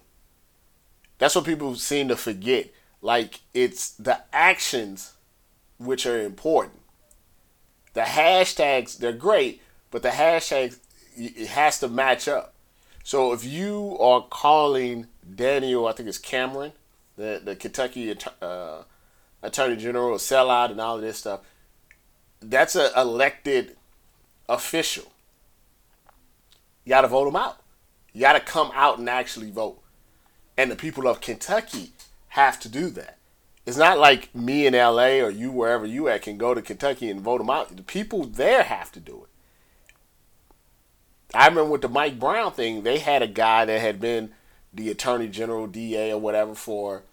That's 1.19 1.35
what 1.35 1.45
people 1.45 1.75
seem 1.75 2.09
to 2.09 2.15
forget. 2.15 2.69
Like, 3.01 3.41
it's 3.53 3.91
the 3.91 4.19
actions 4.33 5.13
which 5.77 6.05
are 6.05 6.21
important. 6.21 6.79
The 7.93 8.01
hashtags, 8.01 8.97
they're 8.97 9.13
great, 9.13 9.61
but 9.91 10.01
the 10.01 10.09
hashtags, 10.09 10.79
it 11.15 11.47
has 11.47 11.79
to 11.79 11.87
match 11.87 12.27
up. 12.27 12.53
So 13.03 13.33
if 13.33 13.45
you 13.45 13.97
are 13.99 14.25
calling 14.29 15.07
Daniel, 15.35 15.87
I 15.87 15.91
think 15.91 16.09
it's 16.09 16.17
Cameron, 16.17 16.71
the, 17.15 17.41
the 17.43 17.55
Kentucky 17.55 18.15
uh, 18.41 18.83
Attorney 19.41 19.75
General, 19.75 20.15
a 20.15 20.17
sellout, 20.17 20.71
and 20.71 20.81
all 20.81 20.95
of 20.95 21.01
this 21.01 21.19
stuff, 21.19 21.41
that's 22.49 22.75
an 22.75 22.91
elected 22.95 23.75
official. 24.49 25.11
You 26.85 26.89
got 26.89 27.01
to 27.01 27.07
vote 27.07 27.27
him 27.27 27.35
out. 27.35 27.57
You 28.13 28.21
got 28.21 28.33
to 28.33 28.39
come 28.39 28.71
out 28.73 28.99
and 28.99 29.09
actually 29.09 29.51
vote. 29.51 29.81
And 30.57 30.69
the 30.69 30.75
people 30.75 31.07
of 31.07 31.21
Kentucky 31.21 31.91
have 32.29 32.59
to 32.61 32.69
do 32.69 32.89
that. 32.91 33.17
It's 33.65 33.77
not 33.77 33.97
like 33.97 34.33
me 34.35 34.65
in 34.65 34.73
LA 34.73 35.21
or 35.21 35.29
you 35.29 35.51
wherever 35.51 35.85
you 35.85 36.09
at 36.09 36.21
can 36.21 36.37
go 36.37 36.53
to 36.53 36.61
Kentucky 36.61 37.09
and 37.09 37.21
vote 37.21 37.37
them 37.37 37.49
out. 37.49 37.75
The 37.75 37.81
people 37.81 38.25
there 38.25 38.63
have 38.63 38.91
to 38.91 38.99
do 38.99 39.23
it. 39.23 39.29
I 41.33 41.47
remember 41.47 41.71
with 41.71 41.81
the 41.81 41.89
Mike 41.89 42.19
Brown 42.19 42.51
thing, 42.51 42.83
they 42.83 42.99
had 42.99 43.21
a 43.23 43.27
guy 43.27 43.65
that 43.65 43.79
had 43.79 43.99
been 43.99 44.31
the 44.73 44.91
attorney 44.91 45.27
general, 45.27 45.65
DA, 45.65 46.11
or 46.11 46.19
whatever 46.19 46.53
for 46.53 47.03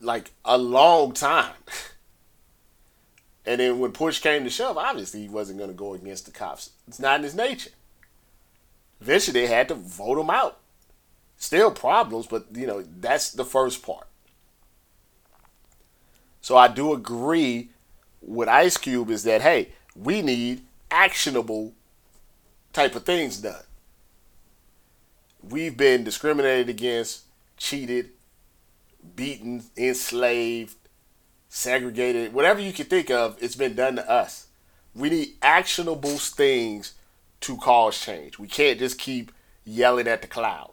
like 0.00 0.30
a 0.44 0.58
long 0.58 1.12
time. 1.12 1.54
and 3.48 3.60
then 3.60 3.78
when 3.78 3.92
push 3.92 4.20
came 4.20 4.44
to 4.44 4.50
shove, 4.50 4.76
obviously 4.76 5.22
he 5.22 5.28
wasn't 5.28 5.56
going 5.58 5.70
to 5.70 5.76
go 5.76 5.94
against 5.94 6.26
the 6.26 6.30
cops. 6.30 6.70
It's 6.86 7.00
not 7.00 7.16
in 7.16 7.22
his 7.22 7.34
nature. 7.34 7.70
Eventually, 9.00 9.40
they 9.40 9.46
had 9.46 9.68
to 9.68 9.74
vote 9.74 10.20
him 10.20 10.28
out. 10.28 10.58
Still 11.38 11.70
problems, 11.70 12.26
but 12.26 12.44
you 12.52 12.66
know 12.66 12.84
that's 13.00 13.30
the 13.30 13.46
first 13.46 13.82
part. 13.82 14.06
So 16.42 16.58
I 16.58 16.68
do 16.68 16.92
agree 16.92 17.70
with 18.20 18.48
Ice 18.48 18.76
Cube 18.76 19.08
is 19.08 19.22
that 19.22 19.40
hey, 19.40 19.70
we 19.96 20.20
need 20.20 20.62
actionable 20.90 21.72
type 22.74 22.94
of 22.94 23.04
things 23.04 23.38
done. 23.38 23.62
We've 25.42 25.76
been 25.76 26.04
discriminated 26.04 26.68
against, 26.68 27.22
cheated, 27.56 28.10
beaten, 29.16 29.62
enslaved, 29.74 30.76
segregated, 31.48 32.32
whatever 32.32 32.60
you 32.60 32.72
can 32.72 32.86
think 32.86 33.10
of, 33.10 33.36
it's 33.42 33.56
been 33.56 33.74
done 33.74 33.96
to 33.96 34.10
us. 34.10 34.48
We 34.94 35.10
need 35.10 35.34
actionable 35.42 36.18
things 36.18 36.94
to 37.40 37.56
cause 37.56 37.98
change. 37.98 38.38
We 38.38 38.48
can't 38.48 38.78
just 38.78 38.98
keep 38.98 39.32
yelling 39.64 40.08
at 40.08 40.22
the 40.22 40.28
cloud. 40.28 40.72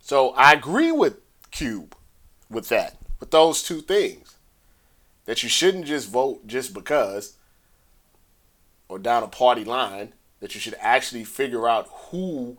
So 0.00 0.30
I 0.30 0.52
agree 0.52 0.92
with 0.92 1.16
Cube 1.50 1.96
with 2.50 2.68
that, 2.68 2.96
with 3.20 3.30
those 3.30 3.62
two 3.62 3.80
things. 3.80 4.36
That 5.24 5.42
you 5.42 5.48
shouldn't 5.48 5.86
just 5.86 6.08
vote 6.08 6.46
just 6.46 6.72
because 6.72 7.34
or 8.88 8.98
down 8.98 9.24
a 9.24 9.28
party 9.28 9.64
line, 9.64 10.12
that 10.40 10.54
you 10.54 10.60
should 10.60 10.76
actually 10.80 11.24
figure 11.24 11.68
out 11.68 11.88
who 12.10 12.58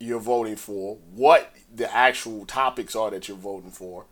you're 0.00 0.18
voting 0.18 0.56
for, 0.56 0.96
what 1.14 1.54
the 1.72 1.94
actual 1.94 2.44
topics 2.46 2.96
are 2.96 3.10
that 3.10 3.28
you're 3.28 3.36
voting 3.36 3.70
for, 3.70 4.06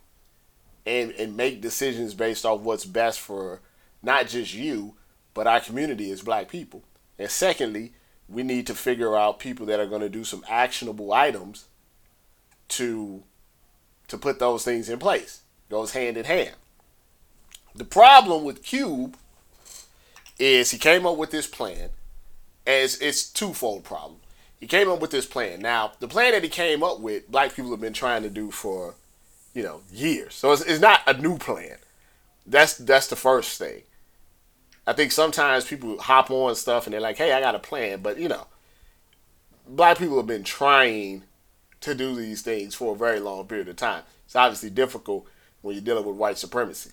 and, 0.87 1.13
and 1.13 1.37
make 1.37 1.61
decisions 1.61 2.15
based 2.15 2.45
off 2.45 2.61
what's 2.61 2.85
best 2.85 3.21
for 3.21 3.61
not 4.03 4.29
just 4.29 4.55
you, 4.55 4.95
but 5.35 5.47
our 5.47 5.61
community 5.61 6.11
as 6.11 6.23
black 6.23 6.49
people. 6.49 6.83
And 7.19 7.31
secondly, 7.31 7.93
we 8.29 8.43
need 8.43 8.67
to 8.67 8.75
figure 8.75 9.17
out 9.17 9.39
people 9.39 9.67
that 9.67 9.81
are 9.81 9.87
going 9.87 10.01
to 10.01 10.09
do 10.09 10.25
some 10.25 10.45
actionable 10.49 11.13
items 11.13 11.67
to 12.69 13.23
to 14.09 14.19
put 14.19 14.39
those 14.39 14.65
things 14.65 14.89
in 14.89 14.99
place. 14.99 15.43
Goes 15.71 15.93
hand 15.93 16.17
in 16.17 16.25
hand. 16.25 16.57
The 17.75 17.85
problem 17.85 18.45
with 18.45 18.63
Cube 18.63 19.17
is 20.39 20.71
he 20.71 20.79
came 20.79 21.07
up 21.07 21.17
with 21.17 21.31
this 21.31 21.47
plan, 21.47 21.89
as 22.67 22.99
it's 23.01 23.31
twofold 23.31 23.85
problem. 23.85 24.21
He 24.61 24.67
came 24.67 24.91
up 24.91 25.01
with 25.01 25.11
this 25.11 25.25
plan. 25.25 25.61
Now, 25.61 25.93
the 25.99 26.09
plan 26.09 26.33
that 26.33 26.43
he 26.43 26.49
came 26.49 26.83
up 26.83 27.01
with, 27.01 27.31
black 27.31 27.55
people 27.55 27.71
have 27.71 27.81
been 27.81 27.93
trying 27.93 28.23
to 28.23 28.29
do 28.29 28.51
for, 28.51 28.95
you 29.55 29.63
know, 29.63 29.81
years. 29.93 30.35
So 30.35 30.53
it's, 30.53 30.63
it's 30.63 30.81
not 30.81 31.01
a 31.07 31.15
new 31.15 31.39
plan. 31.39 31.77
That's 32.47 32.75
that's 32.75 33.07
the 33.07 33.17
first 33.17 33.59
thing. 33.59 33.83
I 34.87 34.93
think 34.93 35.13
sometimes 35.13 35.65
people 35.65 36.01
hop 36.01 36.31
on 36.31 36.55
stuff 36.57 36.87
and 36.87 36.95
they're 36.95 37.01
like, 37.01 37.19
"Hey, 37.19 37.33
I 37.33 37.41
got 37.41 37.55
a 37.55 37.61
plan," 37.61 38.01
but 38.03 38.19
you 38.19 38.29
know, 38.29 38.47
black 39.67 39.99
people 39.99 40.17
have 40.17 40.27
been 40.27 40.45
trying 40.45 41.23
to 41.81 41.95
do 41.95 42.15
these 42.15 42.43
things 42.43 42.75
for 42.75 42.95
a 42.95 42.99
very 42.99 43.21
long 43.21 43.47
period 43.47 43.69
of 43.69 43.77
time. 43.77 44.03
It's 44.25 44.37
obviously 44.37 44.71
difficult 44.71 45.27
when 45.61 45.75
you're 45.75 45.85
dealing 45.85 46.05
with 46.05 46.17
white 46.17 46.39
supremacy. 46.39 46.91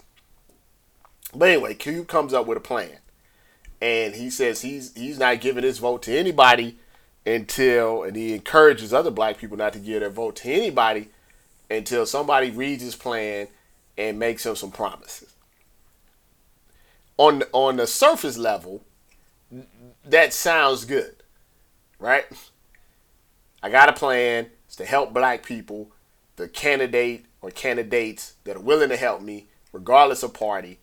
But 1.33 1.49
anyway, 1.49 1.73
Cube 1.75 2.07
comes 2.07 2.33
up 2.33 2.45
with 2.45 2.57
a 2.57 2.61
plan, 2.61 2.97
and 3.81 4.15
he 4.15 4.29
says 4.29 4.61
he's 4.61 4.93
he's 4.95 5.19
not 5.19 5.41
giving 5.41 5.63
his 5.63 5.79
vote 5.79 6.03
to 6.03 6.17
anybody 6.17 6.77
until, 7.25 8.03
and 8.03 8.15
he 8.15 8.33
encourages 8.33 8.93
other 8.93 9.11
black 9.11 9.37
people 9.37 9.57
not 9.57 9.73
to 9.73 9.79
give 9.79 10.01
their 10.01 10.09
vote 10.09 10.37
to 10.37 10.49
anybody 10.51 11.09
until 11.69 12.05
somebody 12.05 12.51
reads 12.51 12.83
his 12.83 12.95
plan 12.95 13.47
and 13.97 14.17
makes 14.17 14.45
him 14.45 14.55
some 14.55 14.71
promises 14.71 15.35
on 17.19 17.43
on 17.51 17.75
the 17.75 17.85
surface 17.85 18.37
level, 18.37 18.81
that 20.05 20.33
sounds 20.33 20.85
good, 20.85 21.17
right? 21.99 22.25
I 23.61 23.69
got 23.69 23.89
a 23.89 23.93
plan. 23.93 24.47
It's 24.65 24.77
to 24.77 24.85
help 24.85 25.13
black 25.13 25.43
people. 25.43 25.91
The 26.37 26.47
candidate 26.47 27.25
or 27.41 27.51
candidates 27.51 28.35
that 28.45 28.55
are 28.55 28.61
willing 28.61 28.87
to 28.87 28.95
help 28.95 29.21
me, 29.21 29.47
regardless 29.73 30.23
of 30.23 30.33
party, 30.33 30.79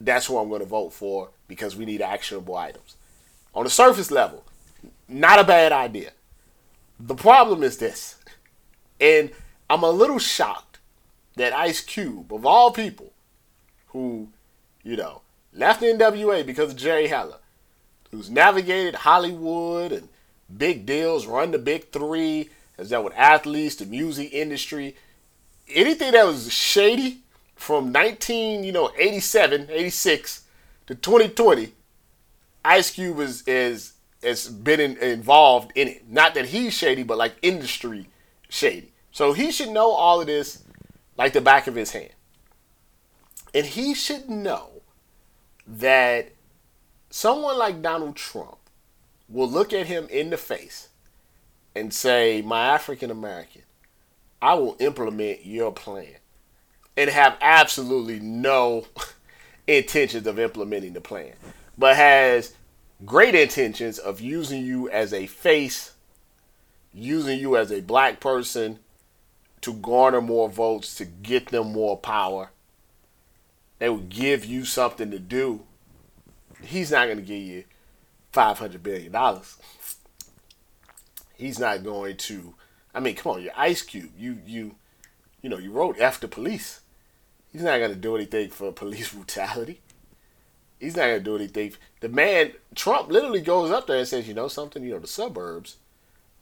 that's 0.00 0.26
who 0.26 0.38
I'm 0.38 0.48
going 0.48 0.60
to 0.60 0.66
vote 0.66 0.92
for 0.92 1.30
because 1.48 1.74
we 1.74 1.84
need 1.84 2.00
actionable 2.00 2.56
items. 2.56 2.96
On 3.52 3.64
the 3.64 3.70
surface 3.70 4.12
level, 4.12 4.44
not 5.08 5.40
a 5.40 5.44
bad 5.44 5.72
idea. 5.72 6.12
The 7.00 7.16
problem 7.16 7.64
is 7.64 7.78
this, 7.78 8.16
and 9.00 9.32
I'm 9.68 9.82
a 9.82 9.90
little 9.90 10.18
shocked 10.18 10.78
that 11.36 11.52
Ice 11.52 11.80
Cube, 11.80 12.32
of 12.32 12.46
all 12.46 12.70
people, 12.70 13.12
who, 13.88 14.28
you 14.82 14.96
know, 14.96 15.22
left 15.52 15.80
the 15.80 15.86
NWA 15.86 16.44
because 16.46 16.70
of 16.70 16.76
Jerry 16.76 17.08
Heller, 17.08 17.38
who's 18.10 18.30
navigated 18.30 18.94
Hollywood 18.94 19.92
and 19.92 20.08
big 20.56 20.86
deals, 20.86 21.26
run 21.26 21.50
the 21.50 21.58
big 21.58 21.90
three, 21.90 22.50
has 22.76 22.90
dealt 22.90 23.04
with 23.04 23.14
athletes, 23.16 23.76
the 23.76 23.86
music 23.86 24.32
industry, 24.32 24.96
anything 25.68 26.12
that 26.12 26.26
was 26.26 26.52
shady 26.52 27.20
from 27.54 27.90
19, 27.90 28.64
you 28.64 28.72
know, 28.72 28.90
87, 28.98 29.68
86 29.70 30.44
to 30.86 30.94
2020, 30.94 31.72
Ice 32.64 32.90
Cube 32.90 33.20
is 33.20 33.42
is 33.46 33.92
has 34.22 34.48
been 34.48 34.80
in, 34.80 34.96
involved 34.98 35.72
in 35.74 35.88
it. 35.88 36.10
Not 36.10 36.34
that 36.34 36.46
he's 36.46 36.74
shady, 36.74 37.04
but 37.04 37.16
like 37.16 37.36
industry 37.42 38.08
shady. 38.48 38.92
So 39.16 39.32
he 39.32 39.50
should 39.50 39.70
know 39.70 39.92
all 39.92 40.20
of 40.20 40.26
this 40.26 40.62
like 41.16 41.32
the 41.32 41.40
back 41.40 41.66
of 41.68 41.74
his 41.74 41.92
hand. 41.92 42.12
And 43.54 43.64
he 43.64 43.94
should 43.94 44.28
know 44.28 44.82
that 45.66 46.32
someone 47.08 47.56
like 47.56 47.80
Donald 47.80 48.16
Trump 48.16 48.58
will 49.30 49.48
look 49.48 49.72
at 49.72 49.86
him 49.86 50.06
in 50.10 50.28
the 50.28 50.36
face 50.36 50.90
and 51.74 51.94
say, 51.94 52.42
My 52.42 52.66
African 52.66 53.10
American, 53.10 53.62
I 54.42 54.52
will 54.52 54.76
implement 54.80 55.46
your 55.46 55.72
plan 55.72 56.16
and 56.94 57.08
have 57.08 57.38
absolutely 57.40 58.20
no 58.20 58.84
intentions 59.66 60.26
of 60.26 60.38
implementing 60.38 60.92
the 60.92 61.00
plan, 61.00 61.32
but 61.78 61.96
has 61.96 62.52
great 63.06 63.34
intentions 63.34 63.98
of 63.98 64.20
using 64.20 64.62
you 64.62 64.90
as 64.90 65.14
a 65.14 65.26
face, 65.26 65.92
using 66.92 67.38
you 67.38 67.56
as 67.56 67.72
a 67.72 67.80
black 67.80 68.20
person 68.20 68.80
to 69.62 69.74
garner 69.74 70.20
more 70.20 70.48
votes, 70.48 70.94
to 70.96 71.04
get 71.04 71.48
them 71.48 71.72
more 71.72 71.96
power. 71.96 72.50
They 73.78 73.88
will 73.88 73.98
give 73.98 74.44
you 74.44 74.64
something 74.64 75.10
to 75.10 75.18
do. 75.18 75.62
He's 76.62 76.90
not 76.90 77.06
going 77.06 77.18
to 77.18 77.22
give 77.22 77.42
you 77.42 77.64
$500 78.32 78.82
billion. 78.82 79.14
He's 81.36 81.58
not 81.58 81.84
going 81.84 82.16
to. 82.16 82.54
I 82.94 83.00
mean, 83.00 83.14
come 83.14 83.32
on, 83.32 83.42
you're 83.42 83.52
Ice 83.56 83.82
Cube. 83.82 84.12
You, 84.16 84.38
you, 84.46 84.76
you 85.42 85.50
know, 85.50 85.58
you 85.58 85.70
wrote 85.70 86.00
after 86.00 86.26
police. 86.26 86.80
He's 87.52 87.62
not 87.62 87.78
going 87.78 87.90
to 87.90 87.96
do 87.96 88.16
anything 88.16 88.50
for 88.50 88.72
police 88.72 89.12
brutality. 89.14 89.80
He's 90.80 90.96
not 90.96 91.06
going 91.06 91.18
to 91.18 91.24
do 91.24 91.36
anything. 91.36 91.72
The 92.00 92.08
man, 92.08 92.52
Trump, 92.74 93.10
literally 93.10 93.40
goes 93.40 93.70
up 93.70 93.86
there 93.86 93.98
and 93.98 94.08
says, 94.08 94.28
you 94.28 94.34
know 94.34 94.48
something? 94.48 94.82
You 94.82 94.92
know, 94.92 94.98
the 94.98 95.06
suburbs 95.06 95.76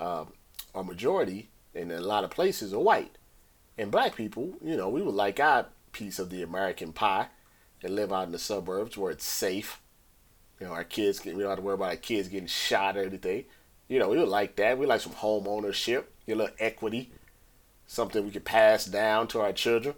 um, 0.01 0.33
are 0.75 0.83
majority, 0.83 1.51
and 1.75 1.91
in 1.91 1.99
a 1.99 2.03
lot 2.03 2.25
of 2.25 2.31
places, 2.31 2.73
are 2.73 2.79
white. 2.79 3.17
And 3.77 3.91
black 3.91 4.15
people, 4.15 4.55
you 4.63 4.77
know, 4.77 4.89
we 4.89 5.03
would 5.03 5.15
like 5.15 5.41
our 5.41 5.67
piece 5.93 6.19
of 6.19 6.31
the 6.31 6.43
American 6.43 6.93
pie 6.93 7.29
and 7.83 7.95
live 7.95 8.13
out 8.13 8.27
in 8.27 8.33
the 8.33 8.39
suburbs 8.39 8.97
where 8.97 9.11
it's 9.11 9.25
safe. 9.25 9.81
You 10.61 10.67
know, 10.67 10.73
our 10.73 10.85
kids, 10.85 11.25
we 11.25 11.33
don't 11.33 11.43
have 11.43 11.57
to 11.57 11.63
worry 11.63 11.75
about 11.75 11.91
our 11.91 11.97
kids 11.97 12.29
getting 12.29 12.47
shot 12.47 12.97
or 12.97 13.03
anything. 13.03 13.45
You 13.89 13.99
know, 13.99 14.09
we 14.09 14.19
would 14.19 14.29
like 14.29 14.57
that. 14.57 14.79
We 14.79 14.87
like 14.87 15.01
some 15.01 15.13
home 15.13 15.47
ownership, 15.49 16.13
a 16.27 16.35
little 16.35 16.55
equity, 16.59 17.11
something 17.87 18.25
we 18.25 18.31
could 18.31 18.45
pass 18.45 18.87
down 18.87 19.29
to 19.29 19.41
our 19.41 19.53
children. 19.53 19.95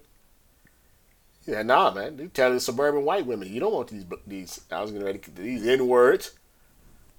Yeah, 1.47 1.63
nah, 1.63 1.93
man. 1.93 2.19
You 2.19 2.29
tell 2.29 2.53
the 2.53 2.59
suburban 2.59 3.05
white 3.05 3.27
women, 3.27 3.53
you 3.53 3.61
don't 3.61 3.73
want 3.73 3.89
these 3.89 4.05
these. 4.27 4.61
I 4.71 4.83
was 4.83 4.91
getting 4.91 5.07
ready 5.07 5.21
these 5.37 5.65
n 5.65 5.87
words. 5.87 6.33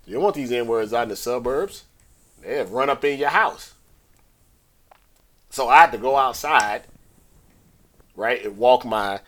You 0.06 0.16
don't 0.16 0.24
want 0.24 0.36
these 0.36 0.52
n 0.52 0.68
words 0.68 0.94
out 0.94 1.04
in 1.04 1.10
the 1.10 1.16
suburbs. 1.16 1.86
They 2.42 2.58
have 2.58 2.72
run 2.72 2.90
up 2.90 3.06
in 3.06 3.20
your 3.20 3.30
house. 3.30 3.74
So 5.58 5.70
I 5.70 5.78
had 5.82 5.92
to 5.94 5.98
go 5.98 6.16
outside, 6.16 6.84
right, 8.16 8.46
and 8.46 8.60
walk 8.60 8.86
my 8.86 9.22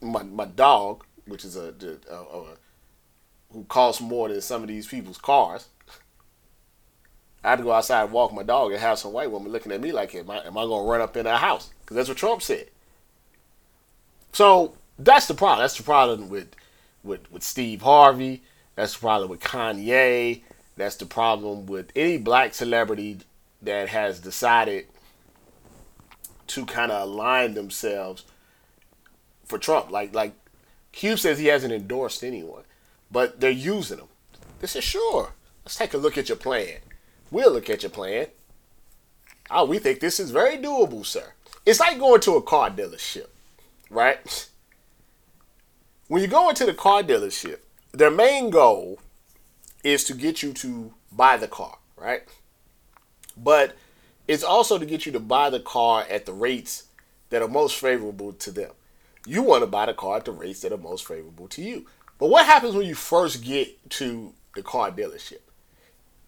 my 0.00 0.22
my 0.22 0.44
dog, 0.44 1.02
which 1.26 1.44
is 1.44 1.56
a, 1.56 1.74
a, 2.08 2.14
a, 2.14 2.44
who 3.52 3.64
costs 3.64 4.00
more 4.00 4.28
than 4.28 4.40
some 4.40 4.62
of 4.62 4.68
these 4.68 4.86
people's 4.86 5.18
cars. 5.18 5.66
I 7.42 7.50
had 7.50 7.56
to 7.56 7.64
go 7.64 7.72
outside 7.72 8.04
and 8.04 8.12
walk 8.12 8.32
my 8.32 8.44
dog 8.44 8.70
and 8.70 8.80
have 8.80 9.00
some 9.00 9.12
white 9.12 9.32
woman 9.32 9.50
looking 9.50 9.72
at 9.72 9.80
me 9.80 9.90
like, 9.90 10.14
am 10.14 10.30
I, 10.30 10.46
am 10.46 10.56
I 10.56 10.62
going 10.62 10.84
to 10.84 10.88
run 10.88 11.00
up 11.00 11.16
in 11.16 11.26
her 11.26 11.36
house? 11.36 11.72
Because 11.80 11.96
that's 11.96 12.08
what 12.08 12.18
Trump 12.18 12.40
said. 12.40 12.68
So 14.32 14.74
that's 14.96 15.26
the 15.26 15.34
problem. 15.34 15.64
That's 15.64 15.76
the 15.76 15.82
problem 15.82 16.28
with, 16.28 16.54
with, 17.02 17.32
with 17.32 17.42
Steve 17.42 17.82
Harvey. 17.82 18.42
That's 18.76 18.92
the 18.94 19.00
problem 19.00 19.28
with 19.28 19.40
Kanye. 19.40 20.42
That's 20.76 20.94
the 20.94 21.06
problem 21.06 21.66
with 21.66 21.90
any 21.96 22.16
black 22.16 22.54
celebrity 22.54 23.18
that 23.60 23.88
has 23.88 24.20
decided 24.20 24.86
to 26.48 26.66
kind 26.66 26.92
of 26.92 27.02
align 27.02 27.54
themselves 27.54 28.24
for 29.44 29.58
Trump. 29.58 29.90
Like 29.90 30.14
like 30.14 30.34
Cube 30.92 31.18
says 31.18 31.38
he 31.38 31.46
hasn't 31.46 31.72
endorsed 31.72 32.22
anyone, 32.22 32.64
but 33.10 33.40
they're 33.40 33.50
using 33.50 33.98
him. 33.98 34.08
They 34.60 34.66
said, 34.66 34.84
sure, 34.84 35.32
let's 35.64 35.76
take 35.76 35.94
a 35.94 35.98
look 35.98 36.16
at 36.16 36.28
your 36.28 36.38
plan. 36.38 36.78
We'll 37.30 37.52
look 37.52 37.68
at 37.68 37.82
your 37.82 37.90
plan. 37.90 38.26
Oh, 39.50 39.64
we 39.64 39.78
think 39.78 40.00
this 40.00 40.20
is 40.20 40.30
very 40.30 40.56
doable, 40.56 41.04
sir. 41.04 41.32
It's 41.66 41.80
like 41.80 41.98
going 41.98 42.20
to 42.20 42.36
a 42.36 42.42
car 42.42 42.70
dealership 42.70 43.26
right? 43.92 44.48
When 46.08 46.22
you 46.22 46.28
go 46.28 46.48
into 46.48 46.66
the 46.66 46.74
car 46.74 47.02
dealership, 47.02 47.58
their 47.92 48.10
main 48.10 48.50
goal 48.50 48.98
is 49.84 50.04
to 50.04 50.14
get 50.14 50.42
you 50.42 50.52
to 50.54 50.94
buy 51.12 51.36
the 51.36 51.48
car, 51.48 51.78
right? 51.96 52.22
But 53.36 53.76
it's 54.28 54.44
also 54.44 54.78
to 54.78 54.86
get 54.86 55.06
you 55.06 55.12
to 55.12 55.20
buy 55.20 55.50
the 55.50 55.60
car 55.60 56.04
at 56.08 56.26
the 56.26 56.32
rates 56.32 56.84
that 57.30 57.42
are 57.42 57.48
most 57.48 57.76
favorable 57.76 58.32
to 58.32 58.50
them. 58.50 58.70
You 59.26 59.42
want 59.42 59.62
to 59.62 59.66
buy 59.66 59.86
the 59.86 59.94
car 59.94 60.18
at 60.18 60.24
the 60.24 60.32
rates 60.32 60.60
that 60.60 60.72
are 60.72 60.78
most 60.78 61.06
favorable 61.06 61.48
to 61.48 61.62
you. 61.62 61.86
But 62.18 62.28
what 62.28 62.46
happens 62.46 62.74
when 62.74 62.86
you 62.86 62.94
first 62.94 63.42
get 63.44 63.90
to 63.90 64.32
the 64.54 64.62
car 64.62 64.90
dealership? 64.90 65.40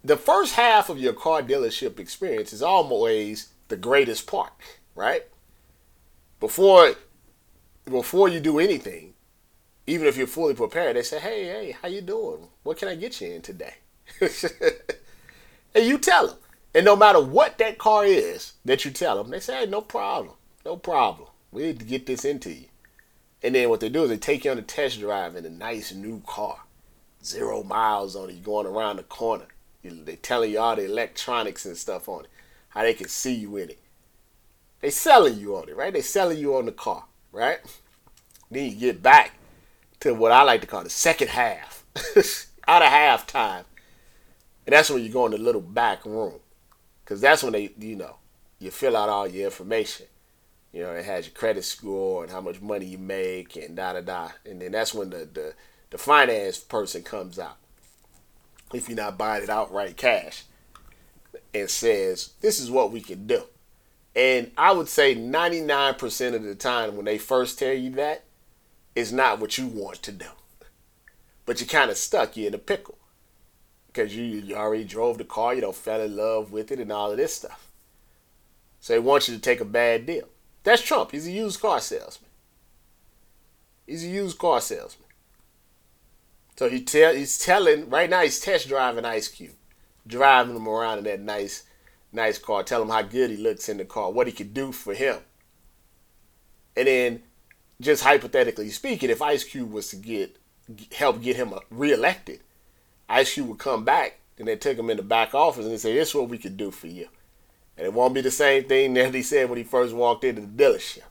The 0.03 0.17
first 0.17 0.55
half 0.55 0.89
of 0.91 0.99
your 0.99 1.13
car 1.13 1.43
dealership 1.43 1.99
experience 1.99 2.53
is 2.53 2.63
always 2.63 3.49
the 3.69 3.77
greatest 3.77 4.27
part, 4.27 4.53
right? 4.95 5.25
Before 6.41 6.95
before 7.85 8.29
you 8.29 8.41
do 8.41 8.59
anything, 8.59 9.15
even 9.87 10.07
if 10.07 10.17
you're 10.17 10.27
fully 10.27 10.55
prepared, 10.55 10.97
they 10.97 11.03
say, 11.03 11.19
"Hey, 11.19 11.45
hey, 11.45 11.77
how 11.81 11.89
you 11.89 12.01
doing? 12.01 12.49
What 12.63 12.79
can 12.79 12.89
I 12.89 12.97
get 12.97 13.21
you 13.21 13.33
in 13.33 13.43
today?" 13.43 13.75
and 14.21 15.87
you 15.87 15.99
tell 15.99 16.29
them. 16.29 16.37
And 16.75 16.85
no 16.85 16.97
matter 16.97 17.21
what 17.21 17.59
that 17.59 17.79
car 17.79 18.05
is 18.05 18.55
that 18.65 18.85
you 18.85 18.91
tell 18.91 19.17
them, 19.17 19.31
they 19.31 19.41
say, 19.41 19.61
"Hey, 19.61 19.67
no 19.67 19.81
problem, 19.81 20.35
no 20.65 20.77
problem. 20.77 21.29
We 21.53 21.63
need 21.63 21.79
to 21.79 21.85
get 21.85 22.07
this 22.07 22.25
into 22.25 22.51
you." 22.51 22.67
And 23.43 23.55
then 23.55 23.69
what 23.69 23.81
they 23.81 23.89
do 23.89 24.05
is 24.05 24.11
they 24.11 24.17
take 24.17 24.45
you 24.45 24.51
on 24.51 24.59
a 24.59 24.63
test 24.63 24.99
drive 24.99 25.37
in 25.37 25.45
a 25.45 25.51
nice 25.51 25.93
new 25.93 26.23
car, 26.27 26.65
zero 27.23 27.63
miles 27.63 28.17
on 28.17 28.31
it. 28.31 28.35
You're 28.35 28.43
going 28.43 28.67
around 28.67 28.97
the 28.97 29.03
corner. 29.05 29.47
They 29.83 30.17
telling 30.17 30.51
you 30.53 30.61
all 30.61 30.77
the 30.77 30.87
electronics 30.87 31.67
and 31.67 31.77
stuff 31.77 32.09
on 32.09 32.25
it, 32.25 32.31
how 32.71 32.83
they 32.83 32.95
can 32.95 33.09
see 33.09 33.35
you 33.35 33.57
in 33.59 33.71
it. 33.71 33.79
They 34.81 34.91
selling 34.91 35.39
you 35.39 35.57
on 35.57 35.69
it, 35.69 35.77
right? 35.77 35.93
They 35.93 36.01
selling 36.01 36.39
you 36.39 36.57
on 36.57 36.65
the 36.65 36.73
car 36.73 37.05
right? 37.35 37.59
Then 38.51 38.71
you 38.71 38.77
get 38.77 39.03
back 39.03 39.33
to 40.01 40.15
what 40.15 40.31
I 40.31 40.43
like 40.43 40.61
to 40.61 40.67
call 40.67 40.85
the 40.85 40.91
second 40.91 41.29
half, 41.29 41.85
out 42.69 42.83
of 42.83 42.89
halftime. 42.89 43.65
And 44.65 44.75
that's 44.75 44.91
when 44.91 45.03
you 45.03 45.09
go 45.09 45.25
in 45.27 45.33
the 45.33 45.39
little 45.39 45.63
back 45.63 46.05
room. 46.05 46.35
Because 47.05 47.21
that's 47.21 47.43
when 47.43 47.53
they, 47.53 47.71
you 47.79 47.97
know, 47.97 48.17
you 48.59 48.71
fill 48.71 48.97
out 48.97 49.09
all 49.09 49.29
your 49.29 49.45
information. 49.45 50.07
You 50.73 50.83
know, 50.83 50.93
it 50.93 51.05
has 51.05 51.27
your 51.27 51.35
credit 51.35 51.65
score 51.65 52.23
and 52.23 52.33
how 52.33 52.41
much 52.41 52.61
money 52.61 52.87
you 52.87 52.99
make 52.99 53.57
and 53.57 53.77
da 53.77 53.93
da 53.93 54.01
da. 54.01 54.31
And 54.45 54.61
then 54.61 54.73
that's 54.73 54.95
when 54.95 55.11
the, 55.11 55.29
the, 55.33 55.55
the 55.91 55.99
finance 55.99 56.59
person 56.59 57.03
comes 57.03 57.39
out. 57.39 57.57
If 58.73 58.89
you're 58.89 58.97
not 58.97 59.19
buying 59.19 59.45
it 59.45 59.51
outright 59.51 59.97
cash 59.97 60.45
and 61.53 61.71
says, 61.71 62.33
this 62.41 62.59
is 62.59 62.71
what 62.71 62.91
we 62.91 63.01
can 63.01 63.27
do. 63.27 63.45
And 64.17 64.51
I 64.57 64.73
would 64.73 64.89
say 64.89 65.15
99% 65.15 66.35
of 66.35 66.43
the 66.43 66.55
time 66.55 66.97
when 66.97 67.05
they 67.05 67.19
first 67.19 67.59
tell 67.59 67.73
you 67.73 67.91
that, 67.91 68.25
it's 68.95 69.13
not 69.13 69.41
what 69.41 69.59
you 69.59 69.67
want 69.67 70.03
to 70.03 70.13
do. 70.13 70.27
But 71.47 71.61
you're 71.61 71.69
kind 71.69 71.91
of 71.91 71.97
stuck. 71.97 72.37
You're 72.37 72.49
in 72.49 72.55
a 72.55 72.59
pickle. 72.59 72.99
Because 73.95 74.15
you, 74.15 74.25
you 74.25 74.57
already 74.57 74.83
drove 74.83 75.19
the 75.19 75.25
car, 75.25 75.55
you 75.55 75.61
don't 75.61 75.75
fell 75.75 76.01
in 76.01 76.17
love 76.17 76.51
with 76.51 76.73
it, 76.73 76.81
and 76.81 76.91
all 76.91 77.13
of 77.13 77.17
this 77.17 77.37
stuff. 77.37 77.71
So 78.81 78.93
they 78.93 78.99
want 78.99 79.29
you 79.29 79.35
to 79.35 79.41
take 79.41 79.61
a 79.61 79.65
bad 79.65 80.05
deal. 80.05 80.29
That's 80.65 80.83
Trump. 80.83 81.13
He's 81.13 81.29
a 81.29 81.31
used 81.31 81.61
car 81.61 81.81
salesman. 81.81 82.31
He's 83.87 84.05
a 84.05 84.09
used 84.09 84.37
car 84.37 84.61
salesman. 84.61 85.09
So 86.57 86.69
he 86.69 86.83
tell 86.83 87.15
he's 87.15 87.39
telling 87.39 87.89
right 87.89 88.11
now 88.11 88.23
he's 88.23 88.41
test 88.41 88.69
driving 88.69 89.05
Ice 89.05 89.29
Cube, 89.29 89.55
driving 90.07 90.57
him 90.57 90.69
around 90.69 90.99
in 90.99 91.05
that 91.05 91.21
nice 91.21 91.65
nice 92.13 92.39
car, 92.39 92.63
tell 92.63 92.83
him 92.83 92.89
how 92.89 93.03
good 93.03 93.31
he 93.31 93.37
looks 93.37 93.69
in 93.69 93.77
the 93.77 93.85
car, 93.85 94.11
what 94.11 94.27
he 94.27 94.33
could 94.33 94.55
do 94.55 94.73
for 94.73 94.95
him. 94.95 95.19
And 96.77 96.87
then, 96.87 97.23
just 97.81 98.03
hypothetically 98.03 98.71
speaking, 98.71 99.11
if 99.11 99.23
Ice 99.23 99.45
Cube 99.45 99.73
was 99.73 99.89
to 99.91 99.97
get 99.97 100.37
help 100.93 101.23
get 101.23 101.37
him 101.37 101.55
reelected, 101.71 102.41
Ice 103.09 103.35
Cube 103.35 103.49
would 103.49 103.59
come 103.59 103.85
back 103.85 104.19
and 104.39 104.49
they 104.49 104.57
take 104.57 104.79
him 104.79 104.91
in 104.91 104.97
the 104.97 105.03
back 105.03 105.35
office 105.35 105.65
and 105.65 105.73
they 105.73 105.79
say, 105.79 105.95
"This 105.95 106.11
is 106.11 106.15
what 106.15 106.29
we 106.29 106.39
could 106.39 106.57
do 106.57 106.71
for 106.71 106.87
you," 106.87 107.09
and 107.77 107.87
it 107.87 107.93
won't 107.93 108.15
be 108.15 108.21
the 108.21 108.31
same 108.31 108.65
thing 108.65 108.95
that 108.95 109.15
he 109.15 109.23
said 109.23 109.49
when 109.49 109.59
he 109.59 109.65
first 109.65 109.95
walked 109.95 110.25
into 110.25 110.43
the 110.43 110.47
dealership. 110.47 111.03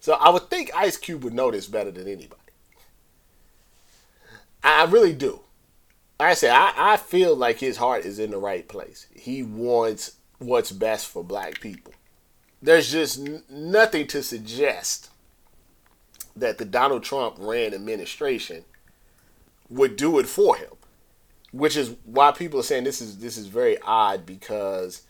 So 0.00 0.14
I 0.14 0.30
would 0.30 0.48
think 0.48 0.70
Ice 0.74 0.96
Cube 0.96 1.24
would 1.24 1.34
know 1.34 1.50
this 1.50 1.66
better 1.66 1.90
than 1.90 2.08
anybody. 2.08 2.40
I 4.62 4.84
really 4.84 5.12
do. 5.12 5.40
Like 6.18 6.30
I 6.30 6.34
said, 6.34 6.50
I, 6.50 6.72
I 6.76 6.96
feel 6.96 7.36
like 7.36 7.58
his 7.58 7.76
heart 7.76 8.04
is 8.04 8.18
in 8.18 8.30
the 8.30 8.38
right 8.38 8.66
place. 8.66 9.06
He 9.14 9.42
wants 9.42 10.16
what's 10.38 10.72
best 10.72 11.06
for 11.06 11.22
black 11.22 11.60
people. 11.60 11.92
There's 12.60 12.90
just 12.90 13.20
n- 13.20 13.42
nothing 13.48 14.06
to 14.08 14.22
suggest 14.22 15.10
that 16.34 16.58
the 16.58 16.64
Donald 16.64 17.04
Trump 17.04 17.36
ran 17.38 17.74
administration 17.74 18.64
would 19.68 19.96
do 19.96 20.18
it 20.18 20.26
for 20.26 20.56
him. 20.56 20.70
Which 21.50 21.76
is 21.76 21.94
why 22.04 22.32
people 22.32 22.60
are 22.60 22.64
saying 22.64 22.84
this 22.84 23.00
is 23.00 23.18
this 23.18 23.36
is 23.38 23.46
very 23.46 23.78
odd 23.82 24.26
because 24.26 25.02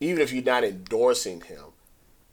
even 0.00 0.22
if 0.22 0.32
you're 0.32 0.42
not 0.42 0.64
endorsing 0.64 1.42
him, 1.42 1.64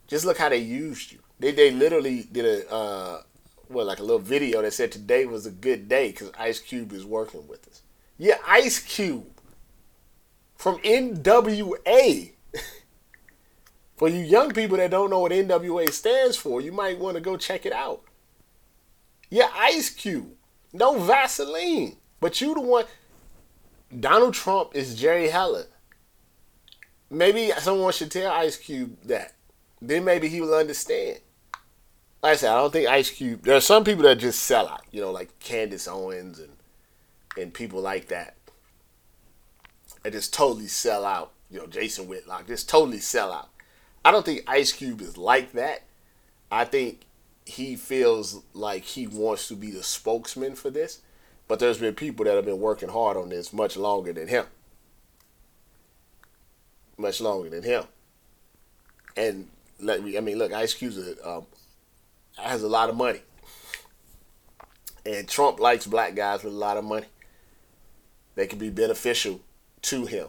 just 0.08 0.26
look 0.26 0.38
how 0.38 0.50
they 0.50 0.58
used 0.58 1.12
you. 1.12 1.20
They 1.40 1.52
they 1.52 1.72
literally 1.72 2.28
did 2.32 2.46
a 2.46 2.72
uh, 2.72 3.22
what 3.68 3.86
like 3.86 4.00
a 4.00 4.04
little 4.04 4.20
video 4.20 4.62
that 4.62 4.74
said 4.74 4.92
today 4.92 5.26
was 5.26 5.46
a 5.46 5.52
good 5.52 5.90
day 5.90 6.12
because 6.12 6.32
Ice 6.38 6.60
Cube 6.60 6.94
is 6.94 7.06
working 7.06 7.48
with 7.48 7.68
us. 7.68 7.82
Yeah, 8.18 8.36
Ice 8.48 8.80
Cube 8.80 9.28
from 10.56 10.78
NWA. 10.80 12.32
for 13.96 14.08
you 14.08 14.20
young 14.20 14.52
people 14.52 14.78
that 14.78 14.92
don't 14.92 15.10
know 15.10 15.20
what 15.20 15.32
NWA 15.32 15.92
stands 15.92 16.38
for, 16.38 16.62
you 16.62 16.72
might 16.72 16.98
want 16.98 17.16
to 17.16 17.22
go 17.22 17.38
check 17.38 17.66
it 17.66 17.74
out. 17.74 18.02
Yeah, 19.30 19.50
Ice 19.56 19.90
Cube. 19.90 20.32
No 20.74 21.00
Vaseline. 21.00 21.98
But 22.20 22.42
you 22.42 22.54
the 22.54 22.62
one. 22.62 22.86
Donald 23.98 24.34
Trump 24.34 24.76
is 24.76 25.00
Jerry 25.00 25.30
Heller. 25.30 25.66
Maybe 27.10 27.52
someone 27.58 27.92
should 27.92 28.12
tell 28.12 28.32
Ice 28.32 28.58
Cube 28.58 28.98
that. 29.06 29.34
Then 29.82 30.06
maybe 30.06 30.28
he 30.28 30.42
will 30.42 30.54
understand. 30.54 31.20
Like 32.22 32.34
I 32.34 32.36
said, 32.36 32.52
I 32.52 32.58
don't 32.58 32.72
think 32.72 32.88
Ice 32.88 33.10
Cube. 33.10 33.44
There 33.44 33.56
are 33.56 33.62
some 33.62 33.84
people 33.84 34.04
that 34.04 34.20
just 34.20 34.44
sell 34.44 34.68
out. 34.68 34.84
You 34.92 35.02
know, 35.02 35.12
like 35.12 35.40
Candace 35.40 35.88
Owens 35.88 36.40
and 36.40 36.52
and 37.38 37.54
people 37.54 37.82
like 37.82 38.08
that. 38.10 38.36
That 40.04 40.14
just 40.14 40.34
totally 40.34 40.68
sell 40.68 41.06
out. 41.06 41.32
You 41.50 41.60
know, 41.60 41.68
Jason 41.68 42.08
Whitlock 42.08 42.48
just 42.48 42.70
totally 42.70 43.00
sell 43.00 43.32
out. 43.32 43.50
I 44.06 44.12
don't 44.12 44.26
think 44.26 44.44
Ice 44.48 44.72
Cube 44.72 45.02
is 45.02 45.18
like 45.18 45.54
that. 45.54 45.84
I 46.52 46.66
think 46.66 47.02
he 47.50 47.76
feels 47.76 48.44
like 48.54 48.84
he 48.84 49.08
wants 49.08 49.48
to 49.48 49.56
be 49.56 49.72
the 49.72 49.84
spokesman 49.84 50.56
for 50.56 50.70
this. 50.70 51.00
But 51.48 51.60
there's 51.60 51.80
been 51.80 51.96
people 51.96 52.26
that 52.26 52.36
have 52.36 52.46
been 52.46 52.60
working 52.60 52.90
hard 52.90 53.18
on 53.18 53.30
this 53.30 53.52
much 53.52 53.76
longer 53.76 54.14
than 54.14 54.28
him. 54.28 54.46
Much 56.98 57.20
longer 57.20 57.50
than 57.50 57.64
him. 57.64 57.86
And 59.18 59.48
let 59.80 60.04
me, 60.04 60.16
I 60.16 60.22
mean, 60.22 60.38
look, 60.38 60.54
Ice 60.54 60.76
Cube 60.76 60.94
um, 61.26 61.48
has 62.38 62.62
a 62.62 62.68
lot 62.68 62.90
of 62.90 62.96
money. 62.96 63.22
And 65.06 65.28
Trump 65.28 65.60
likes 65.60 65.88
black 65.88 66.14
guys 66.14 66.44
with 66.44 66.54
a 66.54 66.58
lot 66.58 66.78
of 66.78 66.84
money. 66.84 67.08
They 68.36 68.46
can 68.46 68.60
be 68.60 68.70
beneficial 68.70 69.42
to 69.84 70.06
him. 70.06 70.28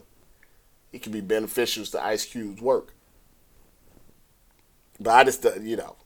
It 0.91 1.03
can 1.03 1.13
be 1.13 1.21
beneficial 1.21 1.85
to 1.85 2.03
Ice 2.03 2.25
Cube's 2.25 2.63
work. 2.63 2.95
But 4.99 5.11
I 5.11 5.25
just, 5.25 5.45
uh, 5.45 5.53
you 5.61 5.77
know, 5.77 5.97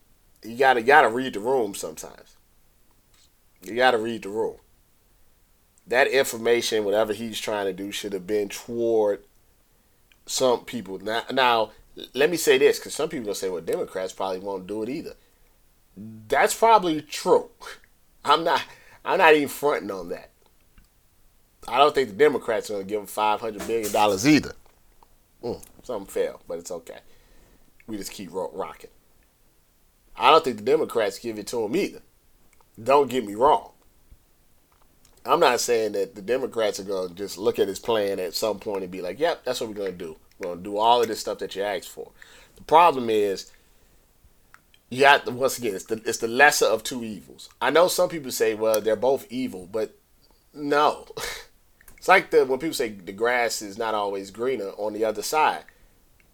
you 0.45 0.57
gotta 0.57 0.83
gotta 0.83 1.09
read 1.09 1.35
the 1.35 1.41
room 1.41 1.75
sometimes. 1.75 2.37
You 3.63 3.75
gotta 3.75 3.99
read 3.99 4.23
the 4.23 4.29
room. 4.29 4.57
That 5.87 6.09
information, 6.09 6.85
whatever 6.85 7.13
he's 7.13 7.41
trying 7.41 7.67
to 7.67 7.73
do, 7.73 7.93
should 7.93 8.13
have 8.13 8.27
been 8.27 8.49
toward 8.49 9.25
some 10.27 10.65
people. 10.65 10.99
Now, 10.99 11.23
now 11.31 11.71
let 12.15 12.31
me 12.31 12.37
say 12.37 12.59
this, 12.59 12.79
because 12.79 12.95
some 12.95 13.09
people 13.09 13.29
will 13.29 13.35
say, 13.35 13.49
"Well, 13.49 13.61
Democrats 13.61 14.13
probably 14.13 14.39
won't 14.39 14.67
do 14.67 14.83
it 14.83 14.89
either." 14.89 15.15
That's 15.97 16.55
probably 16.55 17.03
true. 17.03 17.51
I'm 18.25 18.45
not. 18.45 18.63
I'm 19.05 19.19
not 19.19 19.35
even 19.35 19.49
fronting 19.49 19.91
on 19.91 20.09
that. 20.09 20.31
I 21.69 21.79
don't 21.79 21.95
think 21.95 22.09
the 22.09 22.15
Democrats 22.15 22.71
are 22.71 22.75
going 22.75 22.87
to 22.87 22.89
give 22.89 23.01
him 23.01 23.07
five 23.07 23.41
hundred 23.41 23.67
billion 23.67 23.93
dollars 23.93 24.27
either. 24.27 24.53
Mm, 25.43 25.63
something 25.83 26.07
failed, 26.07 26.41
but 26.49 26.59
it's 26.59 26.71
okay. 26.71 26.99
We 27.87 27.97
just 27.99 28.13
keep 28.13 28.31
rocking. 28.33 28.91
I 30.17 30.31
don't 30.31 30.45
think 30.45 30.59
the 30.59 30.63
Democrats 30.63 31.19
give 31.19 31.39
it 31.39 31.47
to 31.49 31.65
him 31.65 31.77
either. 31.77 32.01
Don't 32.83 33.11
get 33.11 33.25
me 33.25 33.35
wrong. 33.35 33.71
I'm 35.27 35.41
not 35.41 35.61
saying 35.61 35.93
that 35.93 36.15
the 36.15 36.23
Democrats 36.23 36.79
are 36.79 36.85
going 36.85 37.09
to 37.09 37.15
just 37.15 37.39
look 37.39 37.59
at 37.59 37.69
his 37.69 37.79
plan 37.79 38.21
at 38.21 38.35
some 38.35 38.59
point 38.59 38.83
and 38.83 38.93
be 38.93 39.01
like, 39.01 39.19
yep, 39.19 39.45
that's 39.45 39.61
what 39.61 39.71
we're 39.71 39.77
going 39.77 39.93
to 39.93 39.99
do. 39.99 40.17
We're 40.39 40.49
going 40.49 40.59
to 40.59 40.65
do 40.65 40.77
all 40.77 41.01
of 41.01 41.09
this 41.09 41.21
stuff 41.21 41.39
that 41.39 41.57
you 41.57 41.63
asked 41.63 41.89
for. 41.89 42.11
The 42.57 42.63
problem 42.63 43.09
is, 43.09 43.51
you 44.91 45.01
got, 45.01 45.31
once 45.33 45.59
again, 45.59 45.75
it's 45.75 45.85
the, 45.85 46.03
it's 46.05 46.19
the 46.19 46.29
lesser 46.29 46.67
of 46.67 46.83
two 46.83 47.03
evils. 47.03 47.49
I 47.61 47.71
know 47.71 47.89
some 47.89 48.09
people 48.09 48.31
say, 48.31 48.55
well, 48.55 48.81
they're 48.81 48.97
both 48.97 49.27
evil, 49.31 49.67
but 49.71 49.97
no. 50.53 51.07
it's 51.97 52.09
like 52.09 52.31
the 52.31 52.45
when 52.45 52.59
people 52.59 52.75
say 52.75 52.91
the 52.91 53.13
grass 53.13 53.63
is 53.63 53.79
not 53.79 53.95
always 53.95 54.31
greener 54.31 54.71
on 54.77 54.93
the 54.93 55.05
other 55.05 55.23
side. 55.23 55.65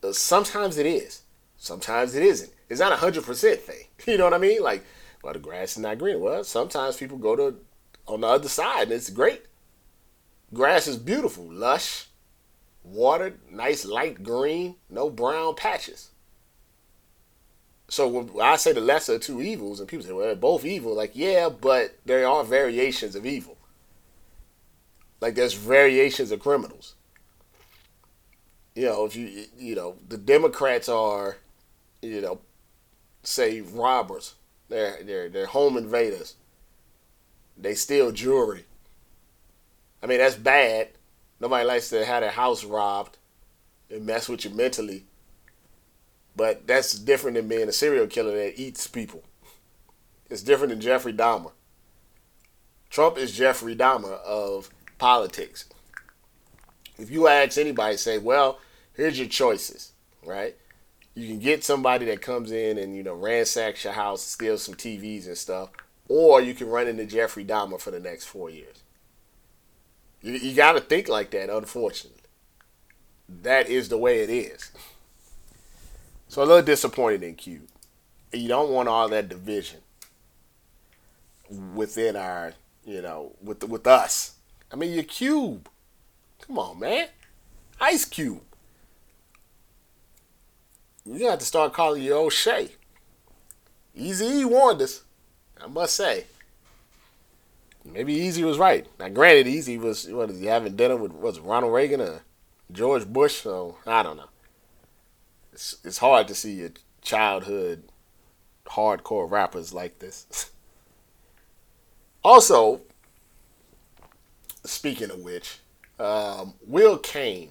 Uh, 0.03 0.13
sometimes 0.13 0.79
it 0.79 0.87
is. 0.87 1.23
Sometimes 1.57 2.15
it 2.15 2.23
isn't. 2.23 2.53
It's 2.71 2.81
not 2.81 2.93
a 2.93 2.97
hundred 2.97 3.25
percent 3.25 3.61
thing. 3.61 3.85
You 4.07 4.17
know 4.17 4.25
what 4.25 4.35
I 4.35 4.39
mean? 4.39 4.63
Like, 4.63 4.85
well, 5.23 5.35
the 5.35 5.39
grass 5.39 5.73
is 5.73 5.79
not 5.79 5.99
green. 5.99 6.21
Well, 6.21 6.43
sometimes 6.43 6.97
people 6.97 7.19
go 7.19 7.37
to 7.37 7.57
on 8.07 8.23
the 8.23 8.27
other 8.29 8.49
side 8.49 8.85
and 8.85 8.93
it's 8.93 9.11
great. 9.11 9.43
Grass 10.55 10.87
is 10.87 10.97
beautiful, 10.97 11.45
lush, 11.45 12.07
watered, 12.83 13.39
nice 13.51 13.85
light 13.85 14.23
green, 14.23 14.77
no 14.89 15.11
brown 15.11 15.55
patches. 15.55 16.11
So 17.89 18.09
when 18.09 18.31
I 18.41 18.57
say 18.57 18.73
the 18.73 18.81
lesser 18.81 19.17
of 19.17 19.21
two 19.21 19.43
evils, 19.43 19.81
and 19.81 19.89
people 19.89 20.07
say, 20.07 20.13
well, 20.13 20.27
they're 20.27 20.37
both 20.37 20.65
evil, 20.65 20.95
like, 20.95 21.13
yeah, 21.15 21.49
but 21.49 21.99
there 22.07 22.27
are 22.27 22.43
variations 22.43 23.15
of 23.15 23.27
evil. 23.27 23.59
Like 25.21 25.35
there's 25.35 25.55
variations 25.55 26.31
of 26.31 26.41
criminals. 26.41 26.95
You 28.75 28.87
know, 28.87 29.05
if 29.05 29.15
you 29.15 29.45
you 29.59 29.75
know, 29.75 29.97
the 30.09 30.17
Democrats 30.17 30.89
are 30.89 31.37
you 32.03 32.21
know, 32.21 32.41
say 33.23 33.61
robbers. 33.61 34.35
They're 34.69 35.03
they're 35.03 35.29
they're 35.29 35.47
home 35.47 35.77
invaders. 35.77 36.37
They 37.57 37.75
steal 37.75 38.13
jewelry. 38.13 38.65
I 40.03 40.07
mean 40.07 40.19
that's 40.19 40.37
bad. 40.37 40.89
Nobody 41.41 41.65
likes 41.65 41.89
to 41.91 42.05
have 42.05 42.23
their 42.23 42.31
house 42.31 42.65
robbed. 42.65 43.17
It 43.89 44.03
mess 44.03 44.29
with 44.29 44.45
you 44.45 44.51
mentally. 44.51 45.05
But 46.37 46.67
that's 46.67 46.95
different 46.95 47.37
than 47.37 47.49
being 47.49 47.69
a 47.69 47.73
serial 47.73 48.07
killer 48.07 48.37
that 48.37 48.61
eats 48.61 48.87
people. 48.87 49.25
It's 50.29 50.43
different 50.43 50.71
than 50.71 50.81
Jeffrey 50.81 51.13
Dahmer. 51.13 51.53
Trump 52.89 53.19
is 53.19 53.37
Jeffrey 53.37 53.75
Dahmer 53.75 54.21
of 54.23 54.71
politics. 54.99 55.65
If 56.99 57.11
you 57.11 57.27
ask 57.27 57.59
anybody, 57.59 57.97
say, 57.97 58.19
well, 58.19 58.59
here's 58.95 59.19
your 59.19 59.29
choices, 59.29 59.93
right? 60.25 60.57
You 61.15 61.27
can 61.27 61.39
get 61.39 61.65
somebody 61.65 62.07
that 62.07 62.23
comes 62.23 62.53
in 62.53 62.79
and 62.79 62.97
you 62.97 63.03
know 63.03 63.15
ransacks 63.15 63.85
your 63.85 63.93
house, 63.93 64.23
steals 64.23 64.63
some 64.63 64.75
TVs 64.75 65.27
and 65.27 65.37
stuff, 65.37 65.71
or 66.09 66.41
you 66.41 66.55
can 66.55 66.69
run 66.69 66.89
into 66.89 67.05
Jeffrey 67.05 67.45
Dahmer 67.45 67.81
for 67.81 67.91
the 67.91 68.01
next 68.01 68.27
four 68.27 68.51
years. 68.51 68.83
You, 70.23 70.35
you 70.35 70.55
got 70.55 70.73
to 70.73 70.81
think 70.81 71.09
like 71.09 71.31
that. 71.31 71.51
Unfortunately, 71.51 72.23
that 73.43 73.69
is 73.69 73.89
the 73.89 73.99
way 73.99 74.21
it 74.21 74.31
is. 74.31 74.71
So 76.29 76.43
a 76.43 76.45
little 76.45 76.63
disappointed 76.63 77.23
in 77.23 77.35
Q. 77.35 77.63
You 78.33 78.49
don't 78.49 78.71
want 78.71 78.89
all 78.89 79.09
that 79.09 79.29
division 79.29 79.81
within 81.75 82.15
our, 82.15 82.53
you 82.85 83.03
know, 83.03 83.33
with 83.43 83.65
with 83.65 83.87
us. 83.87 84.37
I 84.73 84.77
mean, 84.77 84.93
your 84.93 85.03
Cube. 85.03 85.69
Come 86.47 86.59
on, 86.59 86.79
man. 86.79 87.09
Ice 87.81 88.05
Cube 88.05 88.43
you 91.19 91.27
have 91.29 91.39
to 91.39 91.45
start 91.45 91.73
calling 91.73 92.03
you 92.03 92.15
O'Shea. 92.15 92.71
Easy 93.95 94.27
E 94.27 94.45
warned 94.45 94.81
us, 94.83 95.03
I 95.61 95.67
must 95.67 95.95
say. 95.95 96.25
Maybe 97.85 98.17
Eazy 98.17 98.45
was 98.45 98.59
right. 98.59 98.87
Now, 98.99 99.09
granted, 99.09 99.47
Eazy 99.47 99.79
was 99.79 100.09
what 100.09 100.31
is 100.31 100.41
he 100.41 100.47
having 100.47 100.77
dinner 100.77 100.97
with 100.97 101.13
was 101.13 101.41
Ronald 101.41 101.73
Reagan 101.73 102.01
or 102.01 102.21
George 102.71 103.07
Bush? 103.07 103.37
So 103.43 103.79
I 103.87 104.03
don't 104.03 104.17
know. 104.17 104.29
It's 105.53 105.77
it's 105.85 105.99
hard 105.99 106.29
to 106.29 106.35
see 106.35 106.53
your 106.53 106.71
childhood 107.03 107.85
hardcore 108.67 109.31
rappers 109.31 109.73
like 109.73 109.99
this. 109.99 110.51
also, 112.25 112.83
speaking 114.65 115.11
of 115.11 115.21
which, 115.21 115.59
um, 115.99 116.55
Will 116.67 116.99
Cain 116.99 117.51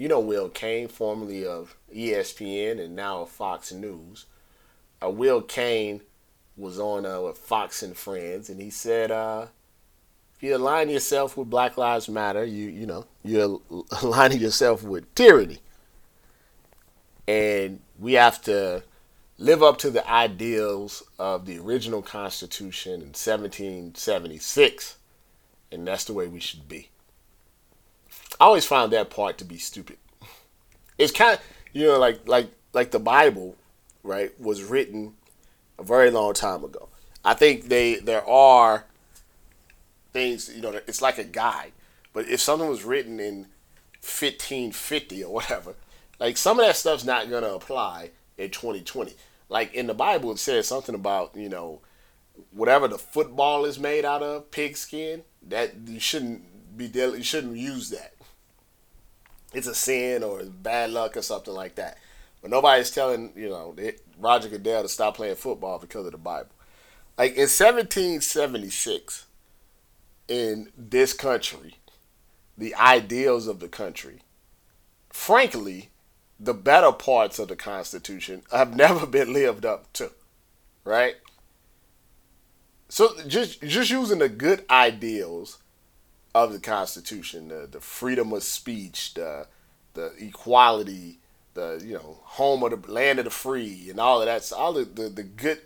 you 0.00 0.08
know 0.08 0.18
Will 0.18 0.48
Cain, 0.48 0.88
formerly 0.88 1.44
of 1.44 1.76
ESPN 1.94 2.82
and 2.82 2.96
now 2.96 3.20
of 3.20 3.28
Fox 3.28 3.70
News. 3.70 4.24
Uh, 5.04 5.10
Will 5.10 5.42
Cain 5.42 6.00
was 6.56 6.80
on 6.80 7.04
uh, 7.04 7.20
with 7.20 7.36
Fox 7.36 7.82
and 7.82 7.94
Friends, 7.94 8.48
and 8.48 8.62
he 8.62 8.70
said, 8.70 9.10
uh, 9.10 9.48
"If 10.34 10.42
you 10.42 10.56
align 10.56 10.88
yourself 10.88 11.36
with 11.36 11.50
Black 11.50 11.76
Lives 11.76 12.08
Matter, 12.08 12.46
you 12.46 12.70
you 12.70 12.86
know 12.86 13.04
you're 13.22 13.60
aligning 14.02 14.40
yourself 14.40 14.82
with 14.82 15.14
tyranny, 15.14 15.58
and 17.28 17.80
we 17.98 18.14
have 18.14 18.40
to." 18.42 18.82
live 19.42 19.62
up 19.62 19.78
to 19.78 19.88
the 19.88 20.06
ideals 20.06 21.02
of 21.18 21.46
the 21.46 21.58
original 21.58 22.02
Constitution 22.02 22.92
in 23.00 23.14
1776, 23.14 24.98
and 25.72 25.86
that's 25.86 26.04
the 26.04 26.12
way 26.12 26.28
we 26.28 26.40
should 26.40 26.68
be. 26.68 26.90
I 28.40 28.46
always 28.46 28.64
found 28.64 28.92
that 28.92 29.10
part 29.10 29.36
to 29.38 29.44
be 29.44 29.58
stupid. 29.58 29.98
It's 30.96 31.12
kind 31.12 31.34
of 31.34 31.44
you 31.74 31.86
know 31.86 31.98
like 31.98 32.26
like 32.26 32.50
like 32.72 32.90
the 32.90 32.98
Bible, 32.98 33.56
right, 34.02 34.38
was 34.40 34.64
written 34.64 35.14
a 35.78 35.82
very 35.82 36.10
long 36.10 36.32
time 36.32 36.64
ago. 36.64 36.88
I 37.22 37.34
think 37.34 37.68
they 37.68 37.96
there 37.96 38.26
are 38.26 38.86
things 40.12 40.50
you 40.54 40.62
know 40.62 40.80
it's 40.86 41.02
like 41.02 41.18
a 41.18 41.24
guide, 41.24 41.72
but 42.14 42.28
if 42.28 42.40
something 42.40 42.68
was 42.68 42.82
written 42.82 43.20
in 43.20 43.46
1550 44.00 45.22
or 45.24 45.34
whatever, 45.34 45.74
like 46.18 46.38
some 46.38 46.58
of 46.58 46.66
that 46.66 46.76
stuff's 46.76 47.04
not 47.04 47.28
gonna 47.28 47.52
apply 47.54 48.10
in 48.38 48.50
2020. 48.50 49.12
Like 49.50 49.74
in 49.74 49.86
the 49.86 49.94
Bible, 49.94 50.32
it 50.32 50.38
says 50.38 50.66
something 50.66 50.94
about 50.94 51.36
you 51.36 51.50
know 51.50 51.80
whatever 52.52 52.88
the 52.88 52.98
football 52.98 53.66
is 53.66 53.78
made 53.78 54.06
out 54.06 54.22
of, 54.22 54.50
pigskin, 54.50 55.24
that 55.46 55.74
you 55.86 56.00
shouldn't 56.00 56.76
be 56.78 56.86
you 56.86 57.22
shouldn't 57.22 57.58
use 57.58 57.90
that. 57.90 58.14
It's 59.52 59.66
a 59.66 59.74
sin 59.74 60.22
or 60.22 60.44
bad 60.44 60.90
luck 60.90 61.16
or 61.16 61.22
something 61.22 61.54
like 61.54 61.74
that. 61.76 61.98
But 62.40 62.50
nobody's 62.50 62.90
telling 62.90 63.32
you 63.36 63.48
know 63.48 63.74
Roger 64.18 64.48
Goodell 64.48 64.82
to 64.82 64.88
stop 64.88 65.16
playing 65.16 65.36
football 65.36 65.78
because 65.78 66.06
of 66.06 66.12
the 66.12 66.18
Bible. 66.18 66.50
Like 67.18 67.32
in 67.32 67.48
1776, 67.48 69.26
in 70.28 70.70
this 70.76 71.12
country, 71.12 71.76
the 72.56 72.74
ideals 72.76 73.46
of 73.46 73.60
the 73.60 73.68
country, 73.68 74.20
frankly, 75.10 75.90
the 76.38 76.54
better 76.54 76.92
parts 76.92 77.38
of 77.38 77.48
the 77.48 77.56
Constitution 77.56 78.42
have 78.52 78.74
never 78.76 79.06
been 79.06 79.32
lived 79.32 79.66
up 79.66 79.92
to, 79.94 80.12
right? 80.84 81.16
So 82.88 83.10
just 83.26 83.62
just 83.62 83.90
using 83.90 84.18
the 84.18 84.28
good 84.28 84.64
ideals 84.70 85.58
of 86.34 86.52
the 86.52 86.58
Constitution, 86.58 87.48
the, 87.48 87.68
the 87.70 87.80
freedom 87.80 88.32
of 88.32 88.42
speech, 88.42 89.14
the 89.14 89.46
the 89.94 90.12
equality, 90.18 91.18
the 91.54 91.82
you 91.84 91.94
know 91.94 92.20
home 92.22 92.62
of 92.62 92.70
the 92.70 92.92
land 92.92 93.18
of 93.18 93.24
the 93.24 93.30
free, 93.30 93.88
and 93.90 93.98
all 93.98 94.20
of 94.20 94.26
that's 94.26 94.52
all 94.52 94.72
the 94.72 94.84
the, 94.84 95.08
the 95.08 95.22
good, 95.22 95.60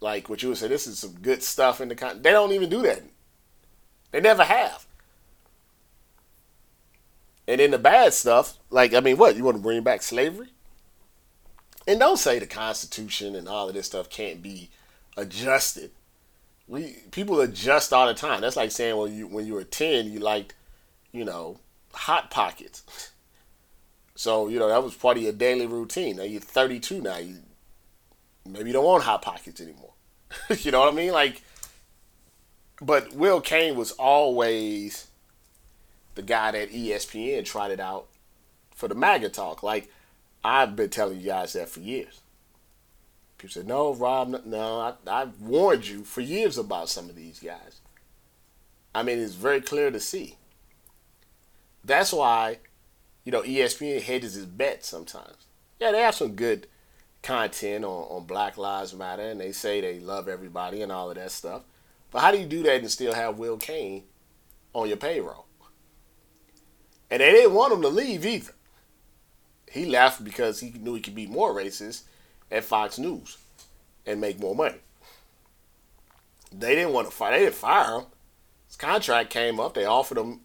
like 0.00 0.28
what 0.28 0.42
you 0.42 0.48
would 0.48 0.58
say, 0.58 0.68
this 0.68 0.86
is 0.86 0.98
some 0.98 1.14
good 1.20 1.42
stuff 1.42 1.80
in 1.80 1.88
the 1.88 1.94
con. 1.94 2.22
They 2.22 2.30
don't 2.30 2.52
even 2.52 2.70
do 2.70 2.82
that. 2.82 3.02
They 4.10 4.20
never 4.20 4.44
have. 4.44 4.86
And 7.46 7.60
then 7.60 7.72
the 7.72 7.78
bad 7.78 8.14
stuff, 8.14 8.58
like 8.70 8.94
I 8.94 9.00
mean, 9.00 9.18
what 9.18 9.36
you 9.36 9.44
want 9.44 9.56
to 9.56 9.62
bring 9.62 9.82
back 9.82 10.02
slavery? 10.02 10.48
And 11.86 12.00
don't 12.00 12.16
say 12.16 12.38
the 12.38 12.46
Constitution 12.46 13.36
and 13.36 13.46
all 13.46 13.68
of 13.68 13.74
this 13.74 13.86
stuff 13.86 14.08
can't 14.08 14.42
be 14.42 14.70
adjusted 15.18 15.90
we 16.66 16.96
people 17.10 17.40
adjust 17.40 17.92
all 17.92 18.06
the 18.06 18.14
time. 18.14 18.40
That's 18.40 18.56
like 18.56 18.70
saying 18.70 18.96
when 18.96 19.14
you 19.14 19.26
when 19.26 19.46
you 19.46 19.54
were 19.54 19.64
ten, 19.64 20.10
you 20.10 20.20
liked, 20.20 20.54
you 21.12 21.24
know, 21.24 21.58
hot 21.92 22.30
pockets. 22.30 22.82
So 24.16 24.46
you 24.46 24.60
know 24.60 24.68
that 24.68 24.84
was 24.84 24.94
part 24.94 25.16
of 25.16 25.24
your 25.24 25.32
daily 25.32 25.66
routine. 25.66 26.18
Now 26.18 26.22
you're 26.22 26.40
32 26.40 27.00
now. 27.00 27.16
You 27.16 27.38
maybe 28.48 28.68
you 28.68 28.72
don't 28.72 28.84
want 28.84 29.02
hot 29.02 29.22
pockets 29.22 29.60
anymore. 29.60 29.92
you 30.60 30.70
know 30.70 30.78
what 30.78 30.92
I 30.92 30.96
mean? 30.96 31.10
Like, 31.10 31.42
but 32.80 33.12
Will 33.12 33.40
Cain 33.40 33.74
was 33.74 33.90
always 33.90 35.08
the 36.14 36.22
guy 36.22 36.52
that 36.52 36.70
ESPN 36.70 37.44
trotted 37.44 37.80
out 37.80 38.06
for 38.72 38.86
the 38.86 38.94
MAGA 38.94 39.30
talk. 39.30 39.64
Like 39.64 39.90
I've 40.44 40.76
been 40.76 40.90
telling 40.90 41.18
you 41.18 41.26
guys 41.26 41.54
that 41.54 41.68
for 41.68 41.80
years. 41.80 42.20
People 43.44 43.60
said, 43.60 43.68
no, 43.68 43.92
Rob, 43.92 44.46
no, 44.46 44.80
I, 44.80 44.94
I've 45.06 45.38
warned 45.38 45.86
you 45.86 46.02
for 46.02 46.22
years 46.22 46.56
about 46.56 46.88
some 46.88 47.10
of 47.10 47.14
these 47.14 47.38
guys. 47.38 47.82
I 48.94 49.02
mean, 49.02 49.18
it's 49.18 49.34
very 49.34 49.60
clear 49.60 49.90
to 49.90 50.00
see. 50.00 50.38
That's 51.84 52.10
why, 52.10 52.60
you 53.22 53.32
know, 53.32 53.42
ESPN 53.42 54.00
hedges 54.00 54.32
his 54.32 54.46
bet 54.46 54.82
sometimes. 54.82 55.44
Yeah, 55.78 55.92
they 55.92 56.00
have 56.00 56.14
some 56.14 56.36
good 56.36 56.68
content 57.22 57.84
on, 57.84 58.04
on 58.04 58.24
Black 58.24 58.56
Lives 58.56 58.94
Matter, 58.94 59.24
and 59.24 59.38
they 59.38 59.52
say 59.52 59.82
they 59.82 60.00
love 60.00 60.26
everybody 60.26 60.80
and 60.80 60.90
all 60.90 61.10
of 61.10 61.16
that 61.16 61.30
stuff. 61.30 61.64
But 62.10 62.20
how 62.20 62.30
do 62.30 62.38
you 62.38 62.46
do 62.46 62.62
that 62.62 62.80
and 62.80 62.90
still 62.90 63.12
have 63.12 63.36
Will 63.36 63.58
Cain 63.58 64.04
on 64.72 64.88
your 64.88 64.96
payroll? 64.96 65.44
And 67.10 67.20
they 67.20 67.30
didn't 67.30 67.52
want 67.52 67.74
him 67.74 67.82
to 67.82 67.88
leave 67.88 68.24
either. 68.24 68.54
He 69.70 69.84
left 69.84 70.24
because 70.24 70.60
he 70.60 70.70
knew 70.70 70.94
he 70.94 71.02
could 71.02 71.14
be 71.14 71.26
more 71.26 71.54
racist 71.54 72.04
at 72.50 72.64
Fox 72.64 72.98
News 72.98 73.38
and 74.06 74.20
make 74.20 74.38
more 74.40 74.54
money. 74.54 74.78
They 76.52 76.74
didn't 76.74 76.92
want 76.92 77.08
to 77.08 77.14
fire. 77.14 77.32
They 77.32 77.44
didn't 77.44 77.54
fire 77.54 78.00
him. 78.00 78.06
His 78.66 78.76
contract 78.76 79.30
came 79.30 79.58
up. 79.58 79.74
They 79.74 79.84
offered 79.84 80.18
him 80.18 80.40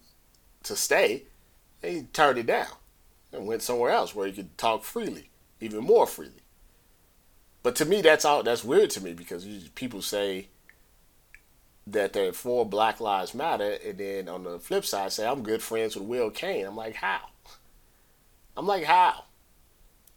to 0.63 0.75
stay. 0.75 1.23
He 1.81 2.03
turned 2.13 2.39
it 2.39 2.47
down 2.47 2.67
and 3.31 3.47
went 3.47 3.61
somewhere 3.61 3.91
else 3.91 4.15
where 4.15 4.27
he 4.27 4.33
could 4.33 4.57
talk 4.57 4.83
freely, 4.83 5.29
even 5.59 5.83
more 5.83 6.07
freely. 6.07 6.41
But 7.61 7.75
to 7.77 7.85
me, 7.85 8.01
that's 8.01 8.25
all. 8.25 8.43
That's 8.43 8.63
weird 8.63 8.89
to 8.91 9.01
me 9.01 9.13
because 9.13 9.45
people 9.75 10.01
say 10.01 10.47
that 11.85 12.13
they're 12.13 12.33
for 12.33 12.65
Black 12.65 12.99
Lives 12.99 13.33
Matter, 13.33 13.77
and 13.85 13.97
then 13.97 14.29
on 14.29 14.43
the 14.43 14.59
flip 14.59 14.85
side, 14.85 15.11
say 15.11 15.27
I'm 15.27 15.43
good 15.43 15.61
friends 15.61 15.95
with 15.95 16.05
Will 16.05 16.29
Cain. 16.29 16.65
I'm 16.65 16.75
like, 16.75 16.95
how? 16.95 17.21
I'm 18.55 18.67
like, 18.67 18.83
how? 18.83 19.25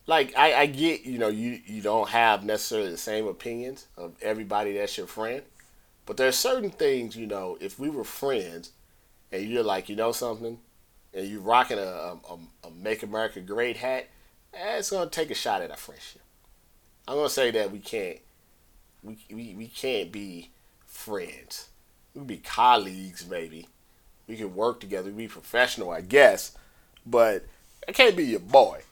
Like 0.07 0.36
I, 0.36 0.55
I 0.55 0.66
get 0.66 1.05
you 1.05 1.18
know 1.18 1.28
you 1.28 1.61
you 1.64 1.82
don't 1.82 2.09
have 2.09 2.44
necessarily 2.44 2.90
the 2.90 2.96
same 2.96 3.26
opinions 3.26 3.86
of 3.96 4.14
everybody 4.20 4.74
that's 4.74 4.96
your 4.96 5.07
friend 5.07 5.42
but 6.07 6.16
there's 6.16 6.36
certain 6.36 6.70
things 6.70 7.16
you 7.16 7.26
know 7.26 7.57
if 7.61 7.78
we 7.78 7.88
were 7.88 8.05
friends 8.05 8.72
and 9.30 9.44
you're 9.44 9.62
like 9.62 9.88
you 9.88 9.96
know 9.96 10.12
something 10.12 10.59
and 11.14 11.28
you're 11.28 11.40
rocking 11.40 11.78
a, 11.78 11.82
a, 11.82 12.38
a 12.64 12.70
make 12.70 13.03
america 13.03 13.40
great 13.40 13.76
hat 13.76 14.09
eh, 14.55 14.78
it's 14.78 14.90
going 14.90 15.09
to 15.09 15.14
take 15.14 15.30
a 15.30 15.34
shot 15.34 15.62
at 15.62 15.70
our 15.70 15.76
friendship. 15.76 16.22
I'm 17.09 17.16
going 17.16 17.28
to 17.28 17.34
say 17.34 17.50
that 17.53 17.70
we 17.70 17.78
can't 17.78 18.18
we, 19.03 19.18
we, 19.30 19.55
we 19.55 19.66
can't 19.66 20.12
be 20.12 20.50
friends. 20.86 21.68
We 22.14 22.20
can 22.20 22.26
be 22.26 22.36
colleagues 22.36 23.26
maybe. 23.28 23.68
We 24.28 24.36
can 24.36 24.55
work 24.55 24.78
together 24.80 25.11
we 25.11 25.24
be 25.24 25.28
professional 25.28 25.90
i 25.90 26.00
guess 26.00 26.57
but 27.05 27.44
i 27.88 27.92
can't 27.92 28.16
be 28.16 28.24
your 28.24 28.40
boy 28.40 28.82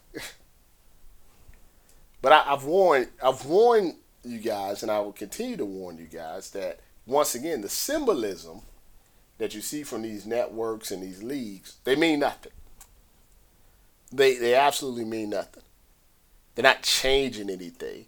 But 2.22 2.32
I, 2.32 2.42
have 2.42 2.64
warned 2.64 3.08
I've 3.22 3.44
warned 3.46 3.94
you 4.24 4.38
guys, 4.38 4.82
and 4.82 4.90
I 4.90 5.00
will 5.00 5.12
continue 5.12 5.56
to 5.56 5.64
warn 5.64 5.98
you 5.98 6.06
guys 6.06 6.50
that 6.50 6.80
once 7.06 7.34
again 7.34 7.62
the 7.62 7.68
symbolism 7.68 8.62
that 9.38 9.54
you 9.54 9.62
see 9.62 9.82
from 9.82 10.02
these 10.02 10.26
networks 10.26 10.90
and 10.90 11.02
these 11.02 11.22
leagues 11.22 11.76
they 11.84 11.96
mean 11.96 12.20
nothing. 12.20 12.52
They 14.12 14.36
they 14.36 14.54
absolutely 14.54 15.04
mean 15.04 15.30
nothing. 15.30 15.62
They're 16.54 16.62
not 16.62 16.82
changing 16.82 17.48
anything. 17.48 18.06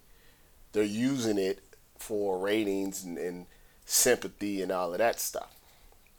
They're 0.73 0.83
using 0.83 1.37
it 1.37 1.63
for 1.97 2.37
ratings 2.37 3.03
and, 3.03 3.17
and 3.17 3.45
sympathy 3.85 4.61
and 4.61 4.71
all 4.71 4.91
of 4.91 4.99
that 4.99 5.19
stuff. 5.19 5.55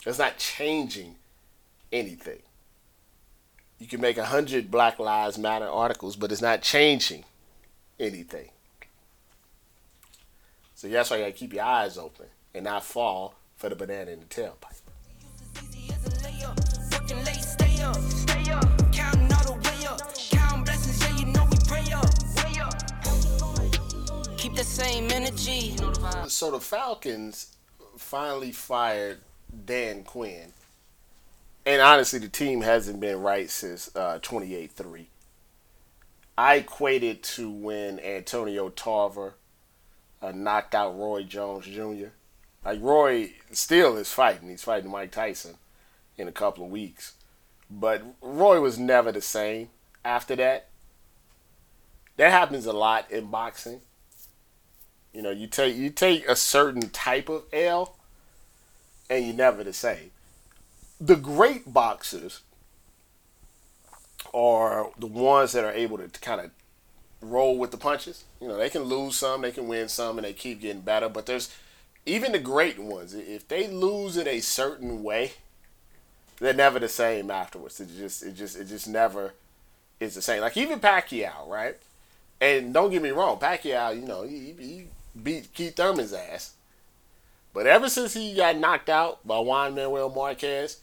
It's 0.07 0.19
not 0.19 0.39
changing 0.39 1.17
anything. 1.93 2.43
You 3.79 3.87
can 3.87 4.01
make 4.01 4.17
a 4.17 4.27
hundred 4.27 4.71
Black 4.71 4.99
Lives 4.99 5.39
Matter 5.39 5.69
articles, 5.69 6.17
but 6.17 6.33
it's 6.33 6.43
not 6.43 6.63
changing 6.63 7.25
anything. 7.99 8.49
So 10.75 10.89
that's 10.89 11.11
why 11.11 11.17
you 11.17 11.23
gotta 11.23 11.33
keep 11.33 11.53
your 11.53 11.65
eyes 11.65 11.97
open 11.97 12.27
and 12.55 12.65
not 12.65 12.85
fall 12.85 13.35
for 13.57 13.69
the 13.69 13.77
banana 13.77 14.11
in 14.11 14.21
the 14.21 14.27
tailpipe. 14.27 14.81
Keep 24.37 24.55
the 24.57 24.65
same 24.65 25.11
energy. 25.11 25.77
So 26.29 26.51
the 26.51 26.61
Falcons 26.61 27.57
finally 27.97 28.53
fired 28.53 29.21
Dan 29.65 30.03
Quinn. 30.05 30.53
And 31.67 31.81
honestly, 31.81 32.19
the 32.19 32.29
team 32.29 32.61
hasn't 32.61 33.01
been 33.01 33.21
right 33.21 33.49
since 33.49 33.95
uh, 33.97 34.19
28 34.21 34.71
3. 34.71 35.09
I 36.37 36.57
equated 36.57 37.23
to 37.23 37.51
when 37.51 38.01
Antonio 38.01 38.69
Tarver 38.69 39.35
uh, 40.21 40.33
knocked 40.33 40.75
out 40.75 40.99
Roy 40.99 41.23
Jones 41.23 41.67
Jr. 41.67 42.09
Like 42.65 42.81
Roy 42.81 43.33
still 43.53 43.97
is 43.97 44.13
fighting. 44.13 44.49
He's 44.49 44.65
fighting 44.65 44.91
Mike 44.91 45.13
Tyson 45.13 45.57
in 46.17 46.29
a 46.29 46.33
couple 46.33 46.65
of 46.65 46.71
weeks. 46.71 47.13
But 47.71 48.03
Roy 48.21 48.61
was 48.61 48.79
never 48.79 49.13
the 49.13 49.21
same 49.21 49.69
after 50.05 50.35
that. 50.37 50.69
That 52.17 52.31
happens 52.31 52.67
a 52.67 52.73
lot 52.73 53.11
in 53.11 53.27
boxing. 53.27 53.81
You 55.13 55.23
know, 55.23 55.31
you 55.31 55.47
take 55.47 55.77
you 55.77 55.91
take 55.91 56.29
a 56.29 56.37
certain 56.37 56.91
type 56.91 57.29
of 57.29 57.45
L 57.53 57.97
and 59.09 59.25
you're 59.25 59.35
never 59.35 59.63
the 59.63 59.73
same. 59.73 60.11
The 61.01 61.17
great 61.17 61.73
boxers 61.73 62.41
are 64.35 64.91
the 64.99 65.07
ones 65.07 65.53
that 65.53 65.65
are 65.65 65.73
able 65.73 65.97
to 65.97 66.09
kind 66.21 66.41
of 66.41 66.51
roll 67.23 67.57
with 67.57 67.71
the 67.71 67.77
punches. 67.77 68.25
You 68.41 68.49
know, 68.49 68.57
they 68.57 68.69
can 68.69 68.83
lose 68.83 69.17
some, 69.17 69.43
they 69.43 69.53
can 69.53 69.69
win 69.69 69.89
some, 69.89 70.19
and 70.19 70.27
they 70.27 70.33
keep 70.33 70.61
getting 70.61 70.83
better. 70.83 71.09
But 71.09 71.27
there's 71.27 71.55
even 72.05 72.33
the 72.33 72.39
great 72.39 72.79
ones. 72.79 73.15
If 73.15 73.47
they 73.49 73.69
lose 73.69 74.17
it 74.17 74.27
a 74.27 74.41
certain 74.41 75.03
way, 75.03 75.33
they're 76.39 76.53
never 76.53 76.79
the 76.79 76.89
same 76.89 77.31
afterwards. 77.31 77.81
It 77.81 77.89
just, 77.97 78.23
it 78.23 78.35
just, 78.35 78.59
it 78.59 78.67
just 78.67 78.89
never 78.89 79.33
is 80.01 80.15
the 80.15 80.23
same. 80.23 80.41
Like 80.41 80.57
even 80.57 80.81
Pacquiao, 80.81 81.49
right? 81.49 81.77
And 82.41 82.75
don't 82.75 82.91
get 82.91 83.03
me 83.03 83.11
wrong, 83.11 83.39
Pacquiao, 83.39 83.95
you 83.95 84.07
know, 84.07 84.25
he, 84.25 84.55
he 84.59 84.87
beat 85.23 85.55
Keith 85.55 85.77
Thurman's 85.77 86.13
ass. 86.13 86.55
But 87.55 87.69
ever 87.69 87.89
since 87.89 88.15
he 88.15 88.35
got 88.35 88.59
knocked 88.59 88.89
out 88.89 89.25
by 89.27 89.39
Juan 89.39 89.77
Manuel 89.77 90.11
Marquez, 90.11 90.81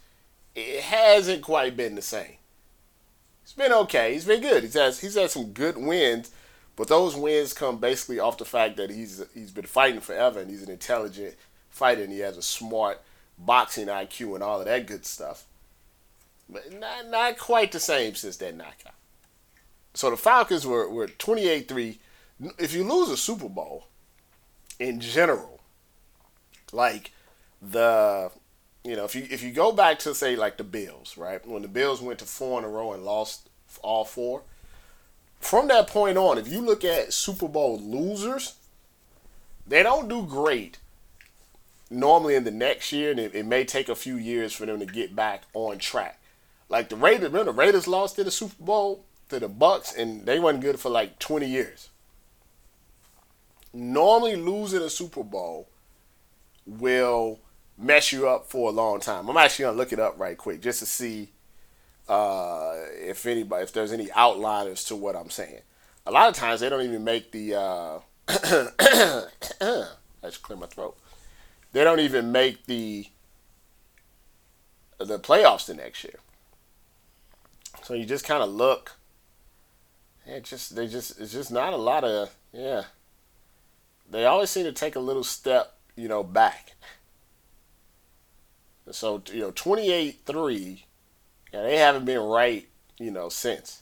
it 0.56 0.82
hasn't 0.84 1.42
quite 1.42 1.76
been 1.76 1.96
the 1.96 2.02
same. 2.02 2.38
He's 3.52 3.66
been 3.66 3.74
okay. 3.74 4.14
He's 4.14 4.24
been 4.26 4.42
good. 4.42 4.64
He's 4.64 4.76
had 4.76 4.96
he's 4.96 5.16
had 5.16 5.30
some 5.30 5.52
good 5.52 5.76
wins, 5.78 6.32
But 6.78 6.88
those 6.88 7.16
wins 7.18 7.54
come 7.54 7.80
basically 7.80 8.18
off 8.20 8.38
the 8.38 8.46
fact 8.46 8.78
that 8.78 8.90
he's 8.90 9.22
he's 9.34 9.52
been 9.52 9.66
fighting 9.66 10.00
forever 10.00 10.40
and 10.40 10.50
he's 10.50 10.64
an 10.64 10.72
intelligent 10.72 11.36
fighter 11.70 12.04
and 12.04 12.14
he 12.14 12.20
has 12.20 12.38
a 12.38 12.42
smart 12.42 13.02
boxing 13.38 13.88
IQ 13.88 14.36
and 14.36 14.44
all 14.44 14.60
of 14.60 14.66
that 14.68 14.88
good 14.88 15.06
stuff. 15.06 15.46
But 16.50 16.72
not 16.80 17.08
not 17.10 17.38
quite 17.38 17.74
the 17.74 17.80
same 17.82 18.16
since 18.16 18.38
that 18.38 18.56
knockout. 18.56 18.94
So 19.96 20.10
the 20.10 20.18
Falcons 20.18 20.66
were 20.66 20.90
were 20.90 21.08
28-3. 21.08 21.98
If 22.58 22.74
you 22.74 22.84
lose 22.86 23.10
a 23.10 23.18
Super 23.18 23.50
Bowl 23.50 23.88
in 24.80 25.02
general, 25.02 25.60
like 26.72 27.12
the 27.62 28.32
you 28.84 28.96
know, 28.96 29.06
if 29.06 29.16
you 29.16 29.28
if 29.30 29.44
you 29.44 29.52
go 29.52 29.72
back 29.72 30.00
to 30.00 30.16
say 30.16 30.36
like 30.36 30.58
the 30.58 30.64
Bills, 30.64 31.18
right? 31.18 31.46
When 31.48 31.62
the 31.62 31.68
Bills 31.68 32.02
went 32.02 32.20
to 32.20 32.26
four 32.26 32.60
in 32.60 32.66
a 32.66 32.70
row 32.70 32.94
and 32.94 33.04
lost 33.04 33.50
all 33.84 34.06
four, 34.06 34.44
from 35.40 35.68
that 35.68 35.88
point 35.88 36.18
on, 36.18 36.38
if 36.38 36.48
you 36.48 36.62
look 36.62 36.84
at 36.84 37.14
Super 37.14 37.48
Bowl 37.48 37.80
losers, 37.80 38.56
they 39.68 39.84
don't 39.84 40.08
do 40.08 40.26
great 40.26 40.80
normally 41.92 42.36
in 42.36 42.44
the 42.44 42.52
next 42.52 42.92
year, 42.92 43.12
and 43.12 43.20
it, 43.20 43.36
it, 43.36 43.46
may 43.46 43.66
take 43.66 43.90
a 43.90 43.96
few 43.96 44.16
years 44.16 44.54
for 44.54 44.66
them 44.66 44.80
to 44.80 44.86
get 44.86 45.16
back 45.16 45.44
on 45.54 45.78
track. 45.78 46.20
Like 46.70 46.90
the 46.90 46.96
Raiders, 46.96 47.32
remember 47.32 47.52
the 47.52 47.58
Raiders 47.58 47.88
lost 47.88 48.16
to 48.16 48.24
the 48.24 48.32
Super 48.32 48.64
Bowl 48.64 49.04
to 49.30 49.40
the 49.40 49.50
Bucs, 49.50 49.96
and 49.96 50.26
they 50.26 50.40
weren't 50.40 50.62
good 50.62 50.80
for 50.80 50.90
like 50.90 51.20
20 51.20 51.46
years. 51.46 51.90
Normally, 53.74 54.36
losing 54.36 54.82
a 54.82 54.90
Super 54.90 55.24
Bowl 55.24 55.68
will 56.66 57.40
mess 57.82 58.12
you 58.12 58.28
up 58.28 58.50
for 58.50 58.70
a 58.70 58.72
long 58.72 59.00
time. 59.00 59.28
I'm 59.28 59.38
actually 59.38 59.64
gonna 59.64 59.78
look 59.78 59.92
it 59.92 60.00
up 60.00 60.20
right 60.20 60.38
quick 60.38 60.62
just 60.62 60.80
to 60.80 60.86
see 60.86 61.30
uh, 62.08 62.76
if 62.94 63.26
anybody, 63.26 63.64
if 63.64 63.74
there's 63.74 63.92
any 63.92 64.08
outliners 64.08 64.86
to 64.88 64.96
what 64.96 65.16
I'm 65.16 65.30
saying. 65.30 65.62
A 66.06 66.12
lot 66.12 66.30
of 66.30 66.36
times 66.36 66.62
they 66.62 66.70
don't 66.70 66.82
even 66.84 67.04
make 67.04 67.32
the. 67.32 67.56
Uh, 67.56 68.00
I 68.28 69.26
just 70.24 70.42
clear 70.42 70.58
my 70.58 70.68
throat. 70.68 70.98
They 71.74 71.84
don't 71.84 72.00
even 72.00 72.32
make 72.32 72.66
the 72.66 73.08
the 75.00 75.20
playoffs 75.20 75.66
the 75.66 75.74
next 75.74 76.04
year. 76.04 76.20
So 77.84 77.94
you 77.94 78.06
just 78.06 78.26
kind 78.26 78.44
of 78.44 78.50
look. 78.50 78.98
It 80.26 80.44
just 80.44 80.76
they 80.76 80.88
just 80.88 81.20
it's 81.20 81.32
just 81.32 81.52
not 81.52 81.74
a 81.74 81.78
lot 81.78 82.04
of 82.04 82.36
yeah. 82.52 82.84
They 84.10 84.26
always 84.26 84.50
seem 84.50 84.66
to 84.66 84.74
take 84.74 84.96
a 84.96 85.00
little 85.00 85.24
step, 85.24 85.78
you 85.96 86.08
know, 86.08 86.24
back. 86.24 86.74
So 88.90 89.22
you 89.32 89.42
know, 89.42 89.52
twenty 89.52 89.92
eight 89.92 90.22
three 90.26 90.86
yeah, 91.54 91.64
they 91.64 91.78
haven't 91.78 92.06
been 92.06 92.22
right, 92.22 92.68
you 92.98 93.12
know, 93.12 93.30
since. 93.30 93.82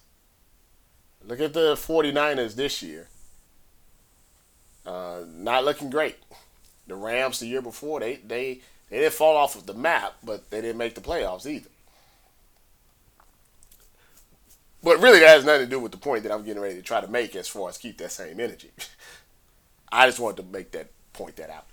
Look 1.25 1.39
at 1.39 1.53
the 1.53 1.75
49ers 1.75 2.55
this 2.55 2.81
year. 2.81 3.07
Uh, 4.85 5.21
not 5.27 5.65
looking 5.65 5.89
great. 5.89 6.17
The 6.87 6.95
Rams 6.95 7.39
the 7.39 7.47
year 7.47 7.61
before, 7.61 7.99
they, 7.99 8.15
they, 8.15 8.61
they 8.89 8.99
didn't 8.99 9.13
fall 9.13 9.37
off 9.37 9.55
of 9.55 9.67
the 9.67 9.73
map, 9.73 10.15
but 10.23 10.49
they 10.49 10.61
didn't 10.61 10.77
make 10.77 10.95
the 10.95 11.01
playoffs 11.01 11.45
either. 11.45 11.69
But 14.81 15.01
really, 15.01 15.19
that 15.19 15.27
has 15.27 15.45
nothing 15.45 15.65
to 15.65 15.69
do 15.69 15.79
with 15.79 15.91
the 15.91 15.97
point 15.97 16.23
that 16.23 16.31
I'm 16.31 16.43
getting 16.43 16.61
ready 16.61 16.75
to 16.75 16.81
try 16.81 17.01
to 17.01 17.07
make 17.07 17.35
as 17.35 17.49
far 17.49 17.69
as 17.69 17.77
keep 17.77 17.97
that 17.97 18.13
same 18.13 18.39
energy. 18.39 18.71
I 19.91 20.07
just 20.07 20.19
wanted 20.19 20.37
to 20.37 20.51
make 20.51 20.71
that 20.71 20.89
point 21.13 21.35
that 21.35 21.49
out. 21.49 21.67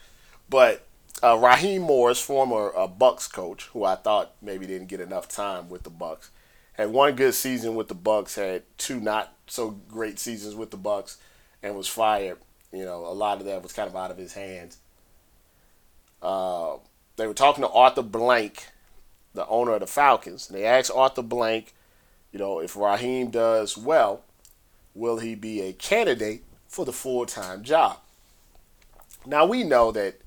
But 0.51 0.87
uh, 1.23 1.37
Raheem 1.39 1.83
Morris, 1.83 2.21
former 2.21 2.73
uh, 2.77 2.87
Bucs 2.87 3.31
coach, 3.33 3.65
who 3.73 3.85
I 3.85 3.97
thought 3.97 4.33
maybe 4.43 4.67
didn't 4.67 4.89
get 4.89 5.01
enough 5.01 5.29
time 5.29 5.69
with 5.69 5.83
the 5.83 5.91
Bucs, 5.91 6.29
had 6.75 6.91
one 6.91 7.17
good 7.17 7.35
season 7.35 7.75
with 7.75 7.89
the 7.89 7.95
Bucs, 7.95 8.37
had 8.37 8.63
two 8.77 9.01
not 9.01 9.33
so 9.47 9.71
great 9.89 10.19
seasons 10.19 10.55
with 10.55 10.71
the 10.71 10.79
Bucs, 10.79 11.17
and 11.63 11.75
was 11.75 11.89
fired. 11.89 12.39
You 12.73 12.85
know, 12.85 13.07
a 13.07 13.15
lot 13.15 13.39
of 13.39 13.47
that 13.47 13.63
was 13.63 13.73
kind 13.73 13.89
of 13.89 13.97
out 13.97 14.11
of 14.11 14.19
his 14.19 14.35
hands. 14.35 14.79
Uh, 16.21 16.77
they 17.17 17.27
were 17.27 17.35
talking 17.35 17.63
to 17.63 17.71
Arthur 17.71 18.03
Blank, 18.03 18.69
the 19.33 19.47
owner 19.47 19.73
of 19.73 19.81
the 19.81 19.87
Falcons, 19.87 20.49
and 20.49 20.59
they 20.59 20.65
asked 20.65 20.91
Arthur 20.95 21.23
Blank, 21.23 21.73
you 22.33 22.39
know, 22.39 22.59
if 22.59 22.77
Raheem 22.77 23.31
does 23.31 23.79
well, 23.79 24.23
will 24.95 25.19
he 25.19 25.35
be 25.35 25.63
a 25.63 25.73
candidate 25.73 26.43
for 26.69 26.85
the 26.85 26.93
full 26.93 27.25
time 27.25 27.63
job? 27.63 27.99
Now 29.25 29.47
we 29.47 29.65
know 29.65 29.93
that 29.93 30.21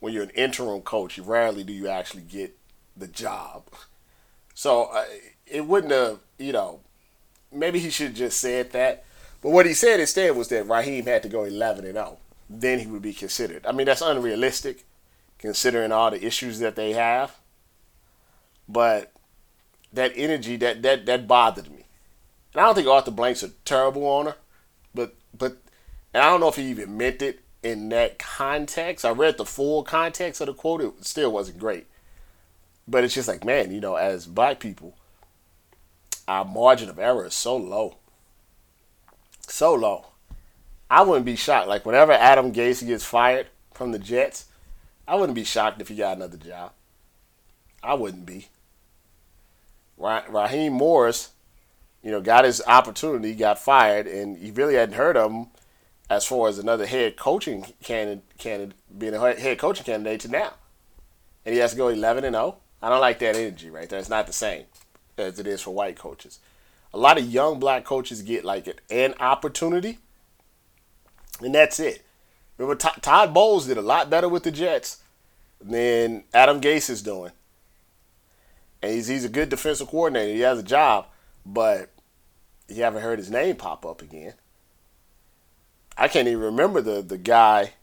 when 0.00 0.12
you're 0.12 0.24
an 0.24 0.30
interim 0.30 0.82
coach, 0.82 1.16
you 1.16 1.22
rarely 1.22 1.62
do 1.62 1.72
you 1.72 1.88
actually 1.88 2.22
get 2.22 2.56
the 2.96 3.06
job. 3.06 3.64
So 4.54 4.84
uh, 4.92 5.04
it 5.46 5.66
wouldn't 5.66 5.92
have, 5.92 6.18
you 6.38 6.52
know, 6.52 6.80
maybe 7.52 7.78
he 7.78 7.90
should 7.90 8.08
have 8.08 8.16
just 8.16 8.40
said 8.40 8.72
that. 8.72 9.04
But 9.42 9.50
what 9.50 9.66
he 9.66 9.74
said 9.74 10.00
instead 10.00 10.36
was 10.36 10.48
that 10.48 10.68
Raheem 10.68 11.06
had 11.06 11.22
to 11.22 11.28
go 11.28 11.44
11 11.44 11.84
and 11.84 11.94
0. 11.94 12.18
Then 12.48 12.80
he 12.80 12.86
would 12.86 13.02
be 13.02 13.14
considered. 13.14 13.64
I 13.64 13.72
mean, 13.72 13.86
that's 13.86 14.02
unrealistic 14.02 14.84
considering 15.38 15.92
all 15.92 16.10
the 16.10 16.24
issues 16.24 16.58
that 16.58 16.76
they 16.76 16.92
have. 16.92 17.36
But 18.68 19.12
that 19.92 20.12
energy, 20.14 20.56
that 20.56 20.82
that 20.82 21.06
that 21.06 21.26
bothered 21.26 21.70
me. 21.70 21.86
And 22.52 22.60
I 22.60 22.64
don't 22.64 22.74
think 22.74 22.88
Arthur 22.88 23.10
Blank's 23.10 23.42
a 23.42 23.48
terrible 23.64 24.06
owner, 24.06 24.36
but 24.94 25.14
but 25.36 25.56
and 26.12 26.22
I 26.22 26.28
don't 26.28 26.40
know 26.40 26.48
if 26.48 26.56
he 26.56 26.64
even 26.64 26.96
meant 26.96 27.22
it 27.22 27.40
in 27.62 27.88
that 27.90 28.18
context. 28.18 29.04
I 29.04 29.10
read 29.10 29.36
the 29.36 29.44
full 29.44 29.82
context 29.82 30.40
of 30.40 30.46
the 30.46 30.54
quote. 30.54 30.80
It 30.80 31.04
still 31.04 31.32
wasn't 31.32 31.58
great. 31.58 31.86
But 32.88 33.04
it's 33.04 33.14
just 33.14 33.28
like, 33.28 33.44
man, 33.44 33.70
you 33.70 33.80
know, 33.80 33.96
as 33.96 34.26
black 34.26 34.60
people, 34.60 34.96
our 36.26 36.44
margin 36.44 36.88
of 36.88 36.98
error 36.98 37.26
is 37.26 37.34
so 37.34 37.56
low. 37.56 37.96
So 39.42 39.74
low. 39.74 40.06
I 40.88 41.02
wouldn't 41.02 41.26
be 41.26 41.36
shocked. 41.36 41.68
Like, 41.68 41.86
whenever 41.86 42.12
Adam 42.12 42.52
Gase 42.52 42.84
gets 42.84 43.04
fired 43.04 43.46
from 43.72 43.92
the 43.92 43.98
Jets, 43.98 44.46
I 45.06 45.14
wouldn't 45.14 45.36
be 45.36 45.44
shocked 45.44 45.80
if 45.80 45.88
he 45.88 45.96
got 45.96 46.16
another 46.16 46.36
job. 46.36 46.72
I 47.82 47.94
wouldn't 47.94 48.26
be. 48.26 48.48
Raheem 49.98 50.72
Morris, 50.72 51.30
you 52.02 52.10
know, 52.10 52.20
got 52.20 52.44
his 52.44 52.62
opportunity, 52.66 53.34
got 53.34 53.58
fired, 53.58 54.06
and 54.06 54.38
he 54.38 54.50
really 54.50 54.74
hadn't 54.74 54.94
heard 54.94 55.16
of 55.16 55.30
him 55.30 55.46
as 56.10 56.26
far 56.26 56.48
as 56.48 56.58
another 56.58 56.86
head 56.86 57.16
coaching 57.16 57.64
candidate, 57.84 58.24
candidate 58.36 58.76
being 58.98 59.14
a 59.14 59.34
head 59.34 59.58
coaching 59.58 59.84
candidate 59.84 60.20
to 60.20 60.28
now. 60.28 60.52
And 61.46 61.54
he 61.54 61.60
has 61.60 61.70
to 61.70 61.76
go 61.76 61.88
11 61.88 62.24
and 62.24 62.34
0. 62.34 62.56
I 62.82 62.88
don't 62.88 63.00
like 63.00 63.20
that 63.20 63.36
energy 63.36 63.70
right 63.70 63.88
there. 63.88 64.00
It's 64.00 64.08
not 64.08 64.26
the 64.26 64.32
same 64.32 64.64
as 65.16 65.38
it 65.38 65.46
is 65.46 65.62
for 65.62 65.72
white 65.72 65.96
coaches. 65.96 66.40
A 66.92 66.98
lot 66.98 67.16
of 67.16 67.24
young 67.24 67.60
black 67.60 67.84
coaches 67.84 68.22
get 68.22 68.44
like 68.44 68.68
an 68.90 69.14
opportunity, 69.20 69.98
and 71.40 71.54
that's 71.54 71.78
it. 71.78 72.04
Remember, 72.58 72.74
Todd 72.74 73.32
Bowles 73.32 73.68
did 73.68 73.78
a 73.78 73.82
lot 73.82 74.10
better 74.10 74.28
with 74.28 74.42
the 74.42 74.50
Jets 74.50 74.98
than 75.60 76.24
Adam 76.34 76.60
Gase 76.60 76.90
is 76.90 77.02
doing. 77.02 77.32
And 78.82 78.92
he's, 78.92 79.06
he's 79.06 79.24
a 79.24 79.30
good 79.30 79.48
defensive 79.48 79.88
coordinator. 79.88 80.34
He 80.34 80.40
has 80.40 80.58
a 80.58 80.64
job, 80.64 81.06
but 81.46 81.90
you 82.68 82.82
haven't 82.82 83.02
heard 83.02 83.18
his 83.18 83.30
name 83.30 83.56
pop 83.56 83.86
up 83.86 84.02
again. 84.02 84.34
I 86.00 86.08
can't 86.08 86.26
even 86.28 86.40
remember 86.40 86.80
the 86.80 87.02
the 87.02 87.18
guy. 87.18 87.74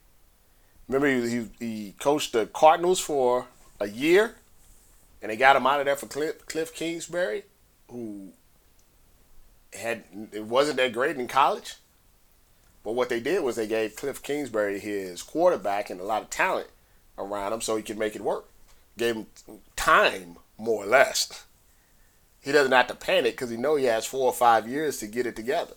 Remember 0.88 1.08
he, 1.08 1.30
he, 1.30 1.50
he 1.60 1.96
coached 2.00 2.34
the 2.34 2.48
Cardinals 2.48 3.00
for 3.00 3.46
a 3.80 3.88
year, 3.88 4.36
and 5.22 5.32
they 5.32 5.38
got 5.38 5.56
him 5.56 5.68
out 5.68 5.80
of 5.80 5.86
there 5.86 5.96
for 5.96 6.08
Cliff, 6.08 6.46
Cliff 6.48 6.74
Kingsbury, 6.74 7.44
who 7.92 8.30
had 9.72 10.04
it 10.32 10.46
wasn't 10.46 10.78
that 10.78 10.94
great 10.94 11.16
in 11.16 11.28
college. 11.28 11.76
But 12.84 12.94
what 12.94 13.10
they 13.10 13.20
did 13.20 13.44
was 13.44 13.56
they 13.56 13.68
gave 13.68 13.96
Cliff 13.96 14.24
Kingsbury 14.24 14.80
his 14.80 15.22
quarterback 15.22 15.92
and 15.92 16.02
a 16.02 16.06
lot 16.06 16.24
of 16.24 16.32
talent 16.32 16.70
around 17.20 17.54
him 17.54 17.62
so 17.62 17.76
he 17.76 17.84
could 17.84 18.00
make 18.00 18.16
it 18.16 18.22
work. 18.22 18.46
Gave 18.98 19.16
him 19.16 19.28
time, 19.76 20.38
more 20.58 20.86
or 20.86 20.88
less. 20.88 21.46
He 22.42 22.52
doesn't 22.52 22.72
have 22.72 22.88
to 22.88 22.96
panic 22.96 23.34
because 23.34 23.52
he 23.52 23.58
know 23.58 23.76
he 23.76 23.86
has 23.86 24.08
four 24.08 24.26
or 24.26 24.34
five 24.34 24.68
years 24.68 24.98
to 25.00 25.08
get 25.08 25.28
it 25.28 25.36
together. 25.36 25.74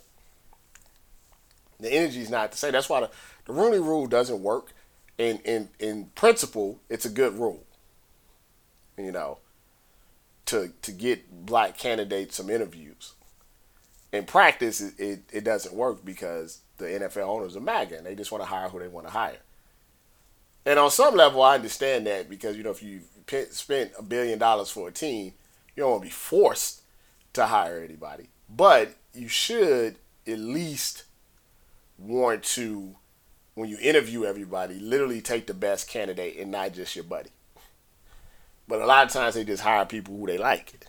The 1.80 1.92
energy 1.92 2.20
is 2.20 2.30
not 2.30 2.52
the 2.52 2.58
same. 2.58 2.72
That's 2.72 2.88
why 2.88 3.00
the, 3.00 3.10
the 3.46 3.52
Rooney 3.52 3.78
Rule 3.78 4.06
doesn't 4.06 4.42
work. 4.42 4.72
In 5.18 5.38
in 5.44 5.68
in 5.78 6.06
principle, 6.14 6.80
it's 6.88 7.04
a 7.04 7.10
good 7.10 7.34
rule. 7.38 7.64
You 8.96 9.12
know, 9.12 9.38
to 10.46 10.72
to 10.82 10.92
get 10.92 11.46
black 11.46 11.76
candidates 11.78 12.36
some 12.36 12.50
interviews. 12.50 13.14
In 14.12 14.24
practice, 14.24 14.80
it, 14.80 14.98
it, 14.98 15.20
it 15.32 15.44
doesn't 15.44 15.74
work 15.74 16.04
because 16.04 16.60
the 16.78 16.86
NFL 16.86 17.28
owners 17.28 17.56
are 17.56 17.60
MAGA 17.60 17.98
and 17.98 18.06
they 18.06 18.16
just 18.16 18.32
want 18.32 18.42
to 18.42 18.48
hire 18.48 18.68
who 18.68 18.80
they 18.80 18.88
want 18.88 19.06
to 19.06 19.12
hire. 19.12 19.38
And 20.66 20.78
on 20.78 20.90
some 20.90 21.14
level, 21.14 21.42
I 21.42 21.54
understand 21.54 22.06
that 22.06 22.28
because 22.28 22.56
you 22.56 22.62
know 22.62 22.70
if 22.70 22.82
you 22.82 23.02
spent 23.50 23.92
a 23.98 24.02
billion 24.02 24.38
dollars 24.38 24.70
for 24.70 24.88
a 24.88 24.92
team, 24.92 25.32
you 25.76 25.82
don't 25.82 25.90
want 25.90 26.02
to 26.02 26.08
be 26.08 26.12
forced 26.12 26.82
to 27.34 27.46
hire 27.46 27.80
anybody, 27.80 28.28
but 28.48 28.96
you 29.14 29.28
should 29.28 29.96
at 30.26 30.38
least 30.38 31.04
want 32.00 32.42
to, 32.44 32.96
when 33.54 33.68
you 33.68 33.78
interview 33.80 34.24
everybody, 34.24 34.78
literally 34.78 35.20
take 35.20 35.46
the 35.46 35.54
best 35.54 35.88
candidate 35.88 36.36
and 36.38 36.50
not 36.50 36.72
just 36.72 36.96
your 36.96 37.04
buddy. 37.04 37.30
But 38.66 38.80
a 38.80 38.86
lot 38.86 39.06
of 39.06 39.12
times 39.12 39.34
they 39.34 39.44
just 39.44 39.62
hire 39.62 39.84
people 39.84 40.16
who 40.16 40.26
they 40.26 40.38
like. 40.38 40.86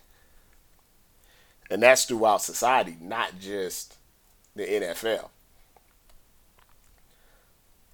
And 1.69 1.81
that's 1.81 2.05
throughout 2.05 2.41
society, 2.41 2.97
not 3.01 3.39
just 3.39 3.95
the 4.55 4.63
NFL. 4.63 5.29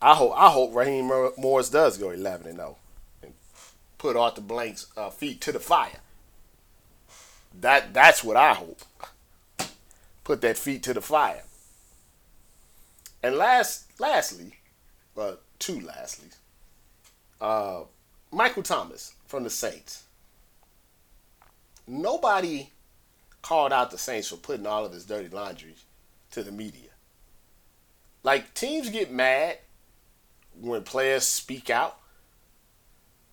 I 0.01 0.13
hope 0.13 0.34
I 0.36 0.49
hope 0.49 0.76
Raheem 0.76 1.11
Morris 1.38 1.70
does 1.70 1.97
go 1.97 2.11
11 2.11 2.47
and 2.47 2.57
0 2.57 2.78
and 3.24 3.34
put 3.97 4.15
Arthur 4.15 4.41
Blank's 4.41 4.88
uh, 4.95 5.09
feet 5.09 5.41
to 5.41 5.51
the 5.51 5.59
fire. 5.59 5.99
That 7.59 7.93
that's 7.93 8.24
what 8.24 8.38
I 8.38 8.53
hope. 8.53 8.82
Put 10.24 10.41
that 10.41 10.57
feet 10.57 10.84
to 10.84 10.93
the 10.93 11.01
fire. 11.01 11.43
And 13.24 13.36
last, 13.36 13.99
lastly, 13.99 14.53
uh, 15.18 15.34
two 15.59 15.82
lastly, 15.82 16.30
uh, 17.41 17.82
Michael 18.32 18.63
Thomas 18.63 19.13
from 19.26 19.43
the 19.43 19.49
Saints. 19.49 20.03
Nobody 21.88 22.72
called 23.41 23.72
out 23.72 23.91
the 23.91 23.97
Saints 23.97 24.28
for 24.28 24.38
putting 24.38 24.68
all 24.68 24.86
of 24.86 24.93
his 24.93 25.05
dirty 25.05 25.30
laundry 25.30 25.76
to 26.32 26.43
the 26.43 26.51
media. 26.51 26.89
Like 28.24 28.53
teams 28.53 28.89
get 28.89 29.11
mad 29.11 29.57
when 30.59 30.84
players 30.84 31.24
speak 31.24 31.70
out. 31.70 31.97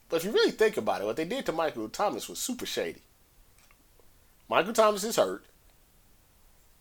But 0.09 0.17
if 0.17 0.25
you 0.25 0.33
really 0.33 0.53
think 0.53 0.77
about 0.77 1.01
it, 1.01 1.05
what 1.05 1.17
they 1.17 1.25
did 1.25 1.47
to 1.47 1.53
Michael 1.53 1.89
Thomas 1.89 2.29
was 2.29 2.39
super 2.39 2.67
shady. 2.67 3.03
Michael 4.49 4.73
Thomas 4.73 5.03
is 5.03 5.17
hurt. 5.17 5.45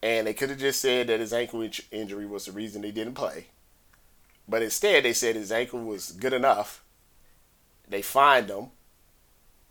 And 0.03 0.27
they 0.27 0.33
could 0.33 0.49
have 0.49 0.59
just 0.59 0.81
said 0.81 1.07
that 1.07 1.21
his 1.21 1.31
ankle 1.31 1.65
injury 1.89 2.25
was 2.25 2.45
the 2.45 2.51
reason 2.51 2.81
they 2.81 2.91
didn't 2.91 3.13
play. 3.13 3.45
But 4.49 4.61
instead, 4.61 5.05
they 5.05 5.13
said 5.13 5.37
his 5.37 5.49
ankle 5.49 5.81
was 5.81 6.11
good 6.11 6.33
enough. 6.33 6.83
They 7.87 8.01
fined 8.01 8.49
him. 8.49 8.71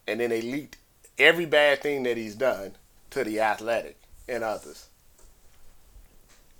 And 0.09 0.20
then 0.20 0.30
they 0.30 0.41
leaked 0.41 0.78
every 1.18 1.45
bad 1.45 1.83
thing 1.83 2.05
that 2.05 2.16
he's 2.16 2.35
done 2.35 2.76
to 3.11 3.24
the 3.24 3.41
athletic 3.41 4.01
and 4.26 4.43
others 4.43 4.89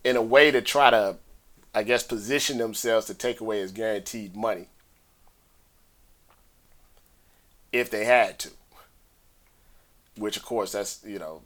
in 0.05 0.17
a 0.17 0.23
way 0.23 0.51
to 0.51 0.61
try 0.61 0.91
to, 0.91 1.17
I 1.75 1.83
guess, 1.83 2.03
position 2.03 2.59
themselves 2.59 3.07
to 3.07 3.15
take 3.15 3.41
away 3.41 3.61
his 3.61 3.73
guaranteed 3.73 4.37
money 4.37 4.67
if 7.73 7.89
they 7.89 8.05
had 8.05 8.39
to. 8.41 8.51
Which, 10.19 10.37
of 10.37 10.45
course, 10.45 10.73
that's, 10.73 11.03
you 11.07 11.19
know, 11.19 11.41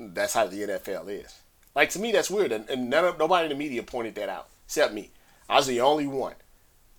that's 0.00 0.34
how 0.34 0.46
the 0.46 0.62
NFL 0.62 1.08
is. 1.08 1.40
Like 1.74 1.90
to 1.90 1.98
me, 1.98 2.12
that's 2.12 2.30
weird, 2.30 2.52
and, 2.52 2.68
and 2.68 2.90
none 2.90 3.16
nobody 3.18 3.44
in 3.44 3.50
the 3.50 3.56
media 3.56 3.82
pointed 3.82 4.14
that 4.16 4.28
out 4.28 4.48
except 4.66 4.92
me. 4.92 5.10
I 5.48 5.56
was 5.56 5.66
the 5.66 5.80
only 5.80 6.06
one. 6.06 6.34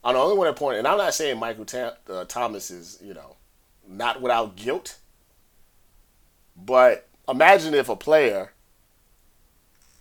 I'm 0.04 0.16
the 0.16 0.20
only 0.20 0.38
one 0.38 0.48
that 0.48 0.56
pointed, 0.56 0.80
and 0.80 0.88
I'm 0.88 0.98
not 0.98 1.14
saying 1.14 1.40
Michael 1.40 1.66
uh, 2.10 2.26
Thomas 2.26 2.72
is, 2.72 2.98
you 3.04 3.14
know, 3.14 3.36
not 3.88 4.22
without 4.22 4.56
guilt. 4.56 4.98
But 6.56 7.08
imagine 7.30 7.74
if 7.74 7.88
a 7.88 7.96
player 7.96 8.52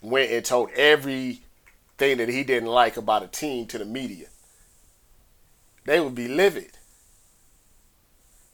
went 0.01 0.31
and 0.31 0.45
told 0.45 0.71
everything 0.71 1.43
that 1.99 2.29
he 2.29 2.45
didn't 2.45 2.69
like 2.69 2.97
about 2.97 3.23
a 3.23 3.27
team 3.27 3.67
to 3.67 3.79
the 3.79 3.85
media. 3.85 4.27
They 5.85 6.01
would 6.01 6.15
be 6.15 6.29
livid. 6.29 6.73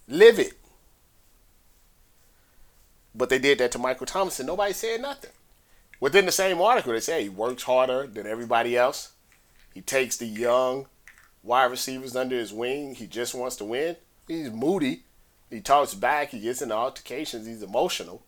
Livid. 0.09 0.55
But 3.17 3.31
they 3.31 3.39
did 3.39 3.59
that 3.59 3.73
to 3.73 3.79
Michael 3.79 4.07
Thomas 4.07 4.39
and 4.39 4.47
nobody 4.47 4.73
said 4.73 5.01
nothing. 5.01 5.31
Within 6.01 6.27
the 6.27 6.33
same 6.33 6.61
article, 6.61 6.93
they 6.93 7.01
say 7.01 7.23
he 7.23 7.29
works 7.29 7.62
harder 7.62 8.07
than 8.07 8.27
everybody 8.27 8.77
else. 8.77 9.12
He 9.73 9.81
takes 9.81 10.17
the 10.17 10.27
young 10.27 10.87
wide 11.43 11.71
receivers 11.71 12.14
under 12.14 12.37
his 12.37 12.53
wing. 12.53 12.95
He 12.95 13.07
just 13.07 13.35
wants 13.35 13.57
to 13.57 13.64
win. 13.64 13.97
He's 14.29 14.51
moody. 14.51 15.05
He 15.49 15.61
talks 15.61 15.95
back. 15.95 16.31
He 16.31 16.41
gets 16.41 16.61
into 16.61 16.75
altercations. 16.75 17.47
He's 17.47 17.62
emotional. 17.62 18.23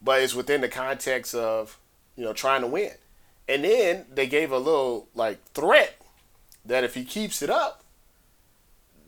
But 0.00 0.22
it's 0.22 0.34
within 0.34 0.60
the 0.60 0.68
context 0.68 1.34
of, 1.34 1.78
you 2.16 2.24
know, 2.24 2.32
trying 2.32 2.60
to 2.60 2.66
win. 2.66 2.92
And 3.48 3.64
then 3.64 4.06
they 4.12 4.26
gave 4.28 4.52
a 4.52 4.58
little, 4.58 5.08
like, 5.14 5.42
threat 5.52 6.00
that 6.64 6.84
if 6.84 6.94
he 6.94 7.04
keeps 7.04 7.42
it 7.42 7.50
up, 7.50 7.82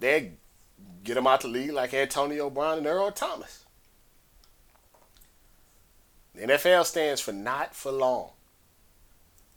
they 0.00 0.32
get 1.04 1.16
him 1.16 1.26
out 1.26 1.42
the 1.42 1.48
league 1.48 1.72
like 1.72 1.94
Antonio 1.94 2.50
Brown 2.50 2.78
and 2.78 2.86
Earl 2.86 3.12
Thomas. 3.12 3.61
NFL 6.38 6.86
stands 6.86 7.20
for 7.20 7.32
not 7.32 7.74
for 7.74 7.92
long. 7.92 8.30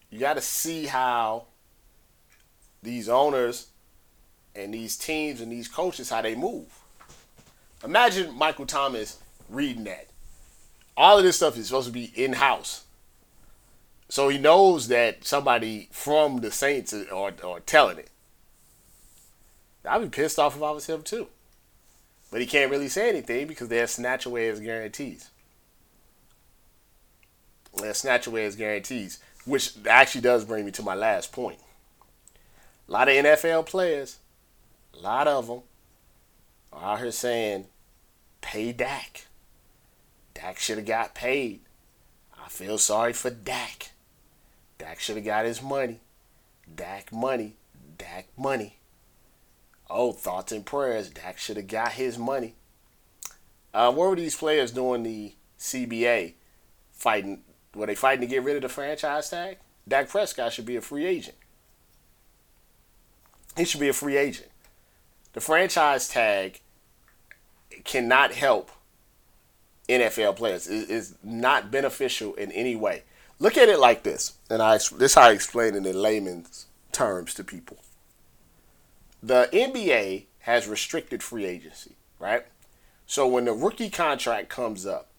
You 0.09 0.19
got 0.19 0.33
to 0.33 0.41
see 0.41 0.85
how 0.85 1.45
these 2.83 3.09
owners 3.09 3.67
and 4.55 4.73
these 4.73 4.97
teams 4.97 5.41
and 5.41 5.51
these 5.51 5.67
coaches 5.67 6.09
how 6.09 6.21
they 6.21 6.35
move. 6.35 6.67
Imagine 7.83 8.37
Michael 8.37 8.65
Thomas 8.65 9.19
reading 9.49 9.85
that. 9.85 10.07
All 10.97 11.17
of 11.17 11.23
this 11.23 11.37
stuff 11.37 11.57
is 11.57 11.67
supposed 11.67 11.87
to 11.87 11.93
be 11.93 12.11
in 12.15 12.33
house. 12.33 12.85
So 14.07 14.29
he 14.29 14.37
knows 14.37 14.87
that 14.89 15.25
somebody 15.25 15.89
from 15.91 16.37
the 16.37 16.51
Saints 16.51 16.93
are, 16.93 17.33
are 17.43 17.59
telling 17.61 17.97
it. 17.97 18.09
I'd 19.87 20.01
be 20.01 20.09
pissed 20.09 20.39
off 20.39 20.55
if 20.55 20.63
I 20.63 20.71
was 20.71 20.87
him 20.87 21.03
too. 21.03 21.27
But 22.31 22.41
he 22.41 22.47
can't 22.47 22.71
really 22.71 22.87
say 22.87 23.09
anything 23.09 23.47
because 23.47 23.67
they'll 23.67 23.87
snatch 23.87 24.25
away 24.25 24.47
his 24.47 24.59
guarantees 24.59 25.29
and 27.83 27.95
snatch 27.95 28.27
away 28.27 28.43
his 28.43 28.55
guarantees, 28.55 29.19
which 29.45 29.73
actually 29.87 30.21
does 30.21 30.45
bring 30.45 30.65
me 30.65 30.71
to 30.71 30.83
my 30.83 30.95
last 30.95 31.31
point. 31.31 31.59
A 32.87 32.91
lot 32.91 33.09
of 33.09 33.15
NFL 33.15 33.65
players, 33.65 34.19
a 34.93 34.99
lot 34.99 35.27
of 35.27 35.47
them, 35.47 35.61
are 36.71 36.93
out 36.93 36.99
here 36.99 37.11
saying, 37.11 37.65
pay 38.41 38.71
Dak. 38.71 39.25
Dak 40.33 40.59
should 40.59 40.77
have 40.77 40.85
got 40.85 41.15
paid. 41.15 41.61
I 42.37 42.49
feel 42.49 42.77
sorry 42.77 43.13
for 43.13 43.29
Dak. 43.29 43.91
Dak 44.77 44.99
should 44.99 45.15
have 45.15 45.25
got 45.25 45.45
his 45.45 45.61
money. 45.61 45.99
Dak 46.73 47.11
money. 47.11 47.55
Dak 47.97 48.27
money. 48.37 48.77
Oh, 49.89 50.11
thoughts 50.11 50.51
and 50.51 50.65
prayers. 50.65 51.09
Dak 51.09 51.37
should 51.37 51.57
have 51.57 51.67
got 51.67 51.93
his 51.93 52.17
money. 52.17 52.55
Uh, 53.73 53.91
what 53.91 54.09
were 54.09 54.15
these 54.15 54.35
players 54.35 54.71
doing 54.71 55.03
the 55.03 55.33
CBA 55.59 56.33
fighting 56.91 57.41
were 57.75 57.85
they 57.85 57.95
fighting 57.95 58.21
to 58.21 58.27
get 58.27 58.43
rid 58.43 58.55
of 58.55 58.61
the 58.61 58.69
franchise 58.69 59.29
tag? 59.29 59.57
Dak 59.87 60.09
Prescott 60.09 60.53
should 60.53 60.65
be 60.65 60.75
a 60.75 60.81
free 60.81 61.05
agent. 61.05 61.37
He 63.55 63.65
should 63.65 63.79
be 63.79 63.89
a 63.89 63.93
free 63.93 64.17
agent. 64.17 64.49
The 65.33 65.41
franchise 65.41 66.07
tag 66.07 66.61
cannot 67.83 68.33
help 68.33 68.71
NFL 69.87 70.37
players. 70.37 70.67
It 70.67 70.89
is 70.89 71.15
not 71.23 71.71
beneficial 71.71 72.33
in 72.35 72.51
any 72.51 72.75
way. 72.75 73.03
Look 73.37 73.57
at 73.57 73.69
it 73.69 73.79
like 73.79 74.03
this, 74.03 74.33
and 74.49 74.61
I 74.61 74.77
this 74.77 74.91
is 74.91 75.15
how 75.15 75.23
I 75.23 75.31
explain 75.31 75.75
it 75.75 75.85
in 75.85 76.01
layman's 76.01 76.67
terms 76.91 77.33
to 77.33 77.43
people. 77.43 77.77
The 79.21 79.49
NBA 79.51 80.25
has 80.39 80.67
restricted 80.67 81.21
free 81.21 81.45
agency, 81.45 81.95
right? 82.17 82.45
So 83.05 83.27
when 83.27 83.45
the 83.45 83.53
rookie 83.53 83.89
contract 83.89 84.49
comes 84.49 84.85
up, 84.85 85.09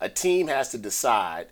a 0.00 0.08
team 0.08 0.48
has 0.48 0.70
to 0.70 0.78
decide 0.78 1.48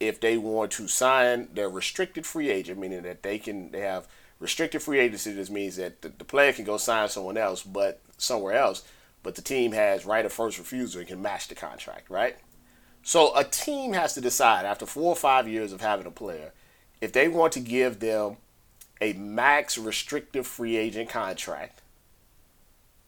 if 0.00 0.20
they 0.20 0.36
want 0.36 0.70
to 0.72 0.88
sign 0.88 1.48
their 1.52 1.68
restricted 1.68 2.26
free 2.26 2.50
agent, 2.50 2.78
meaning 2.78 3.02
that 3.02 3.22
they 3.22 3.38
can 3.38 3.70
they 3.70 3.80
have 3.80 4.06
restricted 4.38 4.82
free 4.82 5.00
agency. 5.00 5.32
This 5.32 5.50
means 5.50 5.76
that 5.76 6.02
the, 6.02 6.08
the 6.08 6.24
player 6.24 6.52
can 6.52 6.64
go 6.64 6.76
sign 6.76 7.08
someone 7.08 7.36
else, 7.36 7.62
but 7.62 8.00
somewhere 8.16 8.54
else, 8.54 8.84
but 9.22 9.34
the 9.34 9.42
team 9.42 9.72
has 9.72 10.06
right 10.06 10.24
of 10.24 10.32
first 10.32 10.58
refusal 10.58 11.00
and 11.00 11.08
can 11.08 11.22
match 11.22 11.48
the 11.48 11.54
contract, 11.54 12.10
right? 12.10 12.36
So 13.02 13.36
a 13.36 13.44
team 13.44 13.92
has 13.94 14.14
to 14.14 14.20
decide 14.20 14.66
after 14.66 14.86
four 14.86 15.12
or 15.12 15.16
five 15.16 15.48
years 15.48 15.72
of 15.72 15.80
having 15.80 16.06
a 16.06 16.10
player 16.10 16.52
if 17.00 17.12
they 17.12 17.28
want 17.28 17.52
to 17.52 17.60
give 17.60 18.00
them 18.00 18.36
a 19.00 19.12
max 19.12 19.78
restrictive 19.78 20.46
free 20.46 20.76
agent 20.76 21.08
contract, 21.08 21.80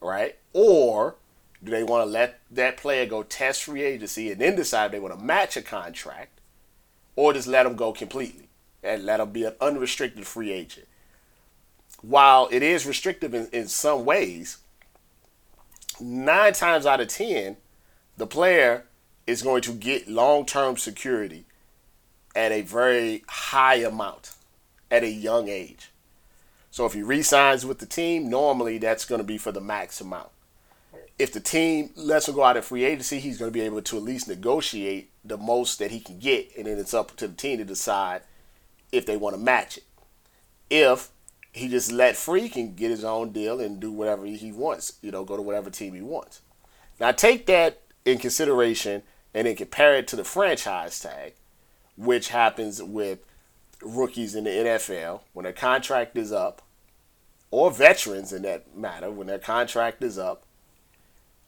right? 0.00 0.36
Or 0.52 1.16
do 1.62 1.70
they 1.70 1.82
want 1.82 2.06
to 2.06 2.10
let 2.10 2.40
that 2.50 2.76
player 2.76 3.06
go 3.06 3.22
test 3.22 3.64
free 3.64 3.82
agency 3.82 4.30
and 4.30 4.40
then 4.40 4.56
decide 4.56 4.92
they 4.92 5.00
want 5.00 5.18
to 5.18 5.24
match 5.24 5.56
a 5.56 5.62
contract? 5.62 6.39
Or 7.20 7.34
just 7.34 7.46
let 7.46 7.66
him 7.66 7.76
go 7.76 7.92
completely 7.92 8.48
and 8.82 9.04
let 9.04 9.20
him 9.20 9.30
be 9.30 9.44
an 9.44 9.52
unrestricted 9.60 10.26
free 10.26 10.50
agent. 10.50 10.88
While 12.00 12.48
it 12.50 12.62
is 12.62 12.86
restrictive 12.86 13.34
in, 13.34 13.46
in 13.52 13.68
some 13.68 14.06
ways, 14.06 14.56
nine 16.00 16.54
times 16.54 16.86
out 16.86 16.98
of 16.98 17.08
ten, 17.08 17.58
the 18.16 18.26
player 18.26 18.86
is 19.26 19.42
going 19.42 19.60
to 19.62 19.72
get 19.72 20.08
long 20.08 20.46
term 20.46 20.78
security 20.78 21.44
at 22.34 22.52
a 22.52 22.62
very 22.62 23.22
high 23.28 23.74
amount 23.74 24.32
at 24.90 25.04
a 25.04 25.10
young 25.10 25.48
age. 25.48 25.90
So 26.70 26.86
if 26.86 26.94
he 26.94 27.02
resigns 27.02 27.66
with 27.66 27.80
the 27.80 27.86
team, 27.86 28.30
normally 28.30 28.78
that's 28.78 29.04
going 29.04 29.20
to 29.20 29.26
be 29.26 29.36
for 29.36 29.52
the 29.52 29.60
max 29.60 30.00
amount. 30.00 30.30
If 31.20 31.34
the 31.34 31.40
team 31.40 31.90
lets 31.96 32.28
him 32.28 32.34
go 32.34 32.44
out 32.44 32.56
of 32.56 32.64
free 32.64 32.82
agency, 32.82 33.20
he's 33.20 33.36
going 33.36 33.50
to 33.50 33.52
be 33.52 33.60
able 33.60 33.82
to 33.82 33.96
at 33.98 34.02
least 34.02 34.26
negotiate 34.26 35.10
the 35.22 35.36
most 35.36 35.78
that 35.78 35.90
he 35.90 36.00
can 36.00 36.18
get, 36.18 36.50
and 36.56 36.66
then 36.66 36.78
it's 36.78 36.94
up 36.94 37.14
to 37.16 37.28
the 37.28 37.34
team 37.34 37.58
to 37.58 37.64
decide 37.66 38.22
if 38.90 39.04
they 39.04 39.18
want 39.18 39.36
to 39.36 39.40
match 39.40 39.76
it. 39.76 39.84
If 40.70 41.10
he 41.52 41.68
just 41.68 41.92
let 41.92 42.16
free, 42.16 42.48
can 42.48 42.74
get 42.74 42.90
his 42.90 43.04
own 43.04 43.32
deal 43.32 43.60
and 43.60 43.78
do 43.78 43.92
whatever 43.92 44.24
he 44.24 44.50
wants, 44.50 44.94
you 45.02 45.10
know, 45.10 45.22
go 45.24 45.36
to 45.36 45.42
whatever 45.42 45.68
team 45.68 45.92
he 45.92 46.00
wants. 46.00 46.40
Now 46.98 47.12
take 47.12 47.44
that 47.46 47.82
in 48.06 48.16
consideration 48.16 49.02
and 49.34 49.46
then 49.46 49.56
compare 49.56 49.96
it 49.96 50.08
to 50.08 50.16
the 50.16 50.24
franchise 50.24 50.98
tag, 51.00 51.34
which 51.98 52.30
happens 52.30 52.82
with 52.82 53.18
rookies 53.82 54.34
in 54.34 54.44
the 54.44 54.50
NFL 54.50 55.20
when 55.34 55.44
their 55.44 55.52
contract 55.52 56.16
is 56.16 56.32
up 56.32 56.62
or 57.50 57.70
veterans 57.70 58.32
in 58.32 58.40
that 58.40 58.74
matter, 58.74 59.10
when 59.10 59.26
their 59.26 59.38
contract 59.38 60.02
is 60.02 60.16
up, 60.16 60.46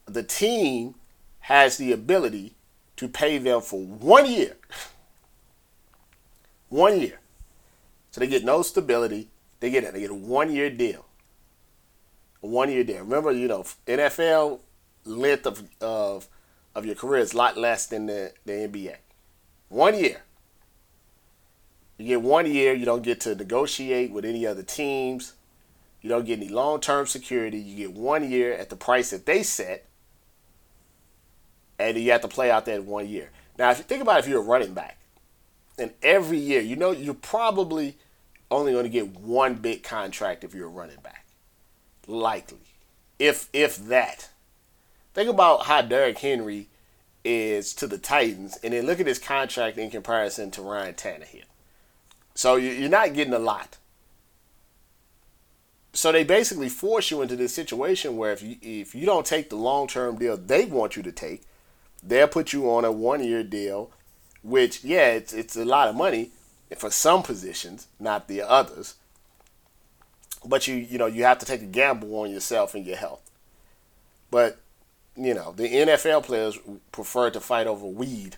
the 0.07 0.22
team 0.22 0.94
has 1.40 1.76
the 1.76 1.92
ability 1.92 2.55
to 2.96 3.09
pay 3.09 3.38
them 3.38 3.61
for 3.61 3.80
one 3.80 4.30
year. 4.30 4.57
one 6.68 7.00
year. 7.00 7.20
So 8.11 8.20
they 8.20 8.26
get 8.26 8.44
no 8.44 8.62
stability. 8.62 9.28
They 9.61 9.70
get 9.70 9.84
a, 9.88 9.92
they 9.92 10.00
get 10.00 10.11
a 10.11 10.14
one 10.14 10.53
year 10.53 10.70
deal. 10.70 11.07
A 12.42 12.46
one 12.46 12.70
year 12.70 12.84
deal. 12.84 13.00
Remember, 13.00 13.30
you 13.30 13.48
know, 13.48 13.64
NFL 13.86 14.61
length 15.05 15.46
of 15.46 15.62
of 15.80 16.28
of 16.74 16.86
your 16.86 16.94
career 16.94 17.20
is 17.20 17.32
a 17.32 17.36
lot 17.36 17.57
less 17.57 17.86
than 17.86 18.07
the, 18.07 18.32
the 18.44 18.53
NBA. 18.53 18.96
One 19.68 19.98
year. 19.98 20.22
You 21.98 22.07
get 22.07 22.22
one 22.22 22.50
year, 22.50 22.72
you 22.72 22.84
don't 22.84 23.03
get 23.03 23.20
to 23.20 23.34
negotiate 23.34 24.11
with 24.11 24.24
any 24.24 24.46
other 24.46 24.62
teams. 24.62 25.34
You 26.00 26.09
don't 26.09 26.24
get 26.24 26.40
any 26.40 26.48
long 26.48 26.80
term 26.80 27.07
security. 27.07 27.59
You 27.59 27.76
get 27.76 27.92
one 27.92 28.28
year 28.28 28.53
at 28.55 28.70
the 28.70 28.76
price 28.76 29.11
that 29.11 29.26
they 29.26 29.42
set. 29.42 29.86
And 31.82 31.98
you 31.98 32.12
have 32.12 32.20
to 32.22 32.28
play 32.28 32.50
out 32.50 32.66
that 32.66 32.84
one 32.84 33.08
year. 33.08 33.30
Now, 33.58 33.70
if 33.70 33.78
you 33.78 33.84
think 33.84 34.02
about 34.02 34.20
if 34.20 34.28
you're 34.28 34.40
a 34.40 34.44
running 34.44 34.74
back, 34.74 34.98
and 35.78 35.92
every 36.02 36.38
year, 36.38 36.60
you 36.60 36.76
know, 36.76 36.90
you're 36.90 37.14
probably 37.14 37.96
only 38.50 38.72
going 38.72 38.84
to 38.84 38.90
get 38.90 39.16
one 39.16 39.54
big 39.54 39.82
contract 39.82 40.44
if 40.44 40.54
you're 40.54 40.66
a 40.66 40.70
running 40.70 41.00
back. 41.02 41.26
Likely. 42.06 42.58
If 43.18 43.48
if 43.52 43.76
that. 43.88 44.28
Think 45.14 45.28
about 45.28 45.66
how 45.66 45.82
Derrick 45.82 46.18
Henry 46.18 46.68
is 47.24 47.74
to 47.74 47.86
the 47.86 47.98
Titans, 47.98 48.58
and 48.62 48.72
then 48.72 48.86
look 48.86 48.98
at 48.98 49.06
his 49.06 49.18
contract 49.18 49.78
in 49.78 49.90
comparison 49.90 50.50
to 50.52 50.62
Ryan 50.62 50.94
Tannehill. 50.94 51.44
So 52.34 52.56
you're 52.56 52.88
not 52.88 53.14
getting 53.14 53.34
a 53.34 53.38
lot. 53.38 53.76
So 55.92 56.10
they 56.10 56.24
basically 56.24 56.70
force 56.70 57.10
you 57.10 57.20
into 57.20 57.36
this 57.36 57.54
situation 57.54 58.16
where 58.16 58.32
if 58.32 58.42
you 58.42 58.56
if 58.62 58.94
you 58.94 59.04
don't 59.04 59.26
take 59.26 59.50
the 59.50 59.56
long 59.56 59.86
term 59.86 60.16
deal 60.16 60.36
they 60.36 60.64
want 60.64 60.96
you 60.96 61.02
to 61.02 61.12
take, 61.12 61.42
they'll 62.03 62.28
put 62.28 62.53
you 62.53 62.70
on 62.70 62.84
a 62.84 62.92
one 62.92 63.22
year 63.22 63.42
deal, 63.42 63.90
which 64.42 64.84
yeah, 64.84 65.09
it's 65.09 65.32
it's 65.32 65.57
a 65.57 65.64
lot 65.64 65.88
of 65.88 65.94
money 65.94 66.30
for 66.76 66.90
some 66.90 67.22
positions, 67.22 67.86
not 68.00 68.28
the 68.28 68.42
others. 68.42 68.94
But 70.44 70.66
you 70.66 70.74
you 70.74 70.98
know 70.98 71.07
you 71.07 71.24
have 71.24 71.38
to 71.38 71.46
take 71.46 71.62
a 71.62 71.66
gamble 71.66 72.14
on 72.20 72.30
yourself 72.30 72.74
and 72.74 72.86
your 72.86 72.96
health. 72.96 73.30
But 74.30 74.61
you 75.16 75.34
know 75.34 75.53
the 75.53 75.68
NFL 75.68 76.24
players 76.24 76.59
prefer 76.90 77.30
to 77.30 77.40
fight 77.40 77.66
over 77.66 77.86
weed 77.86 78.36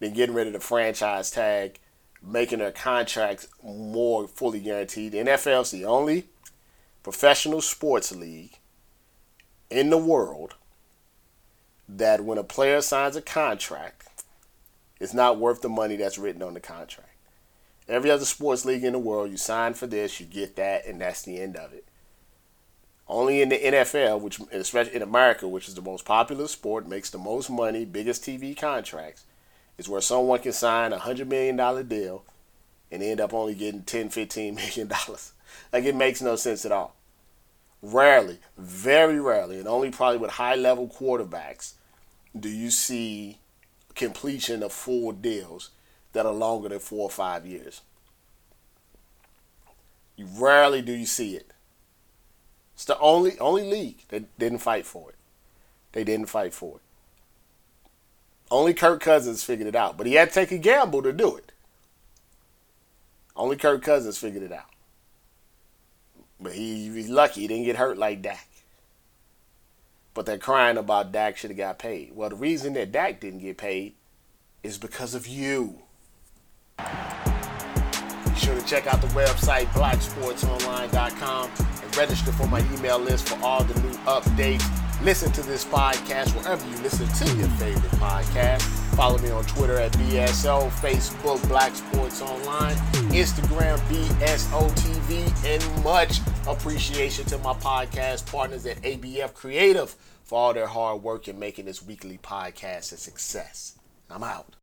than 0.00 0.12
getting 0.12 0.34
rid 0.34 0.46
of 0.46 0.52
the 0.52 0.60
franchise 0.60 1.30
tag 1.30 1.78
making 2.22 2.58
their 2.58 2.72
contracts 2.72 3.48
more 3.62 4.26
fully 4.26 4.60
guaranteed. 4.60 5.12
The 5.12 5.18
NFL 5.18 5.62
is 5.62 5.70
the 5.70 5.84
only 5.84 6.26
professional 7.02 7.60
sports 7.60 8.14
league 8.14 8.58
in 9.70 9.90
the 9.90 9.98
world 9.98 10.54
that 11.88 12.24
when 12.24 12.38
a 12.38 12.44
player 12.44 12.80
signs 12.80 13.16
a 13.16 13.22
contract, 13.22 14.24
it's 15.00 15.14
not 15.14 15.38
worth 15.38 15.62
the 15.62 15.68
money 15.68 15.96
that's 15.96 16.18
written 16.18 16.42
on 16.42 16.54
the 16.54 16.60
contract. 16.60 17.08
Every 17.88 18.10
other 18.10 18.24
sports 18.24 18.64
league 18.64 18.84
in 18.84 18.92
the 18.92 18.98
world, 18.98 19.30
you 19.30 19.36
sign 19.36 19.74
for 19.74 19.86
this, 19.86 20.20
you 20.20 20.26
get 20.26 20.56
that, 20.56 20.84
and 20.86 21.00
that's 21.00 21.22
the 21.22 21.40
end 21.40 21.56
of 21.56 21.72
it. 21.72 21.84
Only 23.08 23.40
in 23.40 23.48
the 23.48 23.58
NFL, 23.58 24.20
which 24.20 24.38
especially 24.52 24.96
in 24.96 25.02
America, 25.02 25.48
which 25.48 25.68
is 25.68 25.74
the 25.74 25.80
most 25.80 26.04
popular 26.04 26.46
sport, 26.46 26.86
makes 26.86 27.08
the 27.08 27.16
most 27.16 27.48
money, 27.48 27.86
biggest 27.86 28.22
TV 28.22 28.54
contracts, 28.54 29.24
is 29.78 29.88
where 29.88 30.02
someone 30.02 30.40
can 30.40 30.52
sign 30.52 30.92
a 30.92 30.98
hundred 30.98 31.28
million 31.28 31.56
dollar 31.56 31.82
deal 31.82 32.24
and 32.90 33.02
end 33.02 33.20
up 33.20 33.32
only 33.32 33.54
getting 33.54 33.82
10 33.82 34.10
15 34.10 34.54
million 34.54 34.88
dollars 34.88 35.32
like 35.72 35.84
it 35.84 35.94
makes 35.94 36.20
no 36.20 36.36
sense 36.36 36.64
at 36.64 36.72
all 36.72 36.94
rarely 37.80 38.38
very 38.56 39.20
rarely 39.20 39.58
and 39.58 39.68
only 39.68 39.90
probably 39.90 40.18
with 40.18 40.32
high 40.32 40.56
level 40.56 40.88
quarterbacks 40.88 41.74
do 42.38 42.48
you 42.48 42.70
see 42.70 43.38
completion 43.94 44.62
of 44.62 44.72
full 44.72 45.12
deals 45.12 45.70
that 46.12 46.26
are 46.26 46.32
longer 46.32 46.68
than 46.68 46.78
four 46.78 47.02
or 47.02 47.10
five 47.10 47.46
years 47.46 47.80
you 50.16 50.26
rarely 50.36 50.82
do 50.82 50.92
you 50.92 51.06
see 51.06 51.34
it 51.36 51.52
it's 52.74 52.84
the 52.84 52.98
only 52.98 53.38
only 53.38 53.68
league 53.68 54.02
that 54.08 54.38
didn't 54.38 54.58
fight 54.58 54.86
for 54.86 55.10
it 55.10 55.16
they 55.92 56.04
didn't 56.04 56.28
fight 56.28 56.54
for 56.54 56.76
it 56.76 56.82
only 58.50 58.72
Kirk 58.74 59.00
Cousins 59.00 59.44
figured 59.44 59.68
it 59.68 59.74
out, 59.74 59.96
but 59.96 60.06
he 60.06 60.14
had 60.14 60.28
to 60.28 60.34
take 60.34 60.52
a 60.52 60.58
gamble 60.58 61.02
to 61.02 61.12
do 61.12 61.36
it. 61.36 61.52
Only 63.36 63.56
Kirk 63.56 63.82
Cousins 63.82 64.18
figured 64.18 64.42
it 64.42 64.52
out. 64.52 64.70
But 66.40 66.52
he, 66.52 66.88
he's 66.88 67.10
lucky 67.10 67.42
he 67.42 67.48
didn't 67.48 67.64
get 67.64 67.76
hurt 67.76 67.98
like 67.98 68.22
Dak. 68.22 68.48
But 70.18 70.26
they're 70.26 70.36
crying 70.36 70.76
about 70.78 71.12
Dak 71.12 71.36
should 71.36 71.50
have 71.50 71.56
got 71.56 71.78
paid. 71.78 72.10
Well, 72.12 72.28
the 72.28 72.34
reason 72.34 72.72
that 72.72 72.90
Dak 72.90 73.20
didn't 73.20 73.38
get 73.38 73.56
paid 73.56 73.94
is 74.64 74.76
because 74.76 75.14
of 75.14 75.28
you. 75.28 75.82
Be 76.76 78.34
sure 78.34 78.58
to 78.58 78.66
check 78.66 78.88
out 78.88 79.00
the 79.00 79.06
website 79.14 79.66
blacksportsonline.com 79.66 81.50
and 81.84 81.96
register 81.96 82.32
for 82.32 82.48
my 82.48 82.58
email 82.74 82.98
list 82.98 83.28
for 83.28 83.40
all 83.44 83.62
the 83.62 83.80
new 83.80 83.96
updates 83.98 84.87
Listen 85.02 85.30
to 85.32 85.42
this 85.42 85.64
podcast 85.64 86.34
wherever 86.34 86.68
you 86.68 86.76
listen 86.78 87.06
to 87.06 87.36
your 87.36 87.48
favorite 87.50 87.92
podcast. 87.92 88.62
Follow 88.96 89.16
me 89.18 89.30
on 89.30 89.44
Twitter 89.44 89.78
at 89.78 89.92
BSO, 89.92 90.68
Facebook 90.70 91.46
Black 91.48 91.72
Sports 91.76 92.20
Online, 92.20 92.74
Instagram 93.12 93.78
BSO 93.86 94.68
TV, 94.72 95.44
and 95.46 95.84
much 95.84 96.18
appreciation 96.48 97.24
to 97.26 97.38
my 97.38 97.52
podcast 97.54 98.30
partners 98.30 98.66
at 98.66 98.82
ABF 98.82 99.34
Creative 99.34 99.94
for 100.24 100.38
all 100.38 100.52
their 100.52 100.66
hard 100.66 101.02
work 101.02 101.28
in 101.28 101.38
making 101.38 101.66
this 101.66 101.80
weekly 101.80 102.18
podcast 102.18 102.92
a 102.92 102.96
success. 102.96 103.78
I'm 104.10 104.24
out. 104.24 104.57